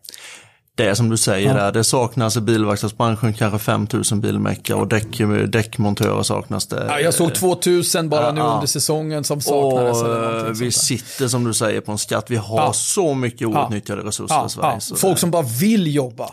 det 0.74 0.86
är 0.86 0.94
som 0.94 1.08
du 1.08 1.16
säger, 1.16 1.48
ja. 1.48 1.54
där, 1.54 1.72
det 1.72 1.84
saknas 1.84 2.36
i 2.36 2.40
bilverkstadsbranschen 2.40 3.32
kanske 3.32 3.58
5000 3.58 4.20
bilmäckare 4.20 4.76
och 4.76 4.88
däck, 4.88 5.20
däckmontörer 5.48 6.22
saknas 6.22 6.66
det. 6.66 6.86
Ja, 6.88 7.00
jag 7.00 7.14
såg 7.14 7.34
2000 7.34 8.08
bara 8.08 8.26
ja, 8.26 8.32
nu 8.32 8.40
under 8.40 8.66
säsongen 8.66 9.24
som 9.24 9.40
saknades. 9.40 10.02
Och 10.02 10.62
vi 10.62 10.72
sitter 10.72 11.28
som 11.28 11.44
du 11.44 11.54
säger 11.54 11.80
på 11.80 11.92
en 11.92 11.98
skatt, 11.98 12.26
vi 12.28 12.36
har 12.36 12.72
så 12.72 13.14
mycket 13.14 13.48
outnyttjade 13.48 14.02
resurser 14.02 14.46
i 14.46 14.48
Sverige. 14.48 14.80
Folk 14.96 15.18
som 15.18 15.30
bara 15.30 15.42
vill 15.60 15.94
jobba. 15.94 16.28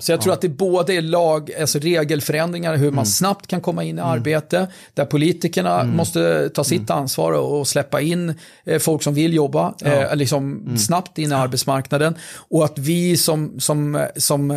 så 0.00 0.12
jag 0.12 0.20
tror 0.20 0.32
att 0.32 0.40
det 0.40 0.48
både 0.48 0.94
är 0.94 1.02
lag, 1.02 1.50
alltså 1.60 1.78
regelförändringar, 1.78 2.76
hur 2.76 2.86
man 2.86 2.92
mm. 2.92 3.06
snabbt 3.06 3.46
kan 3.46 3.60
komma 3.60 3.84
in 3.84 3.98
i 3.98 4.00
mm. 4.00 4.12
arbete, 4.12 4.68
där 4.94 5.04
politikerna 5.04 5.80
mm. 5.80 5.96
måste 5.96 6.48
ta 6.48 6.64
sitt 6.64 6.90
mm. 6.90 7.02
ansvar 7.02 7.32
och 7.32 7.68
släppa 7.68 8.00
in 8.00 8.34
eh, 8.64 8.78
folk 8.78 9.02
som 9.02 9.14
vill 9.14 9.34
jobba, 9.34 9.74
eh, 9.82 10.16
liksom 10.16 10.52
mm. 10.52 10.78
snabbt 10.78 11.18
in 11.18 11.32
i 11.32 11.34
arbetsmarknaden. 11.34 12.14
Och 12.50 12.64
att 12.64 12.78
vi 12.78 13.16
som 13.16 13.60
som, 13.62 14.06
som 14.16 14.50
eh, 14.50 14.56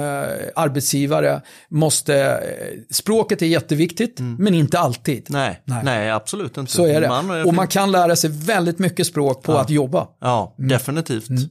arbetsgivare 0.56 1.42
måste, 1.70 2.16
eh, 2.16 2.80
språket 2.90 3.42
är 3.42 3.46
jätteviktigt, 3.46 4.20
mm. 4.20 4.36
men 4.40 4.54
inte 4.54 4.80
alltid. 4.80 5.26
Nej, 5.30 5.62
nej. 5.66 5.82
nej 5.84 6.12
absolut 6.12 6.58
inte. 6.58 6.72
Så 6.72 6.86
är 6.86 7.02
det. 7.02 7.08
Man, 7.08 7.46
och 7.46 7.54
man 7.54 7.68
kan 7.68 7.92
lära 7.92 8.16
sig 8.16 8.30
väldigt 8.34 8.80
mycket 8.80 9.08
språk 9.08 9.44
på 9.44 9.52
ja. 9.52 9.62
att 9.62 9.70
jobba. 9.70 10.08
Ja, 10.22 10.56
mm. 10.58 10.70
definitivt. 10.70 11.30
Mm 11.30 11.50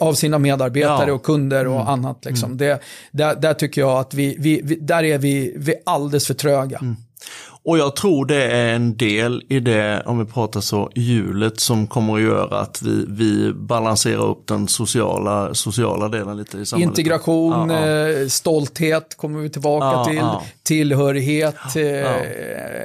av 0.00 0.14
sina 0.14 0.38
medarbetare 0.38 1.08
ja. 1.08 1.14
och 1.14 1.22
kunder 1.22 1.66
och 1.66 1.80
mm. 1.80 1.88
annat. 1.88 2.24
Liksom. 2.24 2.46
Mm. 2.46 2.56
Det, 2.56 2.80
där, 3.10 3.34
där, 3.34 3.54
tycker 3.54 3.80
jag 3.80 3.98
att 3.98 4.14
vi, 4.14 4.36
vi, 4.38 4.60
vi, 4.64 4.74
där 4.74 5.04
är 5.04 5.18
vi, 5.18 5.54
vi 5.56 5.74
alldeles 5.86 6.26
för 6.26 6.34
tröga. 6.34 6.80
Och 7.66 7.78
jag 7.78 7.96
tror 7.96 8.26
det 8.26 8.44
är 8.44 8.74
en 8.74 8.96
del 8.96 9.42
i 9.48 9.60
det, 9.60 10.02
om 10.06 10.18
vi 10.18 10.24
pratar 10.24 10.60
så, 10.60 10.90
hjulet 10.94 11.60
som 11.60 11.86
kommer 11.86 12.14
att 12.14 12.20
göra 12.20 12.60
att 12.60 12.82
vi, 12.82 13.06
vi 13.08 13.52
balanserar 13.52 14.26
upp 14.26 14.46
den 14.46 14.68
sociala, 14.68 15.54
sociala 15.54 16.08
delen 16.08 16.36
lite 16.36 16.58
i 16.58 16.66
samhället. 16.66 16.98
Integration, 16.98 17.70
ja, 17.70 17.86
ja. 17.86 18.08
Eh, 18.08 18.28
stolthet 18.28 19.16
kommer 19.16 19.40
vi 19.40 19.50
tillbaka 19.50 19.86
ja, 19.86 20.04
till, 20.04 20.48
tillhörighet, 20.62 21.54
eh, 21.54 21.82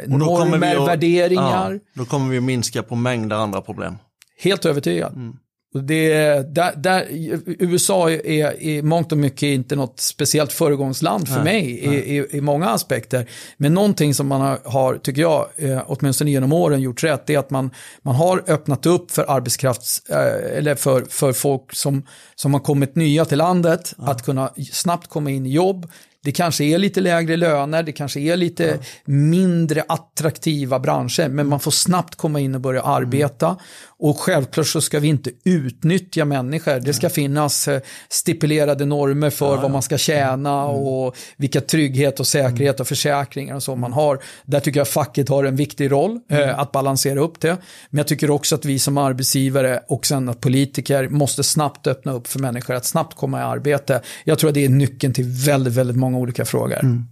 normer, 0.07 0.75
att, 0.75 0.87
värderingar. 0.87 1.79
då 1.93 2.05
kommer 2.05 2.29
vi 2.29 2.37
att 2.37 2.43
minska 2.43 2.83
på 2.83 2.95
mängder 2.95 3.35
andra 3.35 3.61
problem. 3.61 3.97
Helt 4.41 4.65
övertygad. 4.65 5.13
Mm. 5.13 5.35
Det, 5.73 6.55
där, 6.55 6.75
där, 6.75 7.07
USA 7.45 8.11
är 8.11 8.61
i 8.61 8.81
mångt 8.81 9.11
och 9.11 9.17
mycket 9.17 9.43
inte 9.43 9.75
något 9.75 9.99
speciellt 9.99 10.53
föregångsland 10.53 11.27
för 11.27 11.43
nej, 11.43 11.43
mig 11.43 11.81
nej. 11.87 11.95
I, 11.95 12.17
i, 12.17 12.37
i, 12.37 12.41
många 12.41 12.69
aspekter. 12.69 13.29
Men 13.57 13.73
någonting 13.73 14.13
som 14.13 14.27
man 14.27 14.41
har, 14.41 14.59
har 14.65 14.95
tycker 14.95 15.21
jag, 15.21 15.47
eh, 15.55 15.81
åtminstone 15.87 16.31
genom 16.31 16.53
åren 16.53 16.81
gjort 16.81 17.03
rätt, 17.03 17.29
är 17.29 17.37
att 17.37 17.49
man, 17.49 17.71
man 18.01 18.15
har 18.15 18.43
öppnat 18.47 18.85
upp 18.85 19.11
för 19.11 19.31
arbetskrafts, 19.31 20.01
eh, 20.09 20.57
eller 20.57 20.75
för, 20.75 21.05
för 21.09 21.33
folk 21.33 21.75
som, 21.75 22.05
som 22.35 22.53
har 22.53 22.61
kommit 22.61 22.95
nya 22.95 23.25
till 23.25 23.37
landet, 23.37 23.93
ja. 23.97 24.11
att 24.11 24.25
kunna 24.25 24.53
snabbt 24.71 25.07
komma 25.07 25.29
in 25.31 25.45
i 25.45 25.49
jobb, 25.49 25.87
det 26.23 26.31
kanske 26.31 26.63
är 26.63 26.77
lite 26.77 27.01
lägre 27.01 27.37
löner, 27.37 27.83
det 27.83 27.91
kanske 27.91 28.19
är 28.19 28.37
lite 28.37 28.65
ja. 28.65 28.77
mindre 29.05 29.83
attraktiva 29.87 30.79
branscher, 30.79 31.29
men 31.29 31.47
man 31.47 31.59
får 31.59 31.71
snabbt 31.71 32.15
komma 32.15 32.39
in 32.39 32.55
och 32.55 32.61
börja 32.61 32.81
arbeta. 32.81 33.47
Mm. 33.47 33.59
Och 34.01 34.19
självklart 34.19 34.67
så 34.67 34.81
ska 34.81 34.99
vi 34.99 35.07
inte 35.07 35.31
utnyttja 35.43 36.25
människor. 36.25 36.79
Det 36.79 36.93
ska 36.93 37.09
finnas 37.09 37.67
eh, 37.67 37.81
stipulerade 38.09 38.85
normer 38.85 39.29
för 39.29 39.55
ja, 39.55 39.61
vad 39.61 39.71
man 39.71 39.81
ska 39.81 39.97
tjäna 39.97 40.63
mm. 40.63 40.75
och 40.75 41.15
vilka 41.37 41.61
trygghet 41.61 42.19
och 42.19 42.27
säkerhet 42.27 42.75
mm. 42.75 42.81
och 42.81 42.87
försäkringar 42.87 43.55
och 43.55 43.63
så 43.63 43.75
man 43.75 43.93
har. 43.93 44.19
Där 44.45 44.59
tycker 44.59 44.79
jag 44.79 44.87
facket 44.87 45.29
har 45.29 45.43
en 45.43 45.55
viktig 45.55 45.91
roll 45.91 46.19
eh, 46.29 46.39
mm. 46.39 46.59
att 46.59 46.71
balansera 46.71 47.19
upp 47.19 47.39
det. 47.39 47.57
Men 47.89 47.97
jag 47.97 48.07
tycker 48.07 48.29
också 48.29 48.55
att 48.55 48.65
vi 48.65 48.79
som 48.79 48.97
arbetsgivare 48.97 49.79
och 49.87 50.05
sen 50.05 50.29
att 50.29 50.39
politiker 50.39 51.09
måste 51.09 51.43
snabbt 51.43 51.87
öppna 51.87 52.11
upp 52.11 52.27
för 52.27 52.39
människor 52.39 52.73
att 52.73 52.85
snabbt 52.85 53.17
komma 53.17 53.39
i 53.39 53.43
arbete. 53.43 54.01
Jag 54.23 54.39
tror 54.39 54.47
att 54.47 54.53
det 54.53 54.65
är 54.65 54.69
nyckeln 54.69 55.13
till 55.13 55.25
väldigt, 55.25 55.73
väldigt 55.73 55.97
många 55.97 56.17
olika 56.17 56.45
frågor. 56.45 56.79
Mm. 56.79 57.05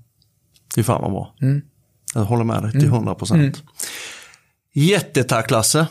Det 0.75 0.81
är 0.81 0.83
fan 0.83 1.01
vad 1.01 1.11
bra. 1.11 1.35
Mm. 1.41 1.61
Jag 2.13 2.21
håller 2.21 2.43
med 2.43 2.63
dig 2.63 2.71
till 2.71 2.85
100 2.85 2.97
mm. 2.97 3.15
procent. 3.15 3.39
Mm. 3.39 3.67
Jättetack 4.73 5.51
Lasse. 5.51 5.87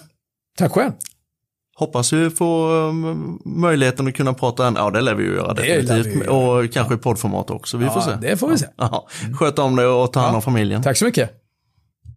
Tack 0.56 0.72
själv. 0.72 0.92
Hoppas 1.78 2.12
vi 2.12 2.30
får 2.30 2.72
um, 2.72 3.40
möjligheten 3.44 4.08
att 4.08 4.14
kunna 4.14 4.34
prata, 4.34 4.72
ja 4.76 4.90
det 4.90 5.00
lär 5.00 5.14
vi 5.14 5.24
ju 5.24 5.34
göra 5.34 5.54
det 5.54 5.82
definitivt. 5.82 6.26
Och 6.26 6.72
kanske 6.72 6.94
i 6.94 6.96
poddformat 6.96 7.50
också, 7.50 7.76
vi 7.76 7.84
ja, 7.84 7.90
får 7.92 8.00
se. 8.00 8.10
Det 8.20 8.36
får 8.36 8.48
vi 8.48 8.58
se. 8.58 8.66
Ja. 8.76 9.08
Sköt 9.34 9.58
om 9.58 9.76
dig 9.76 9.86
och 9.86 10.12
ta 10.12 10.20
hand 10.20 10.36
om 10.36 10.42
familjen. 10.42 10.82
Tack 10.82 10.96
så 10.96 11.04
mycket. 11.04 11.30